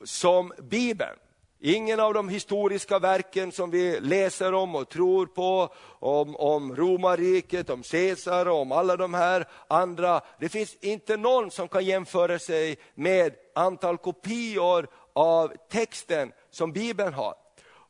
som 0.05 0.53
Bibeln. 0.59 1.17
Ingen 1.61 2.01
av 2.01 2.15
de 2.15 2.29
historiska 2.29 2.99
verken 2.99 3.53
som 3.53 3.71
vi 3.71 4.01
läser 4.01 4.55
om 4.55 4.75
och 4.75 4.89
tror 4.89 5.27
på, 5.27 5.75
om, 5.99 6.37
om 6.37 6.77
romarriket, 6.77 7.71
om 7.71 7.83
Caesar 7.83 8.47
och 8.47 8.61
om 8.61 8.73
alla 8.73 8.97
de 8.97 9.15
här 9.15 9.49
andra, 9.69 10.21
det 10.41 10.49
finns 10.49 10.77
inte 10.81 11.17
någon 11.17 11.51
som 11.51 11.69
kan 11.69 11.85
jämföra 11.85 12.39
sig 12.39 12.77
med 12.95 13.35
antal 13.55 13.99
kopior 13.99 14.89
av 15.13 15.53
texten 15.71 16.33
som 16.51 16.73
Bibeln 16.73 17.13
har. 17.13 17.35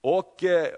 Och 0.00 0.44
eh, 0.44 0.68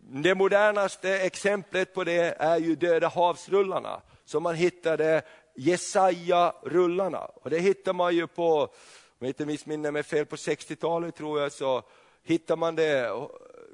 det 0.00 0.34
modernaste 0.34 1.10
exemplet 1.10 1.94
på 1.94 2.04
det 2.04 2.36
är 2.38 2.58
ju 2.58 2.76
Döda 2.76 3.08
havsrullarna, 3.08 4.00
som 4.24 4.42
man 4.42 4.54
hittade 4.54 5.22
Jesaja-rullarna. 5.56 7.30
Och 7.42 7.50
det 7.50 7.58
hittar 7.58 7.92
man 7.92 8.16
ju 8.16 8.26
på, 8.26 8.60
om 8.62 8.68
jag 9.18 9.28
inte 9.28 9.46
missminner 9.46 9.90
mig 9.90 10.02
fel, 10.02 10.26
på 10.26 10.36
60-talet 10.36 11.16
tror 11.16 11.40
jag, 11.40 11.52
så 11.52 11.82
hittar 12.26 12.56
man 12.56 12.76
det 12.76 13.06
eh, 13.06 13.28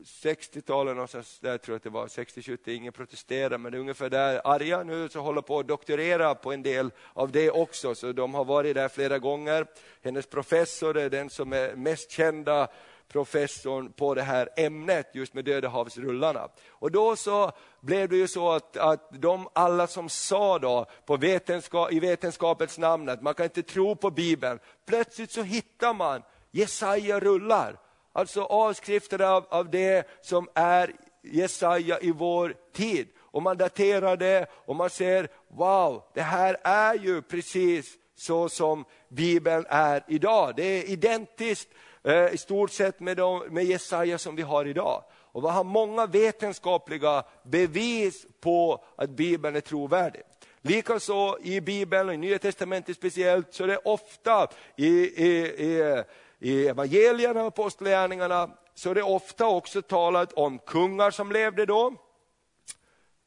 60-talet 0.04 0.94
någonstans, 0.94 1.38
där 1.40 1.58
tror 1.58 1.74
jag 1.74 1.76
att 1.76 1.82
det 1.82 1.90
var, 1.90 2.06
60-70, 2.06 2.70
ingen 2.70 2.92
protesterar, 2.92 3.58
men 3.58 3.72
det 3.72 3.78
är 3.78 3.80
ungefär 3.80 4.10
där 4.10 4.40
Arja 4.44 4.82
nu 4.82 5.08
så 5.08 5.20
håller 5.20 5.42
på 5.42 5.58
att 5.58 5.68
doktorera 5.68 6.34
på 6.34 6.52
en 6.52 6.62
del 6.62 6.90
av 7.12 7.32
det 7.32 7.50
också, 7.50 7.94
så 7.94 8.12
de 8.12 8.34
har 8.34 8.44
varit 8.44 8.74
där 8.74 8.88
flera 8.88 9.18
gånger. 9.18 9.66
Hennes 10.02 10.26
professor 10.26 10.96
är 10.96 11.10
den 11.10 11.30
som 11.30 11.52
är 11.52 11.74
mest 11.74 12.10
kända 12.10 12.68
professorn 13.12 13.92
på 13.92 14.14
det 14.14 14.22
här 14.22 14.48
ämnet, 14.56 15.10
just 15.12 15.34
med 15.34 15.44
Dödehavsrullarna. 15.44 16.48
Och 16.70 16.90
då 16.90 17.16
så 17.16 17.52
blev 17.80 18.08
det 18.08 18.16
ju 18.16 18.28
så 18.28 18.50
att, 18.50 18.76
att 18.76 19.22
de 19.22 19.48
alla 19.52 19.86
som 19.86 20.08
sa 20.08 20.58
då 20.58 20.86
på 21.06 21.16
vetenskap, 21.16 21.92
i 21.92 22.00
vetenskapens 22.00 22.78
namn 22.78 23.08
att 23.08 23.22
man 23.22 23.34
kan 23.34 23.44
inte 23.44 23.62
tro 23.62 23.96
på 23.96 24.10
Bibeln, 24.10 24.58
plötsligt 24.86 25.30
så 25.30 25.42
hittar 25.42 25.94
man 25.94 26.22
Jesaja-rullar, 26.50 27.78
alltså 28.12 28.42
avskrifter 28.42 29.22
av, 29.22 29.46
av 29.48 29.70
det 29.70 30.08
som 30.20 30.48
är 30.54 30.92
Jesaja 31.22 32.00
i 32.00 32.10
vår 32.10 32.54
tid. 32.72 33.08
Och 33.20 33.42
man 33.42 33.56
daterar 33.56 34.16
det 34.16 34.46
och 34.52 34.76
man 34.76 34.90
ser, 34.90 35.28
wow, 35.48 36.02
det 36.14 36.22
här 36.22 36.56
är 36.64 36.94
ju 36.94 37.22
precis 37.22 37.94
så 38.16 38.48
som 38.48 38.84
Bibeln 39.08 39.66
är 39.68 40.04
idag. 40.08 40.52
Det 40.56 40.62
är 40.64 40.90
identiskt 40.90 41.68
Eh, 42.04 42.34
i 42.34 42.38
stort 42.38 42.70
sett 42.70 43.00
med, 43.00 43.16
de, 43.16 43.42
med 43.50 43.64
Jesaja 43.64 44.18
som 44.18 44.36
vi 44.36 44.42
har 44.42 44.64
idag. 44.64 45.04
Och 45.12 45.44
vi 45.44 45.48
har 45.48 45.64
många 45.64 46.06
vetenskapliga 46.06 47.24
bevis 47.42 48.26
på 48.40 48.84
att 48.96 49.10
Bibeln 49.10 49.56
är 49.56 49.60
trovärdig. 49.60 50.22
Likaså 50.60 51.38
i 51.42 51.60
Bibeln 51.60 52.08
och 52.08 52.14
i 52.14 52.18
Nya 52.18 52.38
Testamentet 52.38 52.96
speciellt 52.96 53.54
så 53.54 53.64
är 53.64 53.68
det 53.68 53.76
ofta 53.76 54.48
i, 54.76 54.88
i, 54.88 55.28
i, 55.42 56.02
i 56.42 56.66
evangelierna 56.68 57.40
och 57.40 57.46
apostlagärningarna 57.46 58.50
så 58.74 58.90
är 58.90 58.94
det 58.94 59.02
ofta 59.02 59.46
också 59.46 59.82
talat 59.82 60.32
om 60.32 60.58
kungar 60.58 61.10
som 61.10 61.32
levde 61.32 61.66
då. 61.66 61.94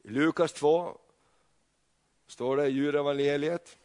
I 0.03 0.09
Lukas 0.09 0.53
2 0.53 0.97
står 2.27 2.57
det 2.57 2.67
i 2.67 2.71
djurevangeliet. 2.71 3.77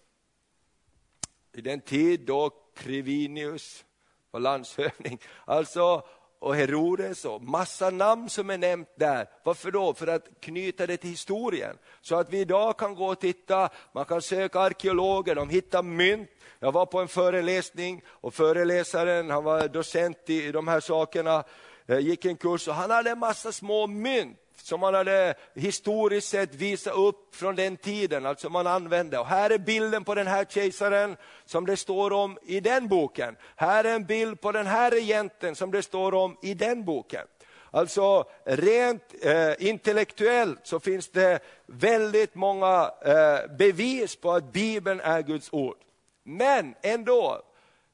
I 1.52 1.60
den 1.60 1.80
tid 1.80 2.20
då 2.20 2.50
Krivinius 2.74 3.84
var 4.30 4.40
landshövding. 4.40 5.18
Alltså, 5.44 6.06
och 6.40 6.56
Herodes 6.56 7.24
och 7.24 7.42
massa 7.42 7.90
namn 7.90 8.30
som 8.30 8.50
är 8.50 8.58
nämnt 8.58 8.88
där. 8.96 9.26
Varför 9.42 9.70
då? 9.70 9.94
För 9.94 10.06
att 10.06 10.28
knyta 10.40 10.86
det 10.86 10.96
till 10.96 11.10
historien. 11.10 11.76
Så 12.00 12.16
att 12.16 12.32
vi 12.32 12.40
idag 12.40 12.78
kan 12.78 12.94
gå 12.94 13.06
och 13.06 13.20
titta, 13.20 13.68
man 13.92 14.04
kan 14.04 14.22
söka 14.22 14.60
arkeologer, 14.60 15.34
de 15.34 15.48
hittar 15.48 15.82
mynt. 15.82 16.30
Jag 16.58 16.72
var 16.72 16.86
på 16.86 17.00
en 17.00 17.08
föreläsning 17.08 18.02
och 18.06 18.34
föreläsaren, 18.34 19.30
han 19.30 19.44
var 19.44 19.68
docent 19.68 20.30
i 20.30 20.52
de 20.52 20.68
här 20.68 20.80
sakerna, 20.80 21.44
eh, 21.86 21.98
gick 21.98 22.24
en 22.24 22.36
kurs 22.36 22.68
och 22.68 22.74
han 22.74 22.90
hade 22.90 23.10
en 23.10 23.18
massa 23.18 23.52
små 23.52 23.86
mynt 23.86 24.38
som 24.70 24.80
man 24.80 24.94
hade 24.94 25.34
historiskt 25.54 26.28
sett 26.28 26.54
visat 26.54 26.94
upp 26.94 27.36
från 27.36 27.56
den 27.56 27.76
tiden, 27.76 28.26
alltså 28.26 28.48
man 28.48 28.66
använde. 28.66 29.18
Och 29.18 29.26
här 29.26 29.50
är 29.50 29.58
bilden 29.58 30.04
på 30.04 30.14
den 30.14 30.26
här 30.26 30.44
kejsaren 30.44 31.16
som 31.44 31.66
det 31.66 31.76
står 31.76 32.12
om 32.12 32.38
i 32.42 32.60
den 32.60 32.88
boken. 32.88 33.36
Här 33.56 33.84
är 33.84 33.94
en 33.94 34.04
bild 34.04 34.40
på 34.40 34.52
den 34.52 34.66
här 34.66 34.90
regenten 34.90 35.54
som 35.54 35.70
det 35.70 35.82
står 35.82 36.14
om 36.14 36.36
i 36.42 36.54
den 36.54 36.84
boken. 36.84 37.26
Alltså 37.70 38.24
rent 38.44 39.02
eh, 39.22 39.68
intellektuellt 39.68 40.60
så 40.62 40.80
finns 40.80 41.08
det 41.08 41.40
väldigt 41.66 42.34
många 42.34 42.90
eh, 43.04 43.56
bevis 43.58 44.16
på 44.16 44.32
att 44.32 44.52
Bibeln 44.52 45.00
är 45.00 45.22
Guds 45.22 45.52
ord. 45.52 45.76
Men 46.24 46.74
ändå, 46.82 47.42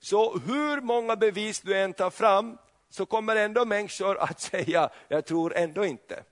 så 0.01 0.39
hur 0.39 0.81
många 0.81 1.16
bevis 1.16 1.61
du 1.61 1.77
än 1.77 1.93
tar 1.93 2.11
fram 2.11 2.59
så 2.91 3.07
kommer 3.07 3.37
ändå 3.37 3.64
människor 3.64 4.18
att 4.18 4.41
säga, 4.51 4.89
jag 5.09 5.24
tror 5.24 5.57
ändå 5.57 5.85
inte. 5.85 6.22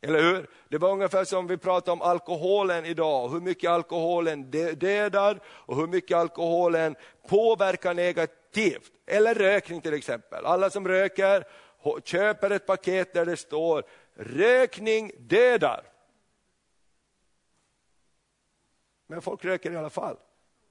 Eller 0.00 0.22
hur? 0.22 0.50
Det 0.68 0.78
var 0.78 0.92
ungefär 0.92 1.24
som 1.24 1.46
vi 1.46 1.56
pratade 1.56 1.92
om 1.92 2.02
alkoholen 2.02 2.84
idag, 2.84 3.28
hur 3.28 3.40
mycket 3.40 3.70
alkoholen 3.70 4.50
dödar 4.78 5.40
och 5.46 5.76
hur 5.76 5.86
mycket 5.86 6.16
alkoholen 6.16 6.96
påverkar 7.28 7.94
negativt. 7.94 8.92
Eller 9.06 9.34
rökning 9.34 9.80
till 9.80 9.94
exempel. 9.94 10.46
Alla 10.46 10.70
som 10.70 10.88
röker 10.88 11.44
köper 12.04 12.50
ett 12.50 12.66
paket 12.66 13.14
där 13.14 13.26
det 13.26 13.36
står 13.36 13.84
rökning 14.14 15.12
dödar. 15.18 15.84
Men 19.06 19.22
folk 19.22 19.44
röker 19.44 19.72
i 19.72 19.76
alla 19.76 19.90
fall. 19.90 20.16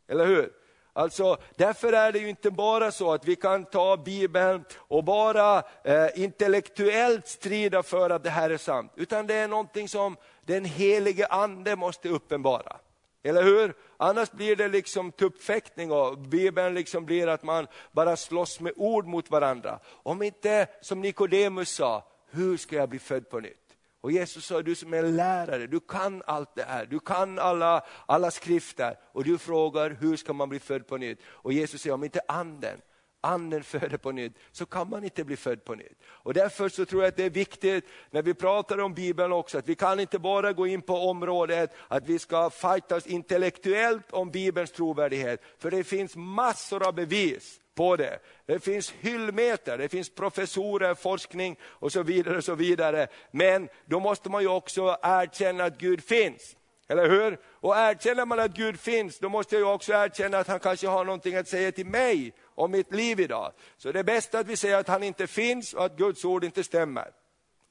Eller 0.08 0.26
hur? 0.26 0.54
Alltså, 0.98 1.38
därför 1.56 1.94
är 1.94 2.12
det 2.12 2.20
ju 2.20 2.30
inte 2.30 2.52
bara 2.52 2.92
så 2.92 3.14
att 3.14 3.26
vi 3.26 3.36
kan 3.36 3.66
ta 3.66 3.98
Bibeln 3.98 4.64
och 4.78 5.04
bara 5.04 5.64
eh, 5.84 6.08
intellektuellt 6.16 7.28
strida 7.28 7.84
för 7.84 8.10
att 8.10 8.24
det 8.24 8.30
här 8.30 8.50
är 8.50 8.58
sant, 8.58 8.92
utan 8.96 9.28
det 9.28 9.34
är 9.34 9.48
någonting 9.48 9.90
som 9.90 10.18
den 10.46 10.66
helige 10.66 11.26
ande 11.26 11.76
måste 11.76 12.10
uppenbara. 12.10 12.78
Eller 13.24 13.44
hur? 13.44 13.76
Annars 13.98 14.32
blir 14.32 14.56
det 14.56 14.68
liksom 14.68 15.12
tuppfäktning 15.12 15.92
och 15.92 16.18
Bibeln 16.18 16.74
liksom 16.74 17.06
blir 17.06 17.28
att 17.28 17.44
man 17.44 17.68
bara 17.92 18.16
slåss 18.16 18.60
med 18.60 18.74
ord 18.76 19.06
mot 19.06 19.32
varandra. 19.32 19.80
Om 19.86 20.22
inte, 20.22 20.68
som 20.82 21.02
Nikodemus 21.02 21.70
sa, 21.70 22.04
hur 22.32 22.58
ska 22.58 22.76
jag 22.76 22.90
bli 22.90 23.00
född 23.00 23.30
på 23.30 23.40
nytt? 23.40 23.67
Och 24.08 24.12
Jesus 24.14 24.46
sa, 24.46 24.62
du 24.62 24.76
som 24.76 24.94
är 24.94 25.04
lärare, 25.04 25.68
du 25.68 25.80
kan 25.80 26.24
allt 26.26 26.56
det 26.56 26.64
här, 26.64 26.86
du 26.86 27.00
kan 27.00 27.40
alla, 27.40 27.86
alla 28.06 28.32
skrifter 28.32 28.96
och 29.12 29.24
du 29.24 29.38
frågar 29.38 29.90
hur 29.90 30.18
ska 30.18 30.34
man 30.34 30.50
bli 30.50 30.60
född 30.60 30.88
på 30.88 30.98
nytt? 30.98 31.20
Och 31.26 31.54
Jesus 31.54 31.82
säger, 31.82 31.94
om 31.94 32.04
inte 32.04 32.22
anden 32.28 32.82
anden 33.22 33.64
föder 33.74 33.98
på 33.98 34.12
nytt, 34.12 34.34
så 34.52 34.66
kan 34.66 34.90
man 34.90 35.04
inte 35.04 35.24
bli 35.24 35.38
född 35.38 35.66
på 35.66 35.76
nytt. 35.76 36.00
Och 36.08 36.34
därför 36.34 36.70
så 36.70 36.86
tror 36.86 37.02
jag 37.02 37.10
att 37.10 37.16
det 37.16 37.24
är 37.24 37.30
viktigt 37.30 37.86
när 38.12 38.22
vi 38.22 38.34
pratar 38.34 38.78
om 38.78 38.94
Bibeln 38.94 39.32
också, 39.32 39.58
att 39.58 39.70
vi 39.70 39.76
kan 39.76 40.00
inte 40.00 40.20
bara 40.20 40.54
gå 40.54 40.68
in 40.68 40.82
på 40.82 40.96
området 40.96 41.76
att 41.88 42.08
vi 42.08 42.20
ska 42.20 42.50
fightas 42.50 43.08
intellektuellt 43.08 44.12
om 44.12 44.32
Bibelns 44.32 44.72
trovärdighet, 44.72 45.42
för 45.58 45.72
det 45.72 45.84
finns 45.84 46.16
massor 46.16 46.88
av 46.88 46.94
bevis 46.94 47.60
på 47.78 47.96
det. 47.96 48.20
Det 48.46 48.60
finns 48.60 48.92
hyllmeter, 48.92 49.78
det 49.78 49.90
finns 49.90 50.10
professorer, 50.10 50.96
forskning 50.96 51.58
och 51.64 51.92
så 51.92 52.04
vidare. 52.04 52.38
och 52.38 52.44
så 52.44 52.56
vidare. 52.56 53.08
Men 53.32 53.70
då 53.86 54.00
måste 54.00 54.30
man 54.30 54.42
ju 54.42 54.48
också 54.48 54.98
erkänna 55.02 55.64
att 55.64 55.78
Gud 55.78 56.04
finns. 56.04 56.56
Eller 56.90 57.10
hur? 57.10 57.40
Och 57.46 57.76
erkänner 57.78 58.26
man 58.26 58.40
att 58.40 58.52
Gud 58.52 58.80
finns, 58.80 59.20
då 59.20 59.30
måste 59.30 59.58
jag 59.58 59.76
också 59.76 59.94
erkänna 59.94 60.38
att 60.38 60.48
han 60.48 60.60
kanske 60.60 60.88
har 60.88 61.06
någonting 61.06 61.36
att 61.36 61.48
säga 61.48 61.72
till 61.72 61.86
mig 61.86 62.34
om 62.56 62.72
mitt 62.72 62.94
liv 62.94 63.20
idag. 63.20 63.52
Så 63.78 63.92
det 63.92 64.00
är 64.00 64.04
bäst 64.04 64.36
att 64.36 64.48
vi 64.48 64.58
säger 64.58 64.78
att 64.78 64.88
han 64.88 65.04
inte 65.04 65.28
finns 65.28 65.74
och 65.74 65.86
att 65.86 65.98
Guds 65.98 66.26
ord 66.26 66.44
inte 66.44 66.64
stämmer. 66.64 67.12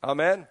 Amen. 0.01 0.45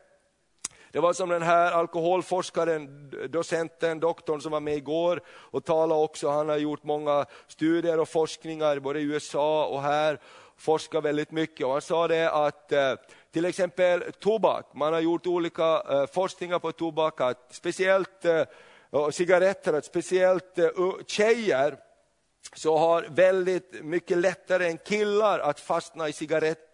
Det 0.96 1.02
var 1.02 1.14
som 1.14 1.30
den 1.30 1.42
här 1.42 1.72
alkoholforskaren, 1.72 3.12
docenten, 3.30 4.00
doktorn 4.00 4.42
som 4.42 4.52
var 4.52 4.60
med 4.60 4.76
igår 4.76 5.22
och 5.28 5.66
talade 5.66 6.02
också. 6.02 6.30
Han 6.30 6.50
har 6.50 6.58
gjort 6.58 6.84
många 6.84 7.26
studier 7.48 8.00
och 8.00 8.10
forskningar 8.10 8.80
både 8.80 9.00
i 9.00 9.04
USA 9.04 9.66
och 9.66 9.82
här. 9.82 10.20
Forskar 10.58 11.02
väldigt 11.02 11.32
mycket 11.32 11.66
och 11.66 11.72
han 11.72 11.82
sa 11.82 12.08
det 12.08 12.32
att 12.32 12.72
eh, 12.72 12.94
till 13.34 13.46
exempel 13.46 14.04
tobak, 14.20 14.66
man 14.74 14.94
har 14.94 15.00
gjort 15.00 15.28
olika 15.28 15.84
eh, 15.90 16.06
forskningar 16.06 16.60
på 16.60 16.72
tobak, 16.72 17.22
att 17.22 17.48
speciellt 17.50 18.26
eh, 18.26 18.44
och 18.90 19.14
cigaretter, 19.14 19.74
att 19.74 19.86
speciellt 19.86 20.60
tjejer 21.08 21.78
så 22.54 22.78
har 22.78 23.08
väldigt 23.10 23.84
mycket 23.84 24.18
lättare 24.18 24.68
än 24.68 24.78
killar 24.78 25.40
att 25.40 25.60
fastna 25.60 26.10
i 26.10 26.14
cigarett 26.14 26.65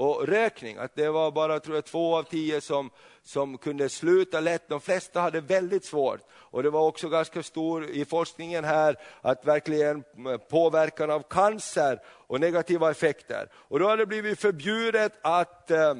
och 0.00 0.28
rökning. 0.28 0.76
Att 0.76 0.94
det 0.94 1.10
var 1.10 1.30
bara 1.30 1.60
tror 1.60 1.76
jag, 1.76 1.84
två 1.84 2.16
av 2.16 2.22
tio 2.22 2.60
som, 2.60 2.90
som 3.22 3.58
kunde 3.58 3.88
sluta 3.88 4.40
lätt. 4.40 4.68
De 4.68 4.80
flesta 4.80 5.20
hade 5.20 5.40
väldigt 5.40 5.84
svårt. 5.84 6.20
Och 6.32 6.62
det 6.62 6.70
var 6.70 6.86
också 6.86 7.08
ganska 7.08 7.42
stor 7.42 7.86
i 7.90 8.04
forskningen 8.04 8.64
här 8.64 8.96
att 9.20 9.44
verkligen 9.44 9.96
eh, 9.96 10.36
påverkan 10.36 11.10
av 11.10 11.22
cancer 11.22 12.00
och 12.06 12.40
negativa 12.40 12.90
effekter. 12.90 13.48
Och 13.54 13.78
då 13.78 13.88
har 13.88 13.96
det 13.96 14.06
blivit 14.06 14.40
förbjudet 14.40 15.12
att 15.22 15.70
eh, 15.70 15.94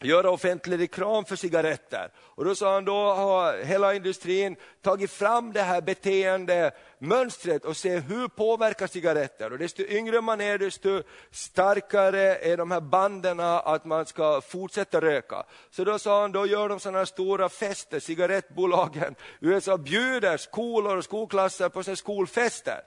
göra 0.00 0.30
offentlig 0.30 0.80
reklam 0.80 1.24
för 1.24 1.36
cigaretter. 1.36 2.10
Och 2.18 2.44
då 2.44 2.54
sa 2.54 2.74
han, 2.74 2.84
då 2.84 3.12
har 3.12 3.64
hela 3.64 3.94
industrin 3.94 4.56
tagit 4.82 5.10
fram 5.10 5.52
det 5.52 5.62
här 5.62 5.80
beteendemönstret 5.80 7.64
och 7.64 7.76
se 7.76 7.98
hur 7.98 8.28
påverkar 8.28 8.86
cigaretter. 8.86 9.52
Och 9.52 9.58
desto 9.58 9.82
yngre 9.82 10.20
man 10.20 10.40
är, 10.40 10.58
desto 10.58 11.02
starkare 11.30 12.36
är 12.36 12.56
de 12.56 12.70
här 12.70 12.80
banden 12.80 13.40
att 13.40 13.84
man 13.84 14.06
ska 14.06 14.40
fortsätta 14.40 15.00
röka. 15.00 15.44
Så 15.70 15.84
då 15.84 15.98
sa 15.98 16.20
han, 16.20 16.32
då 16.32 16.46
gör 16.46 16.68
de 16.68 16.80
sådana 16.80 16.98
här 16.98 17.04
stora 17.04 17.48
fester, 17.48 18.00
cigarettbolagen. 18.00 19.14
USA 19.40 19.78
bjuder 19.78 20.36
skolor 20.36 20.96
och 20.96 21.04
skolklasser 21.04 21.68
på 21.68 21.82
sina 21.82 21.96
skolfester. 21.96 22.80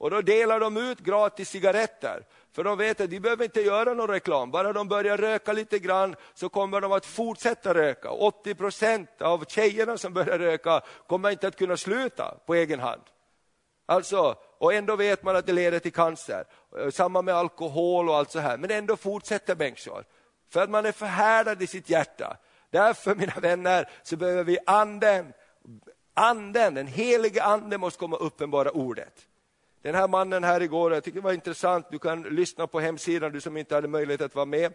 Och 0.00 0.10
då 0.10 0.20
delar 0.20 0.60
de 0.60 0.76
ut 0.76 0.98
gratis 0.98 1.48
cigaretter. 1.48 2.24
För 2.52 2.64
de 2.64 2.78
vet 2.78 3.00
att 3.00 3.10
de 3.10 3.20
behöver 3.20 3.44
inte 3.44 3.60
göra 3.60 3.94
någon 3.94 4.08
reklam, 4.08 4.50
bara 4.50 4.72
de 4.72 4.88
börjar 4.88 5.16
röka 5.16 5.52
lite 5.52 5.78
grann 5.78 6.16
så 6.34 6.48
kommer 6.48 6.80
de 6.80 6.92
att 6.92 7.06
fortsätta 7.06 7.74
röka. 7.74 8.10
80 8.10 8.54
procent 8.54 9.22
av 9.22 9.44
tjejerna 9.44 9.98
som 9.98 10.12
börjar 10.12 10.38
röka 10.38 10.80
kommer 11.06 11.30
inte 11.30 11.48
att 11.48 11.56
kunna 11.56 11.76
sluta 11.76 12.34
på 12.46 12.54
egen 12.54 12.80
hand. 12.80 13.02
Alltså, 13.86 14.36
och 14.58 14.74
ändå 14.74 14.96
vet 14.96 15.22
man 15.22 15.36
att 15.36 15.46
det 15.46 15.52
leder 15.52 15.78
till 15.78 15.92
cancer. 15.92 16.44
Eh, 16.78 16.90
samma 16.90 17.22
med 17.22 17.34
alkohol 17.34 18.08
och 18.08 18.16
allt 18.16 18.30
så 18.30 18.38
här, 18.38 18.56
men 18.56 18.70
ändå 18.70 18.96
fortsätter 18.96 19.56
människor. 19.56 20.04
För 20.52 20.62
att 20.62 20.70
man 20.70 20.86
är 20.86 20.92
förhärdad 20.92 21.62
i 21.62 21.66
sitt 21.66 21.90
hjärta. 21.90 22.36
Därför 22.70 23.14
mina 23.14 23.40
vänner 23.40 23.88
så 24.02 24.16
behöver 24.16 24.44
vi 24.44 24.58
anden, 24.66 25.32
anden, 26.14 26.74
den 26.74 26.86
helige 26.86 27.42
anden 27.42 27.80
måste 27.80 27.98
komma 27.98 28.16
uppenbara 28.16 28.70
ordet. 28.70 29.26
Den 29.82 29.94
här 29.94 30.08
mannen 30.08 30.44
här 30.44 30.60
igår, 30.62 30.92
jag 30.92 31.04
tycker 31.04 31.20
det 31.20 31.24
var 31.24 31.32
intressant, 31.32 31.86
du 31.90 31.98
kan 31.98 32.22
lyssna 32.22 32.66
på 32.66 32.80
hemsidan, 32.80 33.32
du 33.32 33.40
som 33.40 33.56
inte 33.56 33.74
hade 33.74 33.88
möjlighet 33.88 34.20
att 34.20 34.34
vara 34.34 34.46
med. 34.46 34.72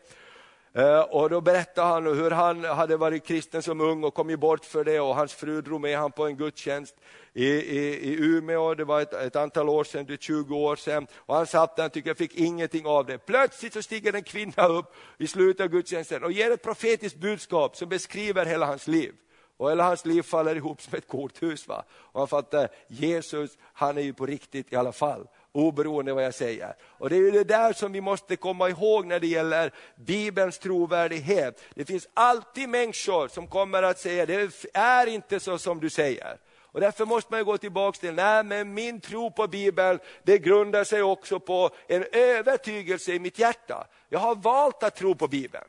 Eh, 0.74 1.00
och 1.00 1.30
då 1.30 1.42
berättade 1.42 1.88
han 1.88 2.06
hur 2.06 2.32
han 2.32 2.64
hade 2.64 2.98
varit 2.98 3.26
kristen 3.26 3.62
som 3.62 3.82
ung 3.82 4.04
och 4.04 4.14
kommit 4.14 4.40
bort 4.40 4.66
för 4.66 4.84
det 4.84 5.00
och 5.00 5.16
hans 5.16 5.34
fru 5.34 5.62
drog 5.62 5.82
med 5.82 5.98
honom 5.98 6.12
på 6.12 6.26
en 6.26 6.38
gudstjänst 6.38 6.96
i, 7.34 7.46
i, 7.46 8.10
i 8.10 8.16
Umeå, 8.20 8.74
det 8.74 8.86
var 8.86 9.02
ett, 9.02 9.14
ett 9.14 9.36
antal 9.36 9.70
år 9.70 9.84
sedan, 9.84 10.06
det 10.06 10.22
20 10.22 10.56
år 10.56 10.76
sedan. 10.76 11.08
Och 11.16 11.36
han 11.36 11.48
satt 11.48 11.76
där 11.76 11.86
och 11.86 11.94
tyckte 11.94 12.10
jag 12.10 12.18
fick 12.18 12.36
ingenting 12.36 12.86
av 12.86 13.06
det. 13.06 13.18
Plötsligt 13.18 13.74
så 13.74 13.82
stiger 13.82 14.14
en 14.14 14.24
kvinna 14.24 14.68
upp 14.68 14.96
i 15.18 15.28
slutet 15.28 15.64
av 15.64 15.68
gudstjänsten 15.68 16.24
och 16.24 16.32
ger 16.32 16.52
ett 16.52 16.64
profetiskt 16.64 17.18
budskap 17.18 17.76
som 17.76 17.90
beskriver 17.90 18.46
hela 18.46 18.66
hans 18.66 18.88
liv. 18.88 19.14
Och 19.58 19.72
hela 19.72 19.84
hans 19.84 20.06
liv 20.06 20.22
faller 20.22 20.56
ihop 20.56 20.82
som 20.82 20.98
ett 20.98 21.08
korthus. 21.08 21.68
Va? 21.68 21.84
Och 21.92 22.22
han 22.22 22.28
fattar, 22.28 22.70
Jesus 22.88 23.58
han 23.74 23.98
är 23.98 24.02
ju 24.02 24.14
på 24.14 24.26
riktigt 24.26 24.74
i 24.74 24.76
alla 24.76 24.92
fall, 24.92 25.28
oberoende 25.52 26.14
vad 26.14 26.26
jag 26.26 26.34
säger. 26.34 26.76
Och 26.84 27.10
det 27.10 27.16
är 27.16 27.20
ju 27.20 27.32
det 27.32 27.44
där 27.44 27.74
som 27.74 27.92
vi 27.92 28.02
måste 28.02 28.36
komma 28.36 28.70
ihåg 28.70 29.06
när 29.06 29.20
det 29.20 29.28
gäller 29.28 29.72
Bibelns 29.96 30.60
trovärdighet. 30.60 31.64
Det 31.76 31.86
finns 31.86 32.08
alltid 32.14 32.70
människor 32.70 33.28
som 33.28 33.48
kommer 33.48 33.84
att 33.84 34.00
säga, 34.00 34.26
det 34.26 34.66
är 34.74 35.08
inte 35.08 35.40
så 35.40 35.58
som 35.58 35.80
du 35.80 35.90
säger. 35.90 36.38
Och 36.76 36.82
därför 36.82 37.06
måste 37.06 37.34
man 37.34 37.46
gå 37.46 37.58
tillbaka 37.58 38.00
till, 38.00 38.14
nej 38.14 38.44
men 38.44 38.74
min 38.74 39.02
tro 39.02 39.32
på 39.32 39.48
Bibeln, 39.48 40.00
det 40.24 40.38
grundar 40.38 40.84
sig 40.84 41.04
också 41.04 41.40
på 41.40 41.70
en 41.88 42.06
övertygelse 42.12 43.14
i 43.14 43.20
mitt 43.20 43.40
hjärta. 43.40 43.88
Jag 44.10 44.20
har 44.20 44.36
valt 44.36 44.84
att 44.84 44.96
tro 44.96 45.16
på 45.16 45.28
Bibeln. 45.28 45.66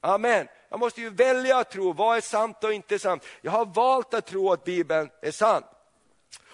Amen. 0.00 0.46
Jag 0.68 0.80
måste 0.80 1.00
ju 1.00 1.10
välja 1.10 1.58
att 1.58 1.70
tro, 1.70 1.92
vad 1.92 2.16
är 2.16 2.20
sant 2.20 2.64
och 2.64 2.72
inte 2.72 2.98
sant. 2.98 3.24
Jag 3.40 3.52
har 3.52 3.66
valt 3.66 4.14
att 4.14 4.26
tro 4.26 4.52
att 4.52 4.64
Bibeln 4.64 5.10
är 5.22 5.30
sann. 5.30 5.62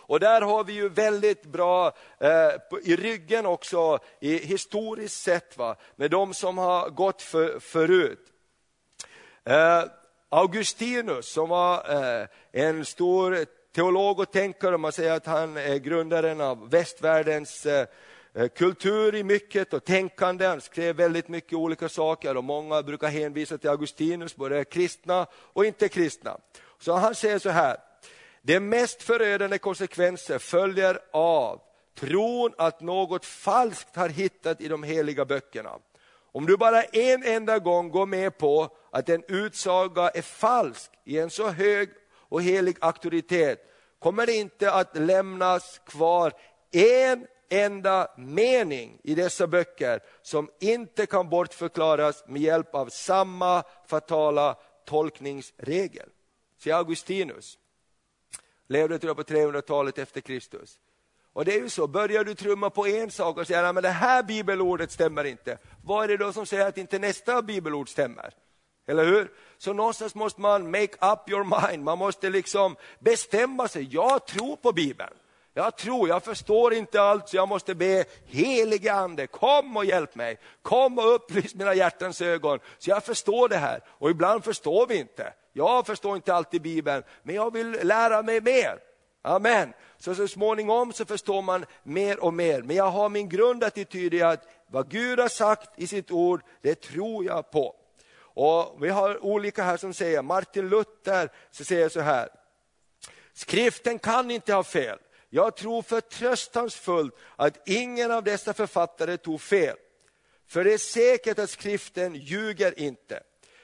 Och 0.07 0.21
där 0.21 0.41
har 0.41 0.65
vi 0.65 0.73
ju 0.73 0.89
väldigt 0.89 1.45
bra 1.45 1.93
eh, 2.19 2.51
i 2.83 2.97
ryggen 2.97 3.47
också, 3.47 3.99
i 4.21 4.39
historiskt 4.39 5.23
sett, 5.23 5.59
va? 5.59 5.77
med 5.97 6.11
de 6.11 6.35
som 6.35 6.59
har 6.59 6.91
gått 6.91 7.23
för, 7.23 7.59
förut. 7.61 8.27
Eh, 9.45 9.85
Augustinus 10.29 11.33
som 11.33 11.49
var 11.49 11.93
eh, 12.21 12.27
en 12.53 12.85
stor 12.85 13.47
teolog 13.75 14.21
och 14.21 14.33
tänkare, 14.33 14.79
man 14.79 14.93
säger 14.93 15.12
att 15.12 15.27
han 15.27 15.57
är 15.57 15.77
grundaren 15.77 16.41
av 16.41 16.71
västvärldens 16.71 17.67
eh, 17.67 17.87
Eh, 18.37 18.49
kultur 18.49 19.14
i 19.14 19.24
mycket 19.24 19.74
och 19.74 19.85
tänkande. 19.85 20.47
Han 20.47 20.61
skrev 20.61 20.97
väldigt 20.97 21.28
mycket 21.28 21.53
olika 21.53 21.89
saker 21.89 22.37
och 22.37 22.45
många 22.45 22.82
brukar 22.82 23.09
hänvisa 23.09 23.59
till 23.59 23.70
Augustinus, 23.70 24.37
både 24.37 24.64
kristna 24.64 25.26
och 25.35 25.66
inte 25.66 25.89
kristna. 25.89 26.39
Så 26.78 26.93
han 26.93 27.14
säger 27.14 27.39
så 27.39 27.51
här, 27.51 27.76
de 28.43 28.61
mest 28.61 29.03
förödande 29.03 29.59
konsekvenser 29.59 30.39
följer 30.39 30.99
av 31.12 31.61
tron 31.99 32.55
att 32.59 32.80
något 32.80 33.24
falskt 33.24 33.97
har 33.97 34.09
hittat 34.09 34.61
i 34.61 34.68
de 34.68 34.82
heliga 34.82 35.24
böckerna. 35.24 35.78
Om 36.32 36.47
du 36.47 36.57
bara 36.57 36.82
en 36.82 37.22
enda 37.22 37.59
gång 37.59 37.91
går 37.91 38.07
med 38.07 38.39
på 38.39 38.68
att 38.91 39.09
en 39.09 39.22
utsaga 39.28 40.09
är 40.09 40.22
falsk 40.22 40.91
i 41.05 41.18
en 41.18 41.30
så 41.30 41.49
hög 41.49 41.89
och 42.28 42.43
helig 42.43 42.76
auktoritet 42.80 43.59
kommer 43.99 44.26
det 44.26 44.35
inte 44.35 44.72
att 44.72 44.97
lämnas 44.97 45.80
kvar 45.87 46.32
en 46.72 47.26
enda 47.61 48.09
mening 48.16 49.00
i 49.02 49.14
dessa 49.14 49.46
böcker 49.46 50.00
som 50.22 50.50
inte 50.61 51.07
kan 51.07 51.28
bortförklaras 51.28 52.24
med 52.26 52.42
hjälp 52.42 52.74
av 52.74 52.88
samma 52.88 53.62
fatala 53.86 54.57
tolkningsregel. 54.86 56.09
Se 56.59 56.72
Augustinus, 56.72 57.59
levde 58.68 58.98
tror 58.98 59.09
jag 59.09 59.26
på 59.26 59.34
300-talet 59.34 59.98
efter 59.98 60.20
Kristus. 60.20 60.78
Och 61.32 61.44
det 61.44 61.55
är 61.55 61.61
ju 61.61 61.68
så, 61.68 61.86
börjar 61.86 62.24
du 62.24 62.34
trumma 62.34 62.70
på 62.70 62.86
en 62.86 63.11
sak 63.11 63.36
och 63.36 63.46
säger 63.46 63.64
att 63.64 63.82
det 63.82 63.88
här 63.88 64.22
bibelordet 64.22 64.90
stämmer 64.90 65.24
inte, 65.24 65.59
vad 65.84 66.05
är 66.05 66.09
det 66.09 66.16
då 66.16 66.32
som 66.32 66.46
säger 66.46 66.66
att 66.66 66.78
inte 66.78 66.98
nästa 66.98 67.42
bibelord 67.42 67.88
stämmer? 67.88 68.34
Eller 68.86 69.05
hur? 69.05 69.32
Så 69.59 69.72
någonstans 69.72 70.14
måste 70.14 70.40
man 70.40 70.70
make 70.70 71.12
up 71.12 71.30
your 71.30 71.68
mind, 71.68 71.84
man 71.84 71.98
måste 71.98 72.30
liksom 72.30 72.76
bestämma 72.98 73.68
sig, 73.68 73.88
jag 73.90 74.26
tror 74.26 74.57
på 74.57 74.72
Bibeln. 74.72 75.14
Jag 75.57 75.76
tror, 75.76 76.09
jag 76.09 76.24
förstår 76.24 76.74
inte 76.74 77.02
allt, 77.02 77.28
så 77.28 77.36
jag 77.36 77.48
måste 77.48 77.74
be 77.74 78.05
helige 78.26 78.92
ande, 78.92 79.26
kom 79.26 79.76
och 79.76 79.84
hjälp 79.84 80.14
mig. 80.14 80.38
Kom 80.62 80.98
och 80.98 81.14
upplys 81.14 81.55
mina 81.55 81.74
hjärtans 81.74 82.20
ögon, 82.20 82.59
så 82.78 82.90
jag 82.90 83.05
förstår 83.05 83.48
det 83.48 83.57
här. 83.57 83.80
Och 83.88 84.11
ibland 84.11 84.44
förstår 84.44 84.86
vi 84.86 84.96
inte. 84.96 85.32
Jag 85.52 85.86
förstår 85.86 86.16
inte 86.16 86.34
alltid 86.34 86.62
Bibeln, 86.62 87.02
men 87.22 87.34
jag 87.34 87.52
vill 87.52 87.70
lära 87.70 88.22
mig 88.22 88.40
mer. 88.40 88.78
Amen. 89.22 89.72
Så, 89.98 90.14
så 90.14 90.28
småningom 90.28 90.92
så 90.92 91.05
förstår 91.05 91.42
man 91.42 91.66
mer 91.82 92.24
och 92.24 92.34
mer. 92.34 92.62
Men 92.62 92.76
jag 92.76 92.90
har 92.90 93.09
min 93.09 93.28
grundattityd 93.28 94.14
i 94.14 94.22
att 94.22 94.48
vad 94.66 94.90
Gud 94.90 95.20
har 95.20 95.28
sagt 95.28 95.70
i 95.76 95.86
sitt 95.86 96.11
ord, 96.11 96.42
det 96.62 96.74
tror 96.74 97.24
jag 97.24 97.50
på. 97.50 97.74
Och 98.16 98.76
Vi 98.80 98.88
har 98.88 99.24
olika 99.24 99.64
här 99.64 99.76
som 99.76 99.94
säger, 99.94 100.22
Martin 100.22 100.68
Luther 100.68 101.30
så 101.50 101.64
säger 101.64 101.88
så 101.88 102.00
här, 102.00 102.28
skriften 103.32 103.98
kan 103.98 104.30
inte 104.30 104.55
ha 104.55 104.62
fel. 104.62 104.98
Jag 105.35 105.57
tror 105.57 105.82
förtröstansfullt 105.82 107.14
att 107.37 107.68
ingen 107.68 108.11
av 108.11 108.24
dessa 108.24 108.55
författare 108.55 109.16
tog 109.16 109.41
fel. 109.41 109.76
För 110.47 110.64
det 110.64 110.72
är 110.72 110.78
säkert 110.78 111.39
att 111.39 111.51
skriften 111.51 112.14
ljuger 112.14 112.78
inte. 112.80 113.22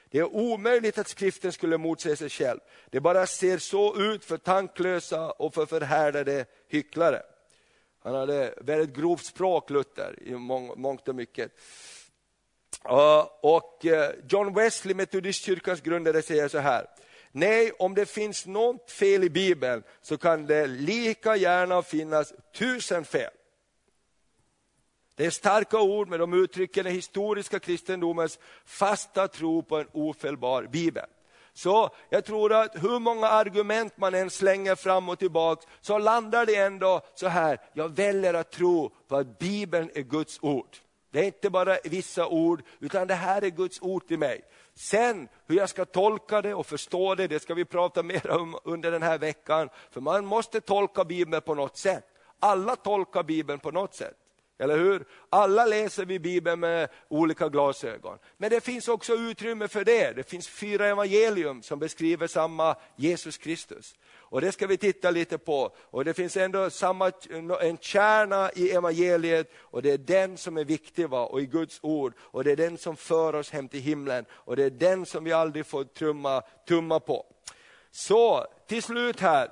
Det 0.09 0.19
är 0.19 0.35
omöjligt 0.35 0.97
att 0.97 1.07
skriften 1.07 1.51
skulle 1.51 1.77
motsäga 1.77 2.15
sig 2.15 2.29
själv. 2.29 2.59
Det 2.89 2.99
bara 2.99 3.27
ser 3.27 3.57
så 3.57 4.01
ut 4.01 4.25
för 4.25 4.37
tanklösa 4.37 5.31
och 5.31 5.53
för 5.53 5.65
förhärdade 5.65 6.45
hycklare. 6.67 7.21
Han 7.99 8.15
hade 8.15 8.53
väldigt 8.61 8.95
grovt 8.95 9.25
språk, 9.25 9.69
Luther, 9.69 10.19
i 10.21 10.31
mångt 10.75 11.07
och 11.07 11.15
mycket. 11.15 11.51
Och 13.41 13.85
eh, 13.85 14.11
John 14.29 14.53
Wesley, 14.53 14.95
metodistkyrkans 14.95 15.81
grundare, 15.81 16.21
säger 16.21 16.47
så 16.47 16.57
här. 16.57 16.87
Nej, 17.31 17.71
om 17.79 17.95
det 17.95 18.05
finns 18.05 18.45
något 18.45 18.91
fel 18.91 19.23
i 19.23 19.29
Bibeln 19.29 19.83
så 20.01 20.17
kan 20.17 20.45
det 20.45 20.67
lika 20.67 21.35
gärna 21.35 21.81
finnas 21.81 22.33
tusen 22.55 23.05
fel. 23.05 23.31
Det 25.15 25.25
är 25.25 25.29
starka 25.29 25.81
ord, 25.81 26.07
men 26.09 26.19
de 26.19 26.33
uttrycker 26.33 26.83
den 26.83 26.93
historiska 26.93 27.59
kristendomens 27.59 28.39
fasta 28.65 29.27
tro 29.27 29.63
på 29.63 29.77
en 29.79 29.87
ofelbar 29.91 30.63
bibel. 30.63 31.05
Så 31.53 31.89
jag 32.09 32.25
tror 32.25 32.53
att 32.53 32.83
hur 32.83 32.99
många 32.99 33.27
argument 33.27 33.97
man 33.97 34.13
än 34.13 34.29
slänger 34.29 34.75
fram 34.75 35.09
och 35.09 35.19
tillbaka, 35.19 35.67
så 35.81 35.97
landar 35.97 36.45
det 36.45 36.55
ändå 36.55 37.01
så 37.15 37.27
här, 37.27 37.59
jag 37.73 37.95
väljer 37.95 38.33
att 38.33 38.51
tro 38.51 38.89
på 39.07 39.15
att 39.15 39.39
Bibeln 39.39 39.89
är 39.95 40.01
Guds 40.01 40.39
ord. 40.41 40.77
Det 41.11 41.19
är 41.19 41.23
inte 41.23 41.49
bara 41.49 41.77
vissa 41.83 42.27
ord, 42.27 42.63
utan 42.79 43.07
det 43.07 43.15
här 43.15 43.43
är 43.43 43.49
Guds 43.49 43.81
ord 43.81 44.07
till 44.07 44.19
mig. 44.19 44.41
Sen 44.75 45.27
hur 45.47 45.55
jag 45.55 45.69
ska 45.69 45.85
tolka 45.85 46.41
det 46.41 46.53
och 46.53 46.65
förstå 46.65 47.15
det, 47.15 47.27
det 47.27 47.39
ska 47.39 47.53
vi 47.53 47.65
prata 47.65 48.03
mer 48.03 48.29
om 48.29 48.57
under 48.63 48.91
den 48.91 49.03
här 49.03 49.17
veckan. 49.17 49.69
För 49.91 50.01
man 50.01 50.25
måste 50.25 50.61
tolka 50.61 51.03
Bibeln 51.03 51.41
på 51.41 51.55
något 51.55 51.77
sätt. 51.77 52.05
Alla 52.39 52.75
tolkar 52.75 53.23
Bibeln 53.23 53.59
på 53.59 53.71
något 53.71 53.95
sätt. 53.95 54.17
Eller 54.59 54.77
hur? 54.77 55.05
Alla 55.29 55.65
läser 55.65 56.05
vi 56.05 56.19
Bibeln 56.19 56.59
med 56.59 56.89
olika 57.07 57.49
glasögon. 57.49 58.17
Men 58.37 58.49
det 58.49 58.61
finns 58.61 58.87
också 58.87 59.13
utrymme 59.13 59.67
för 59.67 59.85
det. 59.85 60.11
Det 60.11 60.29
finns 60.29 60.47
fyra 60.47 60.87
evangelium 60.87 61.61
som 61.61 61.79
beskriver 61.79 62.27
samma 62.27 62.75
Jesus 62.95 63.37
Kristus. 63.37 63.95
Och 64.31 64.41
det 64.41 64.51
ska 64.51 64.67
vi 64.67 64.77
titta 64.77 65.11
lite 65.11 65.37
på. 65.37 65.75
Och 65.77 66.05
det 66.05 66.13
finns 66.13 66.37
ändå 66.37 66.69
samma, 66.69 67.11
en 67.61 67.77
kärna 67.77 68.51
i 68.55 68.71
evangeliet 68.71 69.51
och 69.57 69.81
det 69.81 69.91
är 69.91 69.97
den 69.97 70.37
som 70.37 70.57
är 70.57 70.65
viktig 70.65 71.09
va? 71.09 71.25
och 71.25 71.41
i 71.41 71.45
Guds 71.45 71.79
ord. 71.81 72.13
Och 72.19 72.43
det 72.43 72.51
är 72.51 72.55
den 72.55 72.77
som 72.77 72.95
för 72.95 73.35
oss 73.35 73.49
hem 73.49 73.67
till 73.67 73.79
himlen 73.79 74.25
och 74.31 74.55
det 74.55 74.63
är 74.63 74.69
den 74.69 75.05
som 75.05 75.23
vi 75.23 75.31
aldrig 75.31 75.65
får 75.65 75.83
trumma, 75.83 76.41
tumma 76.67 76.99
på. 76.99 77.25
Så 77.91 78.47
till 78.67 78.83
slut 78.83 79.19
här, 79.19 79.51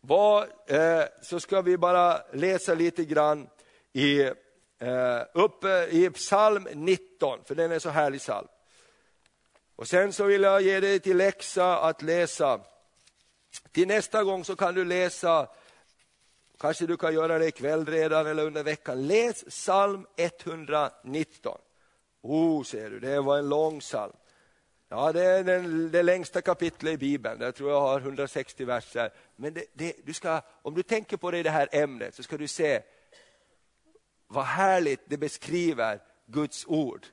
vad, 0.00 0.42
eh, 0.66 1.04
så 1.22 1.40
ska 1.40 1.60
vi 1.60 1.78
bara 1.78 2.20
läsa 2.32 2.74
lite 2.74 3.04
grann 3.04 3.48
i, 3.92 4.20
eh, 4.20 5.22
uppe 5.34 5.86
i 5.90 6.10
psalm 6.10 6.68
19, 6.72 7.38
för 7.44 7.54
den 7.54 7.72
är 7.72 7.78
så 7.78 7.90
härlig 7.90 8.20
psalm. 8.20 8.48
Och 9.76 9.88
sen 9.88 10.12
så 10.12 10.24
vill 10.24 10.42
jag 10.42 10.62
ge 10.62 10.80
dig 10.80 11.00
till 11.00 11.16
läxa 11.16 11.78
att 11.78 12.02
läsa. 12.02 12.60
Till 13.72 13.88
nästa 13.88 14.24
gång 14.24 14.44
så 14.44 14.56
kan 14.56 14.74
du 14.74 14.84
läsa, 14.84 15.48
kanske 16.58 16.86
du 16.86 16.96
kan 16.96 17.14
göra 17.14 17.38
det 17.38 17.46
ikväll 17.46 17.86
redan 17.86 18.26
eller 18.26 18.46
under 18.46 18.62
veckan. 18.62 19.06
Läs 19.06 19.44
psalm 19.44 20.06
119. 20.16 21.58
Oh, 22.22 22.62
ser 22.62 22.90
du, 22.90 23.00
det 23.00 23.20
var 23.20 23.38
en 23.38 23.48
lång 23.48 23.80
psalm. 23.80 24.12
Ja, 24.88 25.12
det 25.12 25.24
är 25.24 25.44
den, 25.44 25.90
det 25.90 26.02
längsta 26.02 26.42
kapitlet 26.42 26.94
i 26.94 26.96
Bibeln. 26.96 27.40
Jag 27.40 27.54
tror 27.54 27.70
jag 27.70 27.80
har 27.80 28.00
160 28.00 28.64
verser. 28.64 29.10
Men 29.36 29.54
det, 29.54 29.64
det, 29.72 29.96
du 30.04 30.14
ska, 30.14 30.40
om 30.62 30.74
du 30.74 30.82
tänker 30.82 31.16
på 31.16 31.30
det 31.30 31.38
i 31.38 31.42
det 31.42 31.50
här 31.50 31.68
ämnet 31.72 32.14
så 32.14 32.22
ska 32.22 32.36
du 32.36 32.48
se 32.48 32.82
vad 34.26 34.44
härligt 34.44 35.00
det 35.04 35.16
beskriver 35.16 36.00
Guds 36.26 36.66
ord. 36.66 37.06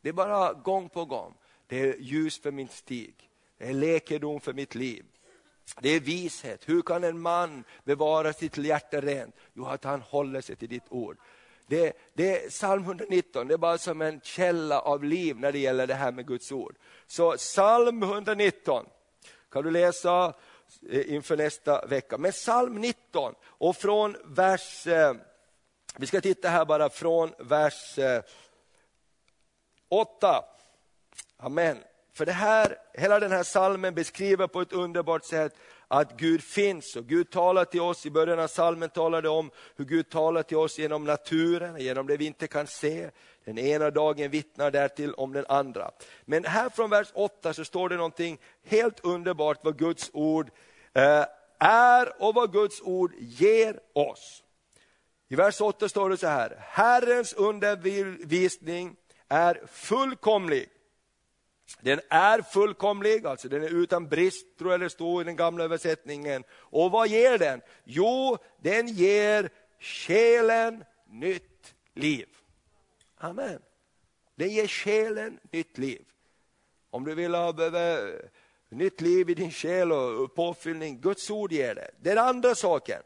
Det 0.00 0.08
är 0.08 0.12
bara 0.12 0.52
gång 0.52 0.88
på 0.88 1.04
gång. 1.04 1.34
Det 1.66 1.80
är 1.80 1.96
ljus 1.98 2.38
för 2.38 2.50
min 2.50 2.68
stig. 2.68 3.30
Det 3.58 3.68
är 3.68 3.72
läkedom 3.72 4.40
för 4.40 4.52
mitt 4.52 4.74
liv. 4.74 5.04
Det 5.80 5.88
är 5.88 6.00
vishet. 6.00 6.68
Hur 6.68 6.82
kan 6.82 7.04
en 7.04 7.20
man 7.20 7.64
bevara 7.84 8.32
sitt 8.32 8.56
hjärta 8.56 9.00
rent? 9.00 9.36
Jo, 9.52 9.66
att 9.66 9.84
han 9.84 10.00
håller 10.00 10.40
sig 10.40 10.56
till 10.56 10.68
ditt 10.68 10.86
ord. 10.88 11.16
Det, 11.66 11.92
det 12.14 12.44
är 12.44 12.48
psalm 12.48 12.82
119, 12.82 13.48
det 13.48 13.54
är 13.54 13.58
bara 13.58 13.78
som 13.78 14.02
en 14.02 14.20
källa 14.20 14.80
av 14.80 15.04
liv 15.04 15.36
när 15.36 15.52
det 15.52 15.58
gäller 15.58 15.86
det 15.86 15.94
här 15.94 16.12
med 16.12 16.26
Guds 16.26 16.52
ord. 16.52 16.76
Så 17.06 17.36
psalm 17.36 18.02
119 18.02 18.86
kan 19.50 19.64
du 19.64 19.70
läsa 19.70 20.34
eh, 20.90 21.14
inför 21.14 21.36
nästa 21.36 21.86
vecka. 21.86 22.18
Men 22.18 22.32
psalm 22.32 22.74
19 22.74 23.34
och 23.42 23.76
från 23.76 24.16
vers 24.24 24.86
eh, 24.86 25.14
vi 25.96 26.06
ska 26.06 26.20
titta 26.20 26.48
här 26.48 26.64
bara 26.64 26.90
från 26.90 27.34
vers 27.38 27.98
eh, 27.98 28.22
8. 29.88 30.44
Amen. 31.36 31.78
För 32.18 32.26
det 32.26 32.32
här, 32.32 32.76
hela 32.94 33.20
den 33.20 33.32
här 33.32 33.42
salmen 33.42 33.94
beskriver 33.94 34.46
på 34.46 34.60
ett 34.60 34.72
underbart 34.72 35.24
sätt 35.24 35.56
att 35.88 36.16
Gud 36.16 36.42
finns 36.42 36.96
och 36.96 37.06
Gud 37.06 37.30
talar 37.30 37.64
till 37.64 37.80
oss. 37.80 38.06
I 38.06 38.10
början 38.10 38.40
av 38.40 38.46
salmen 38.48 38.88
talar 38.88 39.22
det 39.22 39.28
om 39.28 39.50
hur 39.76 39.84
Gud 39.84 40.10
talar 40.10 40.42
till 40.42 40.56
oss 40.56 40.78
genom 40.78 41.04
naturen, 41.04 41.80
genom 41.80 42.06
det 42.06 42.16
vi 42.16 42.26
inte 42.26 42.46
kan 42.46 42.66
se. 42.66 43.10
Den 43.44 43.58
ena 43.58 43.90
dagen 43.90 44.30
vittnar 44.30 44.70
därtill 44.70 45.14
om 45.14 45.32
den 45.32 45.44
andra. 45.48 45.90
Men 46.24 46.44
här 46.44 46.68
från 46.68 46.90
vers 46.90 47.08
8 47.14 47.54
så 47.54 47.64
står 47.64 47.88
det 47.88 47.96
någonting 47.96 48.38
helt 48.64 49.00
underbart 49.04 49.58
vad 49.62 49.78
Guds 49.78 50.10
ord 50.12 50.50
eh, 50.94 51.24
är 51.58 52.22
och 52.22 52.34
vad 52.34 52.52
Guds 52.52 52.80
ord 52.82 53.12
ger 53.18 53.80
oss. 53.92 54.42
I 55.28 55.34
vers 55.34 55.60
8 55.60 55.88
står 55.88 56.10
det 56.10 56.16
så 56.16 56.26
här, 56.26 56.56
Herrens 56.60 57.32
undervisning 57.32 58.96
är 59.28 59.62
fullkomlig. 59.66 60.68
Den 61.80 62.00
är 62.08 62.42
fullkomlig, 62.42 63.26
alltså 63.26 63.48
den 63.48 63.62
är 63.62 63.68
utan 63.68 64.08
brist, 64.08 64.58
tror 64.58 64.70
jag 64.70 64.80
det 64.80 64.90
står 64.90 65.22
i 65.22 65.24
den 65.24 65.36
gamla 65.36 65.64
översättningen. 65.64 66.44
Och 66.50 66.90
vad 66.90 67.08
ger 67.08 67.38
den? 67.38 67.60
Jo, 67.84 68.38
den 68.62 68.88
ger 68.88 69.50
själen 69.80 70.84
nytt 71.06 71.74
liv. 71.94 72.28
Amen. 73.16 73.58
Den 74.34 74.48
ger 74.48 74.66
själen 74.66 75.38
nytt 75.50 75.78
liv. 75.78 76.04
Om 76.90 77.04
du 77.04 77.14
vill 77.14 77.34
ha 77.34 77.54
nytt 78.68 79.00
liv 79.00 79.30
i 79.30 79.34
din 79.34 79.50
själ 79.50 79.92
och 79.92 80.34
påfyllning, 80.34 81.00
Guds 81.00 81.30
ord 81.30 81.52
ger 81.52 81.74
det. 81.74 81.90
Den 82.00 82.18
andra 82.18 82.54
saken, 82.54 83.02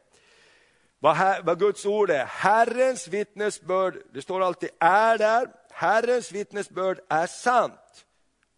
vad, 0.99 1.17
här, 1.17 1.43
vad 1.43 1.59
Guds 1.59 1.87
ord 1.87 2.11
är. 2.11 2.25
Herrens 2.25 3.09
vittnesbörd, 3.09 3.99
det 4.13 4.23
står 4.23 4.43
alltid 4.43 4.71
är 4.79 5.19
där, 5.19 5.49
Herrens 5.71 6.33
vittnesbörd 6.33 7.01
är 7.09 7.27
sant. 7.27 7.82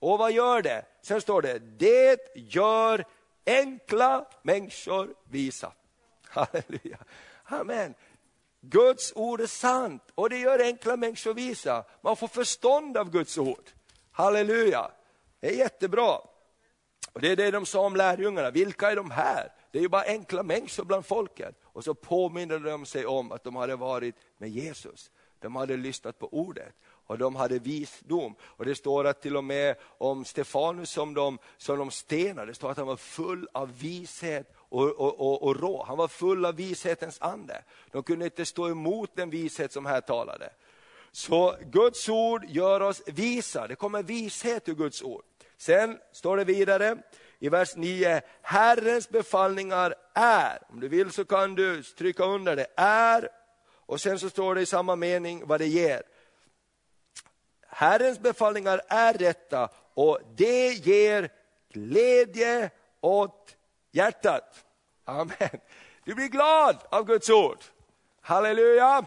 Och 0.04 0.18
vad 0.18 0.32
gör 0.32 0.62
det? 0.62 0.84
Sen 1.02 1.20
står 1.20 1.42
det, 1.42 1.58
det 1.58 2.18
gör 2.34 3.04
enkla 3.46 4.26
människor 4.42 5.14
visa. 5.30 5.72
Halleluja. 6.28 6.98
Amen. 7.44 7.94
Guds 8.60 9.12
ord 9.16 9.40
är 9.40 9.46
sant 9.46 10.02
och 10.14 10.30
det 10.30 10.38
gör 10.38 10.58
enkla 10.58 10.96
människor 10.96 11.34
visa. 11.34 11.84
Man 12.00 12.16
får 12.16 12.28
förstånd 12.28 12.96
av 12.96 13.10
Guds 13.10 13.38
ord. 13.38 13.70
Halleluja. 14.10 14.90
Det 15.40 15.48
är 15.48 15.56
jättebra. 15.58 16.18
Och 17.12 17.20
Det 17.20 17.28
är 17.28 17.36
det 17.36 17.50
de 17.50 17.66
sa 17.66 17.86
om 17.86 17.96
lärjungarna, 17.96 18.50
vilka 18.50 18.90
är 18.90 18.96
de 18.96 19.10
här? 19.10 19.52
Det 19.70 19.78
är 19.78 19.82
ju 19.82 19.88
bara 19.88 20.04
enkla 20.04 20.42
människor 20.42 20.84
bland 20.84 21.06
folket. 21.06 21.54
Och 21.62 21.84
så 21.84 21.94
påminner 21.94 22.58
de 22.58 22.86
sig 22.86 23.06
om 23.06 23.32
att 23.32 23.44
de 23.44 23.56
hade 23.56 23.76
varit 23.76 24.14
med 24.38 24.50
Jesus. 24.50 25.10
De 25.38 25.56
hade 25.56 25.76
lyssnat 25.76 26.18
på 26.18 26.28
ordet 26.34 26.74
och 27.06 27.18
de 27.18 27.36
hade 27.36 27.58
visdom. 27.58 28.34
Och 28.42 28.64
Det 28.64 28.74
står 28.74 29.06
att 29.06 29.22
till 29.22 29.36
och 29.36 29.44
med 29.44 29.76
om 29.98 30.24
Stefanus 30.24 30.90
som 30.90 31.14
de, 31.14 31.38
som 31.56 31.78
de 31.78 31.90
stenade, 31.90 32.50
det 32.50 32.54
står 32.54 32.70
att 32.70 32.76
han 32.76 32.86
var 32.86 32.96
full 32.96 33.48
av 33.52 33.78
vishet 33.78 34.52
och, 34.56 34.82
och, 34.82 35.20
och, 35.20 35.42
och 35.42 35.60
rå. 35.60 35.84
Han 35.88 35.98
var 35.98 36.08
full 36.08 36.44
av 36.44 36.56
vishetens 36.56 37.20
ande. 37.20 37.62
De 37.92 38.02
kunde 38.02 38.24
inte 38.24 38.46
stå 38.46 38.68
emot 38.68 39.10
den 39.14 39.30
vishet 39.30 39.72
som 39.72 39.86
här 39.86 40.00
talade. 40.00 40.50
Så 41.12 41.56
Guds 41.60 42.08
ord 42.08 42.44
gör 42.48 42.80
oss 42.80 43.02
visa, 43.06 43.66
det 43.66 43.74
kommer 43.74 44.02
vishet 44.02 44.68
ur 44.68 44.74
Guds 44.74 45.02
ord. 45.02 45.22
Sen 45.56 45.98
står 46.12 46.36
det 46.36 46.44
vidare, 46.44 46.96
i 47.38 47.48
vers 47.48 47.76
9, 47.76 48.20
Herrens 48.42 49.08
befallningar 49.08 49.94
är, 50.14 50.58
om 50.68 50.80
du 50.80 50.88
vill 50.88 51.10
så 51.10 51.24
kan 51.24 51.54
du 51.54 51.82
stryka 51.82 52.24
under 52.24 52.56
det, 52.56 52.66
är, 52.76 53.28
och 53.86 54.00
sen 54.00 54.18
så 54.18 54.30
står 54.30 54.54
det 54.54 54.60
i 54.60 54.66
samma 54.66 54.96
mening 54.96 55.42
vad 55.46 55.60
det 55.60 55.66
ger. 55.66 56.02
Herrens 57.74 58.18
befallningar 58.18 58.80
är 58.88 59.14
rätta 59.14 59.68
och 59.94 60.18
det 60.36 60.72
ger 60.72 61.28
glädje 61.72 62.70
åt 63.00 63.56
hjärtat. 63.92 64.64
Amen. 65.04 65.60
Du 66.04 66.14
blir 66.14 66.28
glad 66.28 66.76
av 66.88 67.04
Guds 67.04 67.30
ord. 67.30 67.58
Halleluja! 68.20 69.04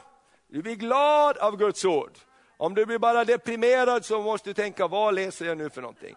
Du 0.47 0.61
blir 0.61 0.76
glad 0.76 1.38
av 1.38 1.57
Guds 1.57 1.86
ord. 1.86 2.11
Om 2.57 2.74
du 2.74 2.86
blir 2.86 2.99
bara 2.99 3.26
deprimerad 3.26 4.05
så 4.05 4.22
måste 4.22 4.49
du 4.49 4.53
tänka, 4.53 4.88
vad 4.88 5.15
läser 5.15 5.45
jag 5.45 5.57
nu 5.57 5.70
för 5.70 5.82
någonting? 5.82 6.15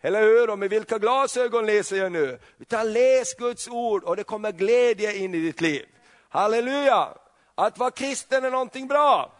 Eller 0.00 0.22
hur? 0.22 0.50
Och 0.50 0.58
med 0.58 0.70
vilka 0.70 0.98
glasögon 0.98 1.66
läser 1.66 1.96
jag 1.96 2.12
nu? 2.12 2.38
Utan 2.58 2.92
läs 2.92 3.34
Guds 3.34 3.68
ord 3.68 4.04
och 4.04 4.16
det 4.16 4.24
kommer 4.24 4.52
glädje 4.52 5.16
in 5.16 5.34
i 5.34 5.40
ditt 5.40 5.60
liv. 5.60 5.86
Halleluja! 6.28 7.08
Att 7.54 7.78
vara 7.78 7.90
kristen 7.90 8.44
är 8.44 8.50
någonting 8.50 8.88
bra. 8.88 9.32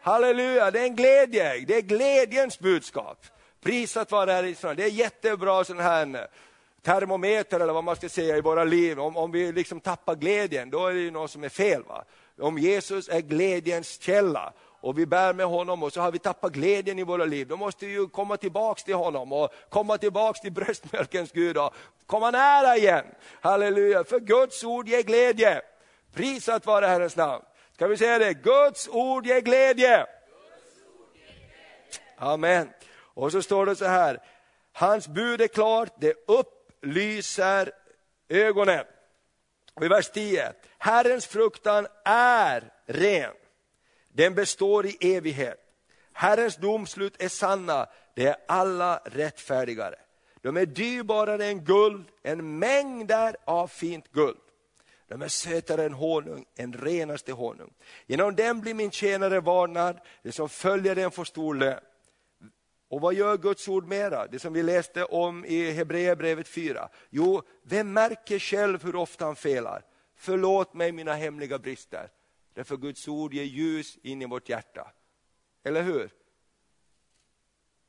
Halleluja, 0.00 0.70
det 0.70 0.80
är 0.80 0.84
en 0.84 0.96
glädje, 0.96 1.64
det 1.66 1.76
är 1.76 1.82
glädjens 1.82 2.58
budskap. 2.58 3.26
Prisat 3.62 4.12
vare 4.12 4.30
Herren. 4.30 4.48
Israel. 4.48 4.76
Det 4.76 4.84
är 4.84 4.90
jättebra 4.90 5.64
sån 5.64 5.80
här 5.80 6.14
eh, 6.14 6.20
termometer 6.82 7.60
eller 7.60 7.72
vad 7.72 7.84
man 7.84 7.96
ska 7.96 8.08
säga 8.08 8.36
i 8.36 8.40
våra 8.40 8.64
liv. 8.64 9.00
Om, 9.00 9.16
om 9.16 9.32
vi 9.32 9.52
liksom 9.52 9.80
tappar 9.80 10.14
glädjen, 10.14 10.70
då 10.70 10.86
är 10.86 10.94
det 10.94 11.00
ju 11.00 11.10
något 11.10 11.30
som 11.30 11.44
är 11.44 11.48
fel. 11.48 11.82
Va? 11.82 12.04
Om 12.40 12.58
Jesus 12.58 13.08
är 13.08 13.20
glädjens 13.20 14.00
källa 14.00 14.52
och 14.80 14.98
vi 14.98 15.06
bär 15.06 15.32
med 15.32 15.46
honom 15.46 15.82
och 15.82 15.92
så 15.92 16.00
har 16.00 16.12
vi 16.12 16.18
tappat 16.18 16.52
glädjen 16.52 16.98
i 16.98 17.02
våra 17.02 17.24
liv, 17.24 17.46
då 17.46 17.56
måste 17.56 17.86
vi 17.86 17.92
ju 17.92 18.08
komma 18.08 18.36
tillbaks 18.36 18.84
till 18.84 18.94
honom 18.94 19.32
och 19.32 19.52
komma 19.68 19.98
tillbaks 19.98 20.40
till 20.40 20.52
bröstmjölkens 20.52 21.32
Gud 21.32 21.56
och 21.56 21.74
komma 22.06 22.30
nära 22.30 22.76
igen. 22.76 23.04
Halleluja, 23.40 24.04
för 24.04 24.20
Guds 24.20 24.64
ord 24.64 24.88
ger 24.88 25.02
glädje. 25.02 25.62
Prisat 26.14 26.66
vare 26.66 26.86
Herrens 26.86 27.16
namn. 27.16 27.44
Ska 27.78 27.86
vi 27.86 27.96
säga 27.96 28.18
det? 28.18 28.34
Guds 28.34 28.88
ord 28.88 29.26
ger 29.26 29.40
glädje. 29.40 30.06
Amen. 32.16 32.70
Och 32.94 33.32
så 33.32 33.42
står 33.42 33.66
det 33.66 33.76
så 33.76 33.84
här, 33.84 34.22
hans 34.72 35.08
bud 35.08 35.40
är 35.40 35.48
klart, 35.48 35.92
det 36.00 36.14
upplyser 36.26 37.72
ögonen. 38.28 38.84
Och 39.74 39.84
I 39.84 39.88
vers 39.88 40.10
10, 40.10 40.52
Herrens 40.78 41.26
fruktan 41.26 41.86
är 42.04 42.72
ren, 42.86 43.34
den 44.08 44.34
består 44.34 44.86
i 44.86 44.96
evighet. 45.00 45.58
Herrens 46.12 46.56
domslut 46.56 47.22
är 47.22 47.28
sanna, 47.28 47.86
det 48.14 48.26
är 48.26 48.36
alla 48.48 49.02
rättfärdigare. 49.04 49.96
De 50.40 50.56
är 50.56 50.66
dyrbarare 50.66 51.46
än 51.46 51.64
guld, 51.64 52.08
en 52.22 52.58
mängder 52.58 53.36
av 53.44 53.66
fint 53.68 54.12
guld. 54.12 54.47
De 55.08 55.22
är 55.22 55.28
sötare 55.28 55.84
än 55.84 55.92
honung, 55.92 56.44
en 56.54 56.72
renaste 56.72 57.32
honung. 57.32 57.74
Genom 58.06 58.36
dem 58.36 58.60
blir 58.60 58.74
min 58.74 58.90
tjänare 58.90 59.40
varnad, 59.40 60.00
det 60.22 60.32
som 60.32 60.48
följer 60.48 60.94
den 60.94 61.10
får 61.10 61.24
stor 61.24 61.54
lön. 61.54 61.80
Och 62.88 63.00
vad 63.00 63.14
gör 63.14 63.36
Guds 63.36 63.68
ord 63.68 63.88
mera? 63.88 64.26
Det 64.26 64.38
som 64.38 64.52
vi 64.52 64.62
läste 64.62 65.04
om 65.04 65.44
i 65.44 65.70
Hebreerbrevet 65.70 66.48
4. 66.48 66.88
Jo, 67.10 67.42
vem 67.62 67.92
märker 67.92 68.38
själv 68.38 68.84
hur 68.84 68.96
ofta 68.96 69.24
han 69.24 69.36
felar? 69.36 69.84
Förlåt 70.14 70.74
mig 70.74 70.92
mina 70.92 71.14
hemliga 71.14 71.58
brister. 71.58 72.10
Därför 72.54 72.76
Guds 72.76 73.08
ord 73.08 73.34
ger 73.34 73.44
ljus 73.44 73.98
in 74.02 74.22
i 74.22 74.26
vårt 74.26 74.48
hjärta. 74.48 74.92
Eller 75.64 75.82
hur? 75.82 76.10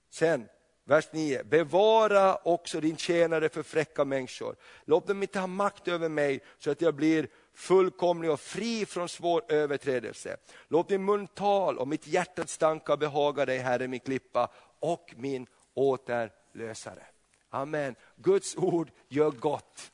Sen, 0.10 0.48
vers 0.90 1.12
9. 1.12 1.44
Bevara 1.44 2.36
också 2.36 2.82
din 2.82 2.98
tjänare 2.98 3.50
för 3.50 3.64
fräcka 3.64 4.06
människor. 4.06 4.56
Låt 4.86 5.08
dem 5.08 5.24
inte 5.24 5.40
ha 5.40 5.48
makt 5.48 5.88
över 5.88 6.10
mig 6.10 6.44
så 6.58 6.72
att 6.72 6.82
jag 6.82 6.96
blir 6.96 7.28
fullkomlig 7.54 8.32
och 8.32 8.40
fri 8.40 8.86
från 8.86 9.10
svår 9.10 9.44
överträdelse. 9.48 10.38
Låt 10.68 10.90
min 10.90 11.28
tal 11.28 11.78
och 11.78 11.88
mitt 11.88 12.08
hjärtats 12.08 12.58
tankar 12.58 12.98
behaga 12.98 13.46
dig, 13.46 13.58
Herre, 13.58 13.88
min 13.88 14.00
klippa 14.00 14.52
och 14.80 15.14
min 15.18 15.48
återlösare. 15.74 17.04
Amen. 17.50 17.96
Guds 18.16 18.58
ord 18.58 18.92
gör 19.08 19.32
gott. 19.32 19.92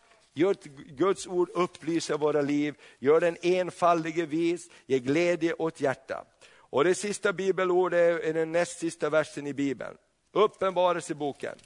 Guds 0.88 1.28
ord 1.28 1.50
upplyser 1.54 2.18
våra 2.18 2.42
liv, 2.42 2.76
gör 3.00 3.20
den 3.20 3.38
enfaldige 3.42 4.26
vis, 4.26 4.70
ger 4.86 5.00
glädje 5.00 5.54
åt 5.54 5.82
hjärta. 5.82 6.26
Och 6.48 6.84
det 6.84 6.96
sista 6.96 7.34
bibelordet 7.34 8.24
är 8.24 8.34
den 8.34 8.52
näst 8.52 8.80
sista 8.80 9.10
versen 9.10 9.48
i 9.48 9.54
Bibeln. 9.54 9.98
Uppenbarelseboken. 10.36 11.58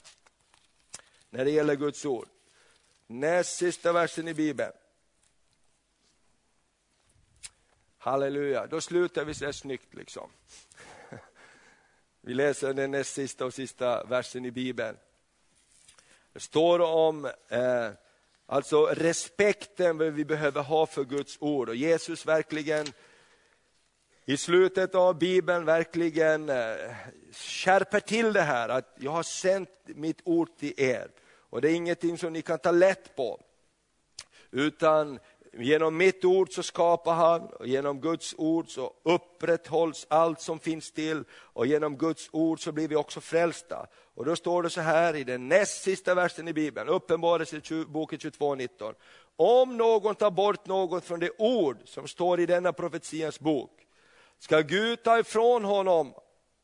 När 1.30 1.44
det 1.44 1.50
gäller 1.50 1.76
Guds 1.76 2.04
ord. 2.04 2.28
Näst 3.06 3.56
sista 3.56 3.92
versen 3.92 4.28
i 4.28 4.34
Bibeln. 4.34 4.72
Halleluja, 7.98 8.66
då 8.66 8.80
slutar 8.80 9.24
vi 9.24 9.34
så 9.34 9.44
här 9.44 9.52
snyggt 9.52 9.94
liksom. 9.94 10.30
Vi 12.20 12.34
läser 12.34 12.74
den 12.74 12.90
näst 12.90 13.14
sista 13.14 13.44
och 13.44 13.54
sista 13.54 14.04
versen 14.04 14.44
i 14.44 14.50
Bibeln. 14.50 14.96
Det 16.32 16.40
står 16.40 16.80
om 16.80 17.24
eh, 17.48 17.90
alltså 18.46 18.86
respekten 18.86 20.14
vi 20.14 20.24
behöver 20.24 20.62
ha 20.62 20.86
för 20.86 21.04
Guds 21.04 21.36
ord. 21.40 21.68
Och 21.68 21.76
Jesus 21.76 22.26
verkligen 22.26 22.86
i 24.30 24.36
slutet 24.36 24.94
av 24.94 25.18
Bibeln 25.18 25.64
verkligen 25.64 26.48
eh, 26.48 26.74
skärper 27.32 28.00
till 28.00 28.32
det 28.32 28.40
här 28.40 28.68
att 28.68 28.96
jag 28.98 29.10
har 29.10 29.22
sänt 29.22 29.70
mitt 29.84 30.20
ord 30.24 30.56
till 30.56 30.74
er. 30.76 31.10
Och 31.50 31.60
det 31.60 31.70
är 31.70 31.74
ingenting 31.74 32.18
som 32.18 32.32
ni 32.32 32.42
kan 32.42 32.58
ta 32.58 32.70
lätt 32.70 33.16
på. 33.16 33.40
Utan 34.50 35.18
Genom 35.52 35.96
mitt 35.96 36.24
ord 36.24 36.52
så 36.52 36.62
skapar 36.62 37.14
han, 37.14 37.42
och 37.42 37.66
genom 37.66 38.00
Guds 38.00 38.34
ord 38.38 38.68
så 38.68 38.92
upprätthålls 39.02 40.06
allt 40.10 40.40
som 40.40 40.58
finns 40.58 40.92
till 40.92 41.24
och 41.32 41.66
genom 41.66 41.96
Guds 41.96 42.28
ord 42.32 42.64
så 42.64 42.72
blir 42.72 42.88
vi 42.88 42.96
också 42.96 43.20
frälsta. 43.20 43.86
Och 44.14 44.24
då 44.24 44.36
står 44.36 44.62
det 44.62 44.70
så 44.70 44.80
här 44.80 45.16
i 45.16 45.24
den 45.24 45.48
näst 45.48 45.82
sista 45.82 46.14
versen 46.14 46.48
i 46.48 46.52
Bibeln, 46.52 46.88
Uppenbarelseboken 46.88 48.18
22.19. 48.18 48.94
Om 49.36 49.76
någon 49.76 50.14
tar 50.14 50.30
bort 50.30 50.66
något 50.66 51.04
från 51.04 51.20
det 51.20 51.30
ord 51.38 51.76
som 51.84 52.08
står 52.08 52.40
i 52.40 52.46
denna 52.46 52.72
profetians 52.72 53.40
bok, 53.40 53.86
ska 54.40 54.60
Gud 54.60 55.02
ta 55.02 55.18
ifrån 55.18 55.64
honom 55.64 56.14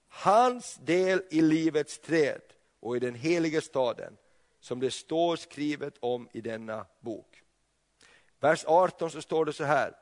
hans 0.09 0.74
del 0.74 1.22
i 1.31 1.41
livets 1.41 1.99
träd 1.99 2.41
och 2.81 2.97
i 2.97 3.01
den 3.01 3.14
heliga 3.14 3.61
staden, 3.61 4.16
som 4.61 4.81
det 4.81 4.91
står 4.91 5.37
skrivet 5.37 5.95
om 6.01 6.29
i 6.33 6.41
denna 6.41 6.87
bok. 7.01 7.43
Vers 8.41 8.64
18 8.66 9.11
så 9.11 9.22
står 9.22 9.45
det 9.45 9.53
så 9.53 9.64
här. 9.64 9.93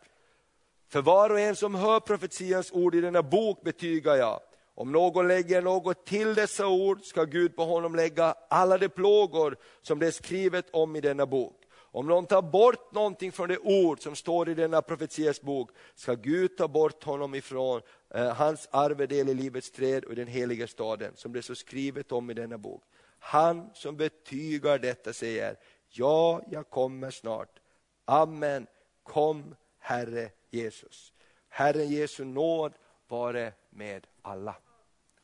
För 0.89 1.03
var 1.03 1.31
och 1.31 1.41
en 1.41 1.57
som 1.57 1.75
hör 1.75 2.01
profetians 2.01 2.73
ord 2.73 2.95
i 2.95 3.01
denna 3.01 3.23
bok 3.23 3.63
betygar 3.63 4.17
jag, 4.17 4.41
om 4.75 4.93
någon 4.93 5.29
lägger 5.29 5.63
något 5.63 6.07
till 6.07 6.35
dessa 6.35 6.67
ord 6.67 7.05
ska 7.05 7.25
Gud 7.25 7.57
på 7.57 7.65
honom 7.65 7.95
lägga 7.95 8.35
alla 8.49 8.79
de 8.79 8.89
plågor 8.89 9.57
som 9.83 9.99
det 9.99 10.07
är 10.07 10.11
skrivet 10.11 10.71
om 10.71 10.97
i 10.97 11.01
denna 11.01 11.27
bok. 11.27 11.64
Om 11.95 12.07
någon 12.07 12.27
tar 12.27 12.43
bort 12.43 12.93
någonting 12.93 13.33
från 13.33 13.49
det 13.49 13.59
ord 13.59 14.03
som 14.03 14.17
står 14.17 14.49
i 14.49 14.55
denna 14.55 14.83
profetias 14.83 15.43
bok 15.43 15.71
ska 15.95 16.15
Gud 16.15 16.57
ta 16.57 16.69
bort 16.69 17.05
honom 17.05 17.35
ifrån 17.35 17.81
eh, 18.15 18.35
hans 18.35 18.69
arvedel 18.71 19.29
i 19.29 19.35
livets 19.35 19.71
träd 19.71 20.05
och 20.05 20.13
i 20.13 20.15
den 20.15 20.27
heliga 20.27 20.67
staden 20.67 21.13
som 21.17 21.33
det 21.33 21.41
är 21.41 21.43
så 21.43 21.55
skrivet 21.55 22.13
om 22.13 22.31
i 22.31 22.35
denna 22.35 22.59
bok. 22.59 22.83
Han 23.19 23.71
som 23.75 23.97
betygar 23.97 24.79
detta 24.79 25.13
säger, 25.13 25.57
ja, 25.89 26.43
jag 26.51 26.71
kommer 26.71 27.11
snart. 27.11 27.61
Amen. 28.05 28.67
Kom 29.03 29.55
Herre 29.79 30.31
Jesus. 30.51 31.13
Herren 31.49 31.89
Jesu 31.89 32.25
nåd 32.25 32.73
vare 33.09 33.53
med 33.71 34.07
alla. 34.23 34.57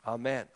Amen. 0.03 0.47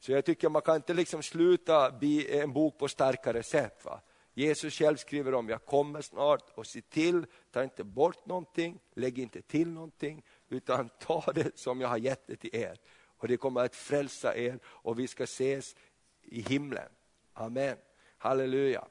Så 0.00 0.12
jag 0.12 0.24
tycker 0.24 0.48
man 0.48 0.62
kan 0.62 0.76
inte 0.76 0.94
liksom 0.94 1.22
sluta 1.22 1.92
en 2.28 2.52
bok 2.52 2.78
på 2.78 2.88
starkare 2.88 3.42
sätt. 3.42 3.84
Va? 3.84 4.00
Jesus 4.38 4.74
själv 4.74 4.96
skriver 4.96 5.34
om, 5.34 5.48
jag 5.48 5.64
kommer 5.64 6.00
snart 6.00 6.50
och 6.54 6.66
se 6.66 6.80
till, 6.80 7.26
ta 7.50 7.64
inte 7.64 7.84
bort 7.84 8.26
någonting, 8.26 8.78
lägg 8.94 9.18
inte 9.18 9.42
till 9.42 9.68
någonting, 9.68 10.22
utan 10.48 10.88
ta 10.98 11.32
det 11.34 11.58
som 11.58 11.80
jag 11.80 11.88
har 11.88 11.96
gett 11.96 12.26
det 12.26 12.36
till 12.36 12.56
er. 12.56 12.78
Och 13.18 13.28
det 13.28 13.36
kommer 13.36 13.64
att 13.64 13.76
frälsa 13.76 14.36
er 14.36 14.58
och 14.64 14.98
vi 14.98 15.08
ska 15.08 15.24
ses 15.24 15.76
i 16.22 16.40
himlen. 16.40 16.88
Amen. 17.32 17.76
Halleluja. 18.18 18.84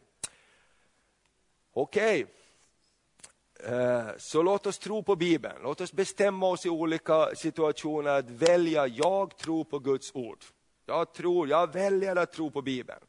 Okej. 1.73 2.23
Okay. 2.23 4.13
Så 4.17 4.43
låt 4.43 4.65
oss 4.65 4.79
tro 4.79 5.03
på 5.03 5.15
Bibeln. 5.15 5.55
Låt 5.63 5.81
oss 5.81 5.93
bestämma 5.93 6.47
oss 6.47 6.65
i 6.65 6.69
olika 6.69 7.35
situationer 7.35 8.11
att 8.11 8.29
välja, 8.29 8.87
jag 8.87 9.37
tror 9.37 9.63
på 9.63 9.79
Guds 9.79 10.15
ord. 10.15 10.43
Jag 10.85 11.13
tror, 11.13 11.47
jag 11.49 11.73
väljer 11.73 12.15
att 12.15 12.31
tro 12.31 12.51
på 12.51 12.61
Bibeln. 12.61 13.01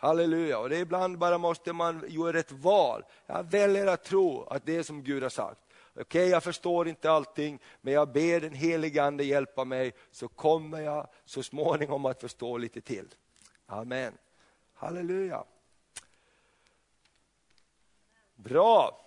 Halleluja. 0.00 0.58
Och 0.58 0.68
det 0.68 0.78
ibland 0.78 1.18
bara 1.18 1.38
måste 1.38 1.72
man 1.72 2.04
göra 2.08 2.38
ett 2.38 2.52
val. 2.52 3.04
Jag 3.26 3.50
väljer 3.50 3.86
att 3.86 4.04
tro 4.04 4.42
att 4.42 4.66
det 4.66 4.76
är 4.76 4.82
som 4.82 5.02
Gud 5.02 5.22
har 5.22 5.30
sagt. 5.30 5.60
Okej, 5.92 6.02
okay, 6.02 6.26
jag 6.26 6.42
förstår 6.42 6.88
inte 6.88 7.10
allting, 7.10 7.58
men 7.80 7.94
jag 7.94 8.12
ber 8.12 8.40
den 8.40 8.54
helige 8.54 9.02
Ande 9.04 9.24
hjälpa 9.24 9.64
mig, 9.64 9.92
så 10.10 10.28
kommer 10.28 10.80
jag 10.80 11.08
så 11.24 11.42
småningom 11.42 12.04
att 12.04 12.20
förstå 12.20 12.58
lite 12.58 12.80
till. 12.80 13.14
Amen. 13.66 14.12
Halleluja. 14.74 15.44
Bra. 18.34 19.06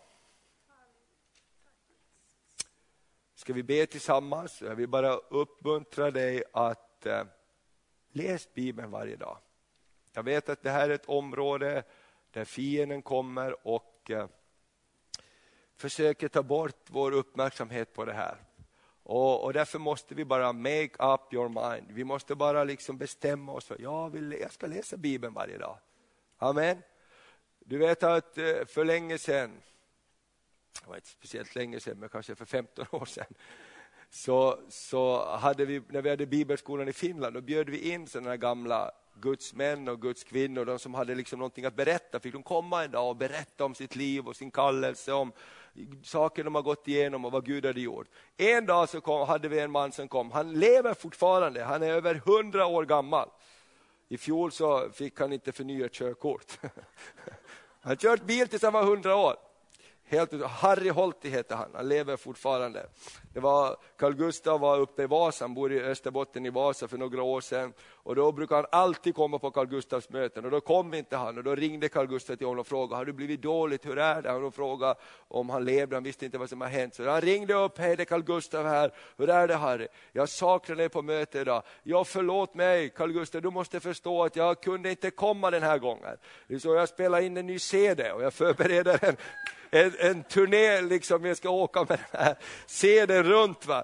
ska 3.43 3.53
vi 3.53 3.63
be 3.63 3.85
tillsammans. 3.85 4.61
Jag 4.61 4.75
vill 4.75 4.89
bara 4.89 5.13
uppmuntra 5.13 6.11
dig 6.11 6.43
att 6.53 7.05
eh, 7.05 7.23
läs 8.11 8.53
Bibeln 8.53 8.91
varje 8.91 9.15
dag. 9.15 9.37
Jag 10.13 10.23
vet 10.23 10.49
att 10.49 10.61
det 10.61 10.69
här 10.69 10.89
är 10.89 10.93
ett 10.93 11.05
område 11.05 11.83
där 12.31 12.45
fienden 12.45 13.01
kommer 13.01 13.67
och 13.67 14.11
eh, 14.11 14.27
försöker 15.75 16.27
ta 16.27 16.43
bort 16.43 16.89
vår 16.89 17.11
uppmärksamhet 17.11 17.93
på 17.93 18.05
det 18.05 18.13
här. 18.13 18.37
Och, 19.03 19.43
och, 19.43 19.53
därför 19.53 19.79
måste 19.79 20.15
vi 20.15 20.25
bara 20.25 20.53
make 20.53 21.13
up 21.13 21.33
your 21.33 21.49
mind. 21.49 21.91
Vi 21.91 22.03
måste 22.03 22.35
bara 22.35 22.63
liksom 22.63 22.97
bestämma 22.97 23.51
oss 23.51 23.65
för 23.65 23.81
jag, 23.81 24.09
vill, 24.09 24.37
jag 24.41 24.51
ska 24.51 24.67
läsa 24.67 24.97
Bibeln 24.97 25.33
varje 25.33 25.57
dag. 25.57 25.77
Amen. 26.37 26.77
Du 27.59 27.77
vet 27.77 28.03
att 28.03 28.37
eh, 28.37 28.65
för 28.65 28.85
länge 28.85 29.17
sedan, 29.17 29.61
det 30.81 30.89
var 30.89 30.95
inte 30.95 31.07
speciellt 31.07 31.55
länge 31.55 31.79
sedan, 31.79 31.99
men 31.99 32.09
kanske 32.09 32.35
för 32.35 32.45
15 32.45 32.85
år 32.91 33.05
sedan, 33.05 33.33
så, 34.09 34.59
så 34.69 35.25
hade 35.35 35.65
vi, 35.65 35.81
när 35.89 36.01
vi 36.01 36.09
hade 36.09 36.25
bibelskolan 36.25 36.87
i 36.87 36.93
Finland, 36.93 37.33
då 37.33 37.41
bjöd 37.41 37.69
vi 37.69 37.91
in 37.91 38.07
sådana 38.07 38.37
gamla 38.37 38.91
Guds 39.15 39.53
män 39.53 39.87
och 39.87 40.01
Guds 40.01 40.23
kvinnor, 40.23 40.65
de 40.65 40.79
som 40.79 40.93
hade 40.93 41.15
liksom 41.15 41.39
någonting 41.39 41.65
att 41.65 41.75
berätta, 41.75 42.19
fick 42.19 42.33
de 42.33 42.43
komma 42.43 42.83
en 42.83 42.91
dag 42.91 43.09
och 43.09 43.15
berätta 43.15 43.65
om 43.65 43.75
sitt 43.75 43.95
liv 43.95 44.27
och 44.27 44.35
sin 44.35 44.51
kallelse, 44.51 45.13
om 45.13 45.31
saker 46.03 46.43
de 46.43 46.55
har 46.55 46.61
gått 46.61 46.87
igenom 46.87 47.25
och 47.25 47.31
vad 47.31 47.45
Gud 47.45 47.65
hade 47.65 47.81
gjort. 47.81 48.07
En 48.37 48.65
dag 48.65 48.89
så 48.89 49.01
kom, 49.01 49.27
hade 49.27 49.47
vi 49.47 49.59
en 49.59 49.71
man 49.71 49.91
som 49.91 50.07
kom, 50.07 50.31
han 50.31 50.53
lever 50.53 50.93
fortfarande, 50.93 51.63
han 51.63 51.83
är 51.83 51.91
över 51.91 52.15
hundra 52.15 52.65
år 52.65 52.85
gammal. 52.85 53.29
I 54.07 54.17
fjol 54.17 54.51
så 54.51 54.89
fick 54.89 55.19
han 55.19 55.33
inte 55.33 55.51
förnya 55.51 55.89
körkort. 55.89 56.59
Han 57.81 57.89
har 57.89 57.95
kört 57.95 58.23
bil 58.23 58.47
tills 58.47 58.61
han 58.61 58.73
var 58.73 58.83
hundra 58.83 59.15
år. 59.15 59.35
Helt, 60.13 60.43
Harry 60.43 60.89
Holti 60.89 61.29
heter 61.29 61.55
han, 61.55 61.69
han 61.73 61.89
lever 61.89 62.17
fortfarande. 62.17 62.85
Det 63.33 63.39
var, 63.39 63.77
Carl 63.97 64.13
Gustav 64.13 64.59
var 64.59 64.79
uppe 64.79 65.03
i 65.03 65.05
Vasa, 65.05 65.43
han 65.43 65.53
bor 65.53 65.73
i 65.73 65.81
Österbotten 65.81 66.45
i 66.45 66.49
Vasa 66.49 66.87
för 66.87 66.97
några 66.97 67.23
år 67.23 67.41
sedan. 67.41 67.73
Och 67.91 68.15
då 68.15 68.31
brukar 68.31 68.55
han 68.55 68.65
alltid 68.71 69.15
komma 69.15 69.39
på 69.39 69.51
Carl 69.51 69.67
Gustavs 69.67 70.09
möten 70.09 70.45
och 70.45 70.51
då 70.51 70.61
kom 70.61 70.93
inte 70.93 71.17
han. 71.17 71.37
Och 71.37 71.43
då 71.43 71.55
ringde 71.55 71.89
Carl 71.89 72.07
Gustav 72.07 72.35
till 72.35 72.47
honom 72.47 72.59
och 72.59 72.67
frågade, 72.67 72.95
har 72.95 73.05
du 73.05 73.13
blivit 73.13 73.41
dåligt, 73.41 73.85
hur 73.85 73.97
är 73.97 74.21
det? 74.21 74.31
Han 74.31 74.51
frågade 74.51 74.95
om 75.27 75.49
han 75.49 75.65
levde, 75.65 75.95
han 75.95 76.03
visste 76.03 76.25
inte 76.25 76.37
vad 76.37 76.49
som 76.49 76.61
har 76.61 76.67
hänt. 76.67 76.95
Så 76.95 77.09
han 77.09 77.21
ringde 77.21 77.53
upp, 77.53 77.77
hej 77.77 77.95
det 77.95 78.03
är 78.03 78.05
Carl 78.05 78.23
Gustav 78.23 78.65
här, 78.65 78.93
hur 79.17 79.29
är 79.29 79.47
det 79.47 79.55
Harry? 79.55 79.87
Jag 80.11 80.29
saknar 80.29 80.75
dig 80.75 80.89
på 80.89 81.01
mötet 81.01 81.41
idag. 81.41 81.63
Ja 81.83 82.03
förlåt 82.03 82.53
mig 82.53 82.89
Carl 82.89 83.11
Gustav, 83.11 83.41
du 83.41 83.49
måste 83.49 83.79
förstå 83.79 84.23
att 84.23 84.35
jag 84.35 84.61
kunde 84.61 84.89
inte 84.89 85.11
komma 85.11 85.51
den 85.51 85.63
här 85.63 85.77
gången. 85.77 86.17
Så 86.59 86.75
jag 86.75 86.89
spelar 86.89 87.21
in 87.21 87.37
en 87.37 87.47
ny 87.47 87.59
CD 87.59 88.11
och 88.11 88.23
jag 88.23 88.33
förbereder 88.33 88.99
en 89.01 89.17
en, 89.73 89.93
en 89.99 90.23
turné, 90.23 90.81
liksom, 90.81 91.25
jag 91.25 91.37
ska 91.37 91.49
åka 91.49 91.79
med 91.79 91.99
den 92.11 92.21
här 92.21 92.35
CDn 92.65 93.23
runt. 93.23 93.65
Va? 93.65 93.83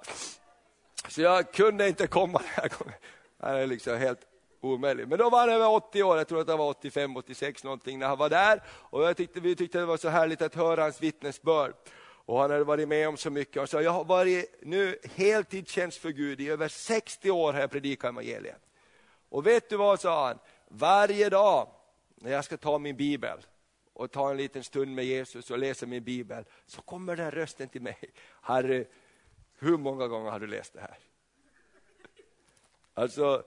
Så 1.07 1.21
jag 1.21 1.51
kunde 1.51 1.87
inte 1.87 2.07
komma 2.07 2.39
den 2.39 2.47
här 2.47 2.69
gången. 2.79 2.99
Det 3.39 3.47
är 3.47 3.67
liksom 3.67 3.97
helt 3.97 4.19
omöjligt. 4.61 5.07
Men 5.07 5.17
då 5.17 5.29
var 5.29 5.39
han 5.39 5.49
över 5.49 5.69
80 5.69 6.03
år, 6.03 6.17
jag 6.17 6.27
tror 6.27 6.41
att 6.41 6.47
han 6.47 6.57
var 6.57 6.69
85, 6.69 7.17
86 7.17 7.63
någonting 7.63 7.99
när 7.99 8.07
han 8.07 8.17
var 8.17 8.29
där. 8.29 8.63
Och 8.67 9.03
jag 9.03 9.17
tyckte, 9.17 9.39
vi 9.39 9.55
tyckte 9.55 9.79
det 9.79 9.85
var 9.85 9.97
så 9.97 10.09
härligt 10.09 10.41
att 10.41 10.55
höra 10.55 10.83
hans 10.83 11.01
vittnesbörd. 11.01 11.73
Och 12.25 12.39
han 12.39 12.51
hade 12.51 12.63
varit 12.63 12.87
med 12.87 13.07
om 13.07 13.17
så 13.17 13.29
mycket. 13.29 13.57
Han 13.57 13.67
sa, 13.67 13.81
jag 13.81 13.91
har 13.91 14.05
varit 14.05 14.59
nu 14.61 14.97
heltidstjänst 15.15 15.97
för 15.97 16.09
Gud, 16.09 16.41
i 16.41 16.49
över 16.49 16.67
60 16.67 17.31
år 17.31 17.53
har 17.53 17.59
jag 17.59 17.71
predikat 17.71 18.09
evangeliet. 18.09 18.61
Och 19.29 19.47
vet 19.47 19.69
du 19.69 19.77
vad, 19.77 19.99
sa 19.99 20.27
han, 20.27 20.39
varje 20.67 21.29
dag 21.29 21.69
när 22.15 22.31
jag 22.31 22.45
ska 22.45 22.57
ta 22.57 22.77
min 22.77 22.95
bibel, 22.95 23.37
och 23.99 24.11
ta 24.11 24.31
en 24.31 24.37
liten 24.37 24.63
stund 24.63 24.95
med 24.95 25.05
Jesus 25.05 25.51
och 25.51 25.59
läsa 25.59 25.85
min 25.85 26.03
bibel, 26.03 26.45
så 26.65 26.81
kommer 26.81 27.15
den 27.15 27.31
rösten 27.31 27.69
till 27.69 27.81
mig. 27.81 27.97
Harry, 28.25 28.85
hur 29.57 29.77
många 29.77 30.07
gånger 30.07 30.31
har 30.31 30.39
du 30.39 30.47
läst 30.47 30.73
det 30.73 30.79
här? 30.79 30.97
Alltså, 32.93 33.43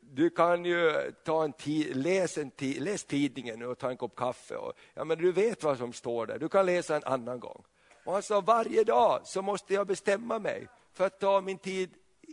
du 0.00 0.30
kan 0.30 0.64
ju 0.64 1.12
ta 1.24 1.44
en 1.44 1.52
läs, 1.92 2.38
en 2.38 2.50
läs 2.58 3.04
tidningen 3.04 3.62
och 3.62 3.78
ta 3.78 3.90
en 3.90 3.96
kopp 3.96 4.16
kaffe. 4.16 4.56
Och, 4.56 4.72
ja, 4.94 5.04
men 5.04 5.18
du 5.18 5.32
vet 5.32 5.62
vad 5.62 5.78
som 5.78 5.92
står 5.92 6.26
där, 6.26 6.38
du 6.38 6.48
kan 6.48 6.66
läsa 6.66 6.96
en 6.96 7.04
annan 7.04 7.40
gång. 7.40 7.64
Och 8.04 8.12
han 8.12 8.22
sa, 8.22 8.40
varje 8.40 8.84
dag 8.84 9.26
så 9.26 9.42
måste 9.42 9.74
jag 9.74 9.86
bestämma 9.86 10.38
mig 10.38 10.68
för 10.92 11.06
att 11.06 11.20
ta 11.20 11.40
min 11.40 11.58
tid 11.58 11.90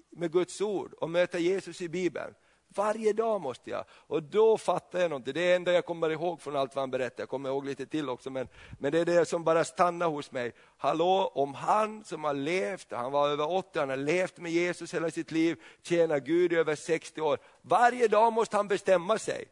med 0.09 0.31
Guds 0.31 0.61
ord 0.61 0.93
och 0.93 1.09
möta 1.09 1.39
Jesus 1.39 1.81
i 1.81 1.89
Bibeln. 1.89 2.33
Varje 2.75 3.13
dag 3.13 3.41
måste 3.41 3.69
jag. 3.69 3.85
Och 3.89 4.23
då 4.23 4.57
fattar 4.57 4.99
jag 4.99 5.09
någonting. 5.09 5.33
Det 5.33 5.41
är 5.41 5.49
det 5.49 5.55
enda 5.55 5.73
jag 5.73 5.85
kommer 5.85 6.09
ihåg 6.09 6.41
från 6.41 6.55
allt 6.55 6.75
vad 6.75 6.81
han 6.81 6.91
berättade. 6.91 7.21
Jag 7.21 7.29
kommer 7.29 7.49
ihåg 7.49 7.65
lite 7.65 7.85
till 7.85 8.09
också, 8.09 8.29
men, 8.29 8.47
men 8.79 8.91
det 8.91 8.99
är 8.99 9.05
det 9.05 9.25
som 9.25 9.43
bara 9.43 9.63
stannar 9.63 10.07
hos 10.07 10.31
mig. 10.31 10.53
Hallå, 10.77 11.31
om 11.35 11.53
han 11.53 12.03
som 12.03 12.23
har 12.23 12.33
levt, 12.33 12.91
han 12.91 13.11
var 13.11 13.29
över 13.29 13.51
80, 13.51 13.79
han 13.79 13.89
har 13.89 13.97
levt 13.97 14.37
med 14.37 14.51
Jesus 14.51 14.93
hela 14.93 15.11
sitt 15.11 15.31
liv, 15.31 15.61
tjänar 15.81 16.19
Gud 16.19 16.53
i 16.53 16.55
över 16.55 16.75
60 16.75 17.21
år. 17.21 17.39
Varje 17.61 18.07
dag 18.07 18.33
måste 18.33 18.57
han 18.57 18.67
bestämma 18.67 19.17
sig. 19.17 19.45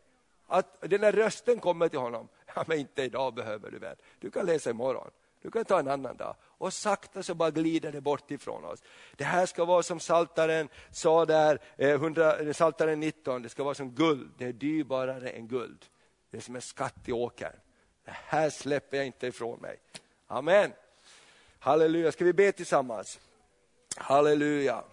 Att 0.48 0.82
den 0.82 1.02
där 1.02 1.12
rösten 1.12 1.60
kommer 1.60 1.90
till 1.90 2.00
honom. 2.00 2.28
Ja, 2.56 2.64
men 2.68 2.80
inte 2.80 3.04
idag 3.04 3.34
behöver 3.34 3.72
du 3.72 3.80
väl. 3.80 3.96
Du 4.20 4.32
kan 4.32 4.46
läsa 4.46 4.70
imorgon. 4.70 5.12
Du 5.44 5.52
kan 5.52 5.66
ta 5.66 5.80
en 5.80 5.88
annan 5.88 6.18
dag. 6.18 6.36
Och 6.42 6.74
sakta 6.74 7.24
så 7.24 7.36
bara 7.36 7.52
glider 7.52 7.92
det 7.92 8.02
bort 8.02 8.32
ifrån 8.32 8.66
oss. 8.66 8.84
Det 9.16 9.24
här 9.24 9.46
ska 9.46 9.66
vara 9.66 9.84
som 9.84 10.00
Saltaren 10.00 10.70
sa 10.92 11.26
där, 11.26 11.60
eh, 11.78 12.04
eh 12.04 12.54
Saltaren 12.54 13.00
19, 13.00 13.42
det 13.42 13.50
ska 13.50 13.64
vara 13.64 13.76
som 13.76 13.92
guld. 13.92 14.32
Det 14.38 14.46
är 14.46 14.54
dyrbarare 14.54 15.30
än 15.30 15.48
guld. 15.48 15.86
Det 16.32 16.38
är 16.38 16.42
som 16.42 16.56
en 16.56 16.62
skatt 16.62 16.96
i 17.06 17.12
åkern. 17.12 17.54
Det 18.06 18.12
här 18.14 18.50
släpper 18.50 18.98
jag 18.98 19.06
inte 19.06 19.28
ifrån 19.28 19.60
mig. 19.60 19.80
Amen. 20.28 20.72
Halleluja, 21.60 22.12
ska 22.12 22.26
vi 22.26 22.34
be 22.34 22.52
tillsammans? 22.52 23.20
Halleluja. 23.98 24.84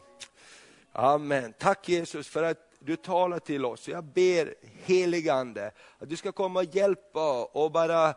Amen. 0.92 1.52
Tack 1.58 1.88
Jesus 1.88 2.28
för 2.28 2.42
att 2.42 2.70
du 2.78 2.96
talar 2.96 3.38
till 3.38 3.64
oss. 3.64 3.88
Jag 3.88 4.04
ber 4.04 4.54
heligande 4.62 5.70
att 5.98 6.08
du 6.08 6.16
ska 6.16 6.32
komma 6.32 6.60
och 6.60 6.76
hjälpa 6.76 7.44
och 7.44 7.72
bara 7.72 8.14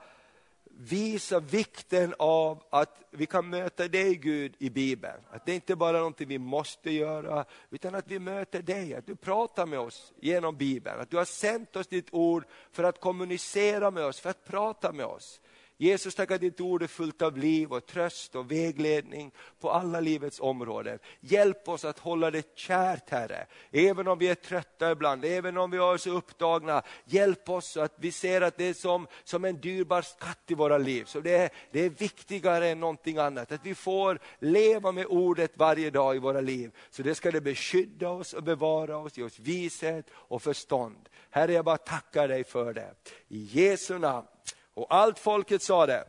visa 0.77 1.39
vikten 1.39 2.13
av 2.19 2.63
att 2.69 3.03
vi 3.11 3.25
kan 3.25 3.49
möta 3.49 3.87
dig 3.87 4.15
Gud 4.15 4.55
i 4.59 4.69
Bibeln. 4.69 5.21
Att 5.31 5.45
det 5.45 5.55
inte 5.55 5.75
bara 5.75 5.97
är 5.97 6.01
någonting 6.01 6.27
vi 6.27 6.39
måste 6.39 6.91
göra, 6.91 7.45
utan 7.69 7.95
att 7.95 8.07
vi 8.07 8.19
möter 8.19 8.61
dig, 8.61 8.95
att 8.95 9.05
du 9.05 9.15
pratar 9.15 9.65
med 9.65 9.79
oss 9.79 10.13
genom 10.19 10.57
Bibeln. 10.57 10.99
Att 10.99 11.09
du 11.09 11.17
har 11.17 11.25
sänt 11.25 11.75
oss 11.75 11.87
ditt 11.87 12.07
ord 12.11 12.45
för 12.71 12.83
att 12.83 12.99
kommunicera 12.99 13.91
med 13.91 14.05
oss, 14.05 14.19
för 14.19 14.29
att 14.29 14.45
prata 14.45 14.91
med 14.91 15.05
oss. 15.05 15.41
Jesus, 15.77 16.15
tack 16.15 16.31
att 16.31 16.41
ditt 16.41 16.61
ord 16.61 16.83
är 16.83 16.87
fullt 16.87 17.21
av 17.21 17.37
liv 17.37 17.73
och 17.73 17.85
tröst 17.85 18.35
och 18.35 18.51
vägledning 18.51 19.31
på 19.59 19.71
alla 19.71 19.99
livets 19.99 20.39
områden. 20.39 20.99
Hjälp 21.19 21.69
oss 21.69 21.85
att 21.85 21.99
hålla 21.99 22.31
det 22.31 22.57
kärt, 22.57 23.09
Herre. 23.09 23.47
Även 23.71 24.07
om 24.07 24.17
vi 24.17 24.27
är 24.27 24.35
trötta 24.35 24.91
ibland, 24.91 25.25
även 25.25 25.57
om 25.57 25.71
vi 25.71 25.77
är 25.77 25.97
så 25.97 26.09
upptagna. 26.09 26.81
Hjälp 27.05 27.49
oss 27.49 27.67
så 27.67 27.81
att 27.81 27.95
vi 27.97 28.11
ser 28.11 28.41
att 28.41 28.57
det 28.57 28.63
är 28.63 28.73
som, 28.73 29.07
som 29.23 29.45
en 29.45 29.61
dyrbar 29.61 30.01
skatt 30.01 30.43
i 30.47 30.53
våra 30.53 30.77
liv. 30.77 31.05
Så 31.05 31.19
det 31.19 31.35
är, 31.35 31.49
det 31.71 31.79
är 31.79 31.89
viktigare 31.89 32.67
än 32.67 32.79
någonting 32.79 33.17
annat. 33.17 33.51
Att 33.51 33.65
vi 33.65 33.75
får 33.75 34.19
leva 34.39 34.91
med 34.91 35.05
ordet 35.05 35.57
varje 35.57 35.89
dag 35.89 36.15
i 36.15 36.19
våra 36.19 36.41
liv. 36.41 36.71
Så 36.89 37.03
det 37.03 37.15
ska 37.15 37.31
det 37.31 37.41
beskydda 37.41 38.09
oss 38.09 38.33
och 38.33 38.43
bevara 38.43 38.97
oss, 38.97 39.17
ge 39.17 39.23
oss 39.23 39.39
vishet 39.39 40.05
och 40.13 40.41
förstånd. 40.41 41.09
Herre, 41.29 41.53
jag 41.53 41.65
bara 41.65 41.77
tackar 41.77 42.27
dig 42.27 42.43
för 42.43 42.73
det. 42.73 42.93
I 43.27 43.43
Jesu 43.51 43.99
namn. 43.99 44.27
Och 44.73 44.87
allt 44.89 45.19
folket 45.19 45.61
sa 45.61 45.85
det. 45.85 46.07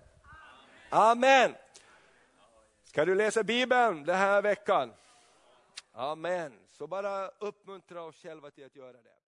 Amen. 0.91 1.55
Ska 2.85 3.05
du 3.05 3.15
läsa 3.15 3.43
Bibeln 3.43 4.05
den 4.05 4.17
här 4.17 4.43
veckan? 4.43 4.93
Amen. 5.93 6.59
Så 6.71 6.87
bara 6.87 7.29
uppmuntra 7.29 8.03
oss 8.03 8.17
själva 8.17 8.51
till 8.51 8.67
att 8.67 8.77
göra 8.77 8.93
det. 8.93 9.24